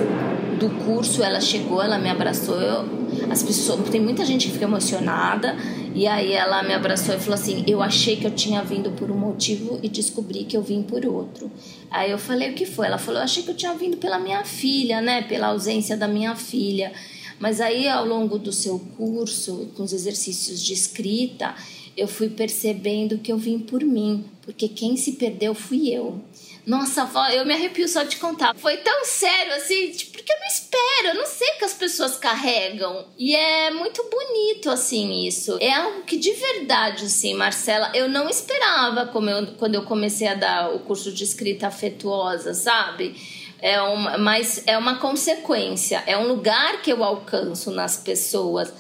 do 0.58 0.70
curso, 0.84 1.22
ela 1.22 1.40
chegou, 1.40 1.82
ela 1.82 1.98
me 1.98 2.10
abraçou. 2.10 2.60
Eu, 2.60 3.04
as 3.30 3.42
pessoas, 3.42 3.88
tem 3.88 4.00
muita 4.00 4.24
gente 4.24 4.46
que 4.46 4.52
fica 4.52 4.64
emocionada. 4.64 5.56
E 5.94 6.08
aí 6.08 6.32
ela 6.32 6.60
me 6.64 6.74
abraçou 6.74 7.14
e 7.14 7.18
falou 7.18 7.34
assim: 7.34 7.64
Eu 7.68 7.80
achei 7.80 8.16
que 8.16 8.26
eu 8.26 8.30
tinha 8.32 8.62
vindo 8.62 8.90
por 8.90 9.10
um 9.12 9.16
motivo 9.16 9.78
e 9.80 9.88
descobri 9.88 10.44
que 10.44 10.56
eu 10.56 10.62
vim 10.62 10.82
por 10.82 11.06
outro. 11.06 11.50
Aí 11.90 12.10
eu 12.10 12.18
falei: 12.18 12.50
O 12.50 12.54
que 12.54 12.66
foi? 12.66 12.88
Ela 12.88 12.98
falou: 12.98 13.20
Eu 13.20 13.24
achei 13.24 13.44
que 13.44 13.50
eu 13.50 13.56
tinha 13.56 13.72
vindo 13.74 13.96
pela 13.96 14.18
minha 14.18 14.44
filha, 14.44 15.00
né? 15.00 15.22
Pela 15.22 15.48
ausência 15.48 15.96
da 15.96 16.08
minha 16.08 16.34
filha. 16.34 16.92
Mas 17.38 17.60
aí, 17.60 17.88
ao 17.88 18.04
longo 18.04 18.38
do 18.38 18.52
seu 18.52 18.78
curso, 18.96 19.70
com 19.76 19.84
os 19.84 19.92
exercícios 19.92 20.60
de 20.60 20.72
escrita, 20.72 21.54
eu 21.96 22.08
fui 22.08 22.28
percebendo 22.28 23.18
que 23.18 23.30
eu 23.30 23.38
vim 23.38 23.58
por 23.58 23.84
mim, 23.84 24.24
porque 24.42 24.68
quem 24.68 24.96
se 24.96 25.12
perdeu 25.12 25.54
fui 25.54 25.90
eu. 25.90 26.20
Nossa, 26.66 27.08
eu 27.32 27.44
me 27.44 27.52
arrepio 27.52 27.86
só 27.86 28.02
de 28.02 28.16
contar. 28.16 28.54
Foi 28.56 28.78
tão 28.78 29.04
sério 29.04 29.54
assim, 29.54 29.90
tipo, 29.90 30.13
porque 30.24 30.32
eu 30.32 30.40
não 30.40 30.46
espero, 30.46 31.08
eu 31.08 31.14
não 31.14 31.26
sei 31.26 31.48
o 31.50 31.58
que 31.58 31.64
as 31.66 31.74
pessoas 31.74 32.16
carregam. 32.16 33.04
E 33.18 33.36
é 33.36 33.70
muito 33.70 34.02
bonito, 34.04 34.70
assim, 34.70 35.26
isso. 35.26 35.58
É 35.60 35.70
algo 35.72 36.02
que 36.02 36.16
de 36.16 36.32
verdade, 36.32 37.04
assim, 37.04 37.34
Marcela, 37.34 37.92
eu 37.94 38.08
não 38.08 38.28
esperava 38.28 39.06
como 39.06 39.28
eu, 39.28 39.46
quando 39.58 39.74
eu 39.74 39.84
comecei 39.84 40.26
a 40.26 40.34
dar 40.34 40.74
o 40.74 40.80
curso 40.80 41.12
de 41.12 41.24
escrita 41.24 41.66
afetuosa, 41.66 42.54
sabe? 42.54 43.14
é 43.64 43.80
uma, 43.80 44.18
mas 44.18 44.62
é 44.66 44.76
uma 44.76 44.96
consequência, 44.96 46.02
é 46.06 46.18
um 46.18 46.28
lugar 46.28 46.82
que 46.82 46.92
eu 46.92 47.02
alcanço 47.02 47.70
nas 47.70 47.96
pessoas. 47.96 48.70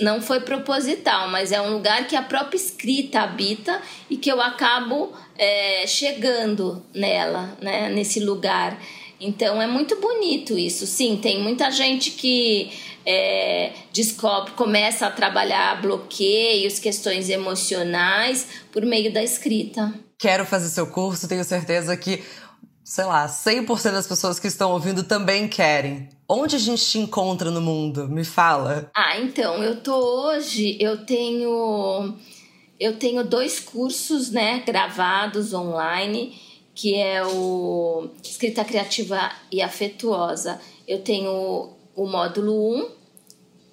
Não 0.00 0.22
foi 0.22 0.40
proposital, 0.40 1.28
mas 1.28 1.52
é 1.52 1.60
um 1.60 1.74
lugar 1.74 2.06
que 2.06 2.16
a 2.16 2.22
própria 2.22 2.56
escrita 2.56 3.20
habita 3.20 3.82
e 4.08 4.16
que 4.16 4.32
eu 4.32 4.40
acabo 4.40 5.12
é, 5.36 5.86
chegando 5.86 6.82
nela, 6.94 7.58
né, 7.60 7.90
nesse 7.90 8.20
lugar. 8.20 8.80
Então 9.22 9.62
é 9.62 9.66
muito 9.66 10.00
bonito 10.00 10.58
isso. 10.58 10.86
Sim, 10.86 11.16
tem 11.16 11.40
muita 11.40 11.70
gente 11.70 12.10
que 12.10 12.72
é, 13.06 13.72
descobre, 13.92 14.50
começa 14.52 15.06
a 15.06 15.10
trabalhar 15.10 15.80
bloqueios, 15.80 16.80
questões 16.80 17.30
emocionais 17.30 18.48
por 18.72 18.84
meio 18.84 19.12
da 19.12 19.22
escrita. 19.22 19.94
Quero 20.18 20.44
fazer 20.44 20.68
seu 20.68 20.88
curso, 20.88 21.28
tenho 21.28 21.44
certeza 21.44 21.96
que 21.96 22.22
sei 22.84 23.04
lá, 23.04 23.26
100% 23.26 23.92
das 23.92 24.06
pessoas 24.06 24.38
que 24.38 24.48
estão 24.48 24.72
ouvindo 24.72 25.04
também 25.04 25.48
querem. 25.48 26.10
Onde 26.28 26.56
a 26.56 26.58
gente 26.58 26.84
te 26.84 26.98
encontra 26.98 27.50
no 27.50 27.60
mundo? 27.60 28.08
Me 28.08 28.24
fala. 28.24 28.90
Ah, 28.94 29.18
então, 29.18 29.62
eu 29.62 29.80
tô 29.80 29.94
hoje, 29.94 30.76
eu 30.80 31.06
tenho 31.06 32.18
eu 32.78 32.98
tenho 32.98 33.22
dois 33.22 33.60
cursos, 33.60 34.32
né, 34.32 34.60
gravados 34.66 35.54
online, 35.54 36.34
que 36.74 36.94
é 36.94 37.24
o 37.24 38.08
Escrita 38.22 38.64
Criativa 38.64 39.30
e 39.50 39.60
Afetuosa. 39.60 40.60
Eu 40.86 41.00
tenho 41.00 41.70
o 41.94 42.06
módulo 42.06 42.76
1 42.76 42.88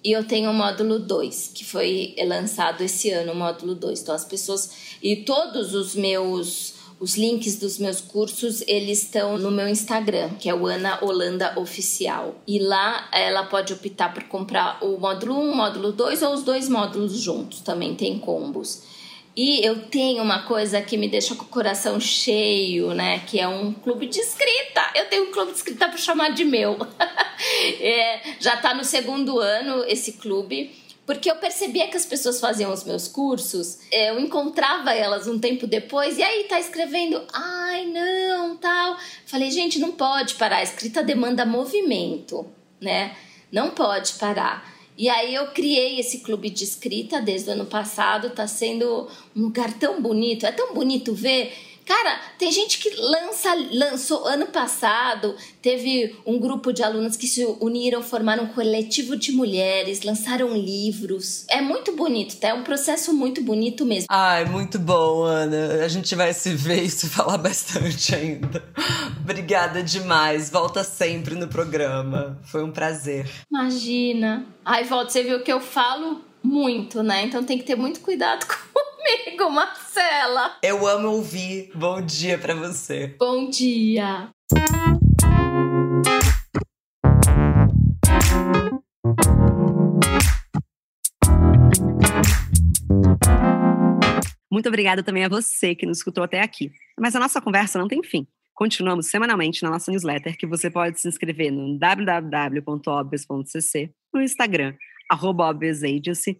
e 0.03 0.11
eu 0.11 0.25
tenho 0.25 0.51
o 0.51 0.53
módulo 0.53 0.99
2, 0.99 1.51
que 1.53 1.65
foi 1.65 2.15
lançado 2.25 2.81
esse 2.81 3.09
ano, 3.11 3.33
o 3.33 3.35
módulo 3.35 3.75
2. 3.75 4.01
Então 4.01 4.15
as 4.15 4.25
pessoas 4.25 4.97
e 5.01 5.17
todos 5.17 5.73
os 5.73 5.95
meus 5.95 6.79
os 6.99 7.15
links 7.15 7.55
dos 7.57 7.77
meus 7.77 8.01
cursos, 8.01 8.61
eles 8.67 9.03
estão 9.03 9.37
no 9.37 9.49
meu 9.49 9.69
Instagram, 9.69 10.31
que 10.31 10.49
é 10.49 10.53
o 10.53 10.67
Ana 10.67 10.99
Holanda 11.01 11.57
Oficial. 11.57 12.35
E 12.45 12.59
lá 12.59 13.07
ela 13.13 13.43
pode 13.43 13.71
optar 13.71 14.13
por 14.13 14.23
comprar 14.23 14.83
o 14.83 14.97
módulo 14.97 15.39
1, 15.39 15.51
o 15.51 15.55
módulo 15.55 15.91
2 15.93 16.21
ou 16.23 16.33
os 16.33 16.43
dois 16.43 16.67
módulos 16.67 17.17
juntos, 17.17 17.61
também 17.61 17.95
tem 17.95 18.19
combos. 18.19 18.83
E 19.41 19.65
eu 19.65 19.83
tenho 19.83 20.21
uma 20.21 20.43
coisa 20.43 20.81
que 20.81 20.97
me 20.97 21.07
deixa 21.07 21.33
com 21.33 21.45
o 21.45 21.47
coração 21.47 21.97
cheio, 21.97 22.93
né? 22.93 23.19
Que 23.19 23.39
é 23.39 23.47
um 23.47 23.71
clube 23.71 24.05
de 24.05 24.19
escrita. 24.19 24.91
Eu 24.93 25.05
tenho 25.05 25.29
um 25.29 25.31
clube 25.31 25.53
de 25.53 25.57
escrita 25.59 25.87
para 25.87 25.97
chamar 25.97 26.33
de 26.33 26.43
meu. 26.43 26.77
é, 27.79 28.19
já 28.37 28.55
está 28.55 28.73
no 28.73 28.83
segundo 28.83 29.39
ano 29.39 29.85
esse 29.87 30.11
clube. 30.11 30.75
Porque 31.05 31.31
eu 31.31 31.37
percebia 31.37 31.87
que 31.87 31.95
as 31.95 32.05
pessoas 32.05 32.37
faziam 32.41 32.73
os 32.73 32.83
meus 32.83 33.07
cursos, 33.07 33.79
é, 33.89 34.09
eu 34.09 34.19
encontrava 34.19 34.93
elas 34.93 35.25
um 35.25 35.39
tempo 35.39 35.65
depois, 35.65 36.17
e 36.17 36.21
aí 36.21 36.43
tá 36.43 36.59
escrevendo, 36.59 37.23
ai 37.33 37.85
não, 37.85 38.57
tal. 38.57 38.97
Falei, 39.25 39.49
gente, 39.49 39.79
não 39.79 39.93
pode 39.93 40.35
parar, 40.35 40.57
a 40.57 40.63
escrita 40.63 41.01
demanda 41.01 41.45
movimento, 41.45 42.45
né? 42.79 43.15
Não 43.49 43.71
pode 43.71 44.13
parar. 44.15 44.78
E 44.99 45.07
aí 45.07 45.33
eu 45.33 45.47
criei 45.47 45.97
esse 45.97 46.19
clube 46.19 46.49
de 46.49 46.65
escrita 46.65 47.21
desde 47.21 47.49
o 47.49 47.53
ano 47.53 47.65
passado, 47.65 48.31
tá 48.31 48.45
sendo 48.45 49.07
um 49.33 49.43
lugar 49.43 49.71
tão 49.79 50.01
bonito, 50.01 50.45
é 50.45 50.51
tão 50.51 50.73
bonito 50.73 51.13
ver 51.13 51.53
Cara, 51.89 52.19
tem 52.37 52.51
gente 52.51 52.77
que 52.77 52.91
lança, 52.95 53.51
lançou 53.71 54.27
ano 54.27 54.45
passado, 54.45 55.35
teve 55.59 56.15
um 56.23 56.37
grupo 56.37 56.71
de 56.71 56.83
alunas 56.83 57.17
que 57.17 57.25
se 57.25 57.43
uniram, 57.59 58.03
formaram 58.03 58.43
um 58.43 58.47
coletivo 58.49 59.17
de 59.17 59.31
mulheres, 59.31 60.03
lançaram 60.03 60.55
livros. 60.55 61.45
É 61.49 61.59
muito 61.59 61.95
bonito, 61.95 62.37
tá? 62.37 62.49
É 62.49 62.53
um 62.53 62.61
processo 62.61 63.11
muito 63.11 63.41
bonito 63.41 63.87
mesmo. 63.87 64.05
Ai, 64.07 64.45
muito 64.45 64.77
bom, 64.77 65.23
Ana. 65.23 65.83
A 65.83 65.87
gente 65.87 66.13
vai 66.13 66.31
se 66.31 66.53
ver 66.53 66.83
e 66.83 66.91
se 66.91 67.09
falar 67.09 67.39
bastante 67.41 68.13
ainda. 68.13 68.63
Obrigada 69.19 69.81
demais. 69.81 70.51
Volta 70.51 70.83
sempre 70.83 71.33
no 71.33 71.47
programa. 71.47 72.39
Foi 72.43 72.63
um 72.63 72.69
prazer. 72.69 73.27
Imagina. 73.49 74.45
Ai, 74.63 74.83
volta, 74.83 75.09
você 75.09 75.23
viu 75.23 75.41
que 75.41 75.51
eu 75.51 75.59
falo 75.59 76.21
muito, 76.43 77.01
né? 77.01 77.23
Então 77.25 77.43
tem 77.43 77.57
que 77.57 77.63
ter 77.63 77.75
muito 77.75 77.99
cuidado 78.01 78.45
comigo, 78.45 79.49
Marcela. 79.89 80.57
Eu 80.63 80.87
amo 80.87 81.09
ouvir. 81.09 81.71
Bom 81.73 81.99
dia 82.01 82.37
para 82.37 82.53
você. 82.53 83.15
Bom 83.19 83.49
dia. 83.49 84.29
Muito 94.51 94.67
obrigada 94.67 95.01
também 95.01 95.25
a 95.25 95.29
você 95.29 95.73
que 95.73 95.85
nos 95.85 95.97
escutou 95.97 96.23
até 96.23 96.41
aqui. 96.41 96.71
Mas 96.99 97.15
a 97.15 97.19
nossa 97.19 97.41
conversa 97.41 97.79
não 97.79 97.87
tem 97.87 98.03
fim. 98.03 98.27
Continuamos 98.53 99.07
semanalmente 99.07 99.63
na 99.63 99.71
nossa 99.71 99.89
newsletter, 99.89 100.37
que 100.37 100.45
você 100.45 100.69
pode 100.69 100.99
se 100.99 101.07
inscrever 101.07 101.51
no 101.51 101.79
www.obvious.cc, 101.79 103.91
no 104.13 104.21
Instagram, 104.21 104.75
arroba 105.09 105.49
Agency, 105.49 106.39